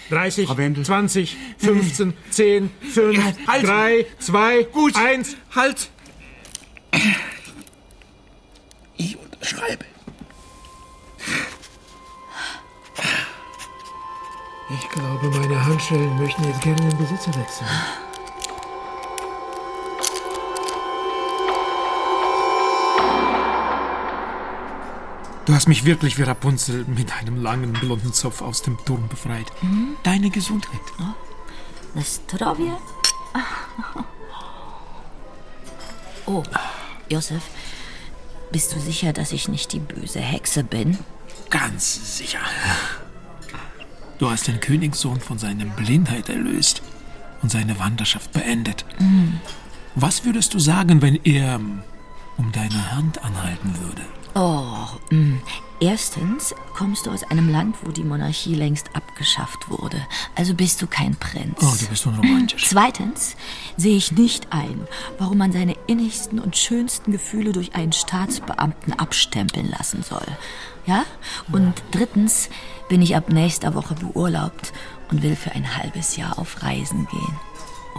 30, 0.10 0.48
20, 0.84 1.38
15, 1.58 2.14
10, 2.30 2.70
5, 2.94 3.48
halt. 3.48 3.68
3, 3.68 4.06
2, 4.20 4.68
1. 4.96 5.36
Halt! 5.54 5.90
Ich 8.96 9.18
unterschreibe. 9.18 9.86
Ich 14.70 14.90
glaube, 14.90 15.30
meine 15.30 15.66
Handschellen 15.66 16.18
möchten 16.18 16.44
jetzt 16.44 16.62
gerne 16.62 16.82
den 16.82 16.98
Besitzer 16.98 17.34
wechseln. 17.36 17.68
Du 25.46 25.56
hast 25.56 25.70
mich 25.70 25.86
wirklich 25.86 26.18
wie 26.18 26.24
Rapunzel 26.24 26.84
mit 26.86 27.14
einem 27.14 27.42
langen 27.42 27.72
blonden 27.72 28.12
Zopf 28.12 28.42
aus 28.42 28.62
dem 28.62 28.78
Turm 28.84 29.08
befreit. 29.08 29.46
Mhm. 29.62 29.96
Deine 30.04 30.30
Gesundheit. 30.30 30.82
Zdrowie? 32.04 32.74
Oh, 36.30 36.44
Josef, 37.08 37.42
bist 38.52 38.76
du 38.76 38.82
sicher, 38.82 39.14
dass 39.14 39.32
ich 39.32 39.48
nicht 39.48 39.72
die 39.72 39.80
böse 39.80 40.20
Hexe 40.20 40.66
bin? 40.66 40.98
Ganz 41.50 42.18
sicher. 42.18 42.42
Du 44.20 44.30
hast 44.30 44.48
den 44.48 44.60
Königssohn 44.60 45.20
von 45.20 45.38
seiner 45.38 45.66
Blindheit 45.66 46.30
erlöst 46.30 46.82
und 47.42 47.52
seine 47.52 47.78
Wanderschaft 47.80 48.32
beendet. 48.34 48.84
Mhm. 49.00 49.40
Was 49.96 50.26
würdest 50.26 50.54
du 50.54 50.60
sagen, 50.60 51.02
wenn 51.02 51.20
er 51.24 51.56
ähm, 51.56 51.82
um 52.38 52.52
deine 52.52 52.92
Hand 52.96 53.24
anhalten 53.24 53.74
würde? 53.80 54.02
Oh, 54.36 54.88
mh. 55.10 55.38
erstens 55.80 56.54
kommst 56.76 57.08
du 57.08 57.12
aus 57.12 57.24
einem 57.24 57.50
Land, 57.50 57.78
wo 57.82 57.92
die 57.92 58.04
Monarchie 58.04 58.54
längst 58.54 58.96
abgeschafft 58.96 59.70
wurde. 59.70 59.98
Also 60.36 60.54
bist 60.54 60.80
du 60.82 60.88
kein 60.88 61.16
Prinz. 61.16 61.58
Oh, 61.62 61.74
du 61.80 61.88
bist 61.88 62.06
unromantisch. 62.06 62.68
Zweitens 62.68 63.36
sehe 63.78 63.98
ich 63.98 64.12
nicht 64.12 64.54
ein, 64.54 64.82
warum 65.18 65.40
man 65.40 65.52
seine 65.52 65.76
innigsten 65.88 66.40
und 66.40 66.56
schönsten 66.56 67.12
Gefühle 67.12 67.52
durch 67.52 67.74
einen 67.74 67.94
Staatsbeamten 67.94 68.94
abstempeln 68.94 69.70
lassen 69.70 70.04
soll. 70.04 70.28
Ja? 70.88 71.06
Und 71.52 71.84
drittens 71.92 72.50
bin 72.90 73.02
ich 73.02 73.16
ab 73.16 73.30
nächster 73.30 73.76
Woche 73.76 73.94
beurlaubt 73.94 74.74
und 75.12 75.22
will 75.22 75.36
für 75.36 75.52
ein 75.52 75.78
halbes 75.78 76.16
Jahr 76.16 76.40
auf 76.40 76.64
Reisen 76.64 77.08
gehen. 77.12 77.40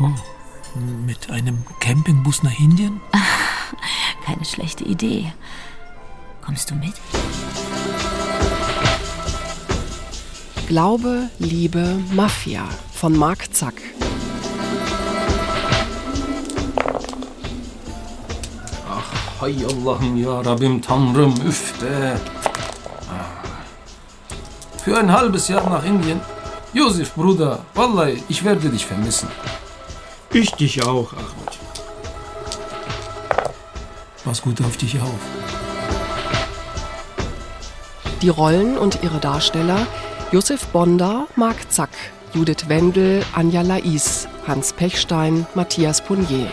Oh, 0.01 0.79
mit 1.07 1.31
einem 1.31 1.65
Campingbus 1.81 2.43
nach 2.43 2.59
Indien? 2.59 3.01
Keine 4.25 4.45
schlechte 4.45 4.85
Idee. 4.85 5.33
Kommst 6.41 6.71
du 6.71 6.75
mit? 6.75 6.95
Glaube, 10.67 11.29
Liebe, 11.39 11.99
Mafia 12.13 12.65
von 12.93 13.17
Marc 13.17 13.55
Zack. 13.55 13.75
Ach, 18.91 19.41
hay 19.41 19.65
Allah'ım 19.65 20.17
ya 20.17 20.45
Rabbim 20.45 20.81
Tanrım, 20.81 21.35
üf 21.47 21.83
be. 21.83 22.19
Für 24.83 24.99
ein 24.99 25.13
halbes 25.13 25.49
Jahr 25.49 25.69
nach 25.69 25.85
Indien? 25.85 26.21
Josef, 26.73 27.15
Bruder, 27.15 27.61
Wallahi, 27.75 28.23
ich 28.29 28.45
werde 28.45 28.69
dich 28.69 28.87
vermissen. 28.87 29.29
Ich 30.33 30.51
dich 30.53 30.83
auch, 30.83 31.13
Ahmed. 31.13 31.59
Pass 34.25 34.43
gut 34.43 34.61
auf 34.61 34.77
dich 34.77 35.01
auf. 35.01 35.21
Die 38.21 38.29
Rollen 38.29 38.77
und 38.77 39.03
ihre 39.03 39.19
Darsteller 39.19 39.87
Josef 40.31 40.67
Bonder, 40.67 41.27
Marc 41.37 41.73
Zack, 41.73 41.89
Judith 42.35 42.69
Wendel, 42.69 43.23
Anja 43.33 43.63
Lais, 43.63 44.29
Hans 44.47 44.75
Pechstein, 44.75 45.47
Matthias 45.55 46.03
Punier. 46.03 46.49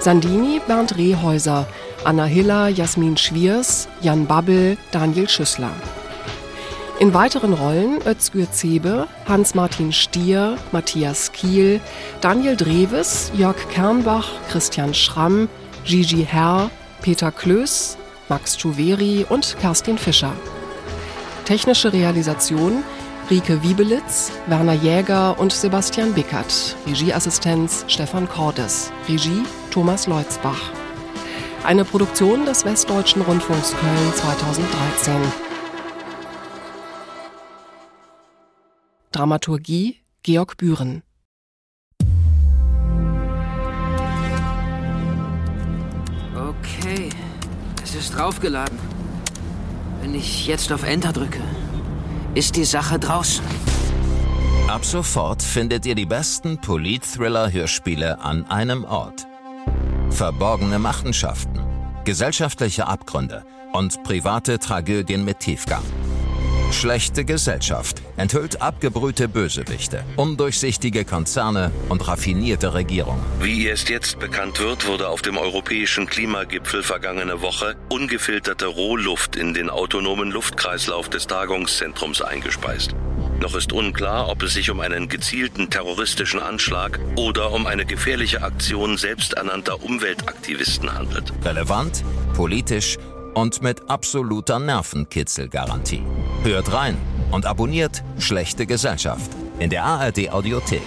Sandini, 0.00 0.58
Bernd 0.66 0.96
Rehäuser, 0.96 1.66
Anna 2.04 2.24
Hiller, 2.24 2.68
Jasmin 2.68 3.18
Schwiers, 3.18 3.88
Jan 4.00 4.26
Babbel, 4.26 4.78
Daniel 4.90 5.28
Schüssler. 5.28 5.72
In 7.00 7.12
weiteren 7.12 7.54
Rollen 7.54 7.98
Özgür 8.06 8.50
Zebe, 8.52 9.08
Hans-Martin 9.26 9.92
Stier, 9.92 10.56
Matthias 10.70 11.32
Kiel, 11.32 11.80
Daniel 12.20 12.56
Dreves, 12.56 13.32
Jörg 13.36 13.56
Kernbach, 13.68 14.28
Christian 14.50 14.94
Schramm, 14.94 15.48
Gigi 15.84 16.24
Herr, 16.24 16.70
Peter 17.02 17.32
Klöß, 17.32 17.98
Max 18.28 18.58
Schuveri 18.58 19.26
und 19.28 19.56
Kerstin 19.60 19.98
Fischer. 19.98 20.32
Technische 21.44 21.92
Realisation 21.92 22.84
Rike 23.28 23.62
Wiebelitz, 23.62 24.30
Werner 24.46 24.74
Jäger 24.74 25.38
und 25.38 25.52
Sebastian 25.52 26.12
Bickert. 26.12 26.76
Regieassistenz 26.86 27.84
Stefan 27.88 28.28
Cordes. 28.28 28.92
Regie 29.08 29.42
Thomas 29.70 30.06
Leutzbach. 30.06 30.70
Eine 31.64 31.84
Produktion 31.84 32.44
des 32.44 32.64
Westdeutschen 32.64 33.22
Rundfunks 33.22 33.72
Köln 33.72 34.14
2013. 34.14 35.43
Dramaturgie 39.14 40.00
Georg 40.24 40.56
Bühren. 40.56 41.04
Okay, 46.34 47.10
es 47.84 47.94
ist 47.94 48.16
draufgeladen. 48.16 48.76
Wenn 50.00 50.16
ich 50.16 50.48
jetzt 50.48 50.72
auf 50.72 50.82
Enter 50.82 51.12
drücke, 51.12 51.40
ist 52.34 52.56
die 52.56 52.64
Sache 52.64 52.98
draußen. 52.98 53.44
Ab 54.66 54.84
sofort 54.84 55.44
findet 55.44 55.86
ihr 55.86 55.94
die 55.94 56.06
besten 56.06 56.60
Polit-Thriller-Hörspiele 56.60 58.18
an 58.20 58.50
einem 58.50 58.84
Ort. 58.84 59.28
Verborgene 60.10 60.80
Machenschaften, 60.80 61.60
gesellschaftliche 62.04 62.88
Abgründe 62.88 63.44
und 63.72 64.02
private 64.02 64.58
Tragödien 64.58 65.24
mit 65.24 65.38
Tiefgang. 65.38 65.84
Schlechte 66.74 67.24
Gesellschaft 67.24 68.02
enthüllt 68.16 68.60
abgebrühte 68.60 69.28
Bösewichte, 69.28 70.04
undurchsichtige 70.16 71.04
Konzerne 71.04 71.70
und 71.88 72.06
raffinierte 72.06 72.74
Regierungen. 72.74 73.22
Wie 73.40 73.66
erst 73.66 73.88
jetzt 73.88 74.18
bekannt 74.18 74.58
wird, 74.58 74.86
wurde 74.86 75.08
auf 75.08 75.22
dem 75.22 75.38
europäischen 75.38 76.06
Klimagipfel 76.06 76.82
vergangene 76.82 77.40
Woche 77.40 77.76
ungefilterte 77.88 78.66
Rohluft 78.66 79.36
in 79.36 79.54
den 79.54 79.70
autonomen 79.70 80.30
Luftkreislauf 80.30 81.08
des 81.08 81.26
Tagungszentrums 81.26 82.20
eingespeist. 82.20 82.94
Noch 83.40 83.54
ist 83.54 83.72
unklar, 83.72 84.28
ob 84.28 84.42
es 84.42 84.54
sich 84.54 84.70
um 84.70 84.80
einen 84.80 85.08
gezielten 85.08 85.70
terroristischen 85.70 86.40
Anschlag 86.40 86.98
oder 87.16 87.52
um 87.52 87.66
eine 87.66 87.84
gefährliche 87.84 88.42
Aktion 88.42 88.96
selbsternannter 88.96 89.82
Umweltaktivisten 89.82 90.92
handelt. 90.92 91.32
Relevant, 91.44 92.04
politisch 92.34 92.98
und 93.34 93.62
mit 93.62 93.90
absoluter 93.90 94.58
Nervenkitzelgarantie. 94.58 96.02
Hört 96.42 96.72
rein 96.72 96.96
und 97.30 97.46
abonniert 97.46 98.02
Schlechte 98.18 98.66
Gesellschaft 98.66 99.30
in 99.58 99.70
der 99.70 99.84
ARD 99.84 100.30
Audiothek. 100.30 100.82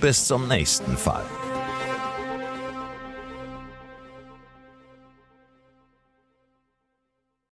Bis 0.00 0.26
zum 0.26 0.48
nächsten 0.48 0.96
Fall. 0.96 1.24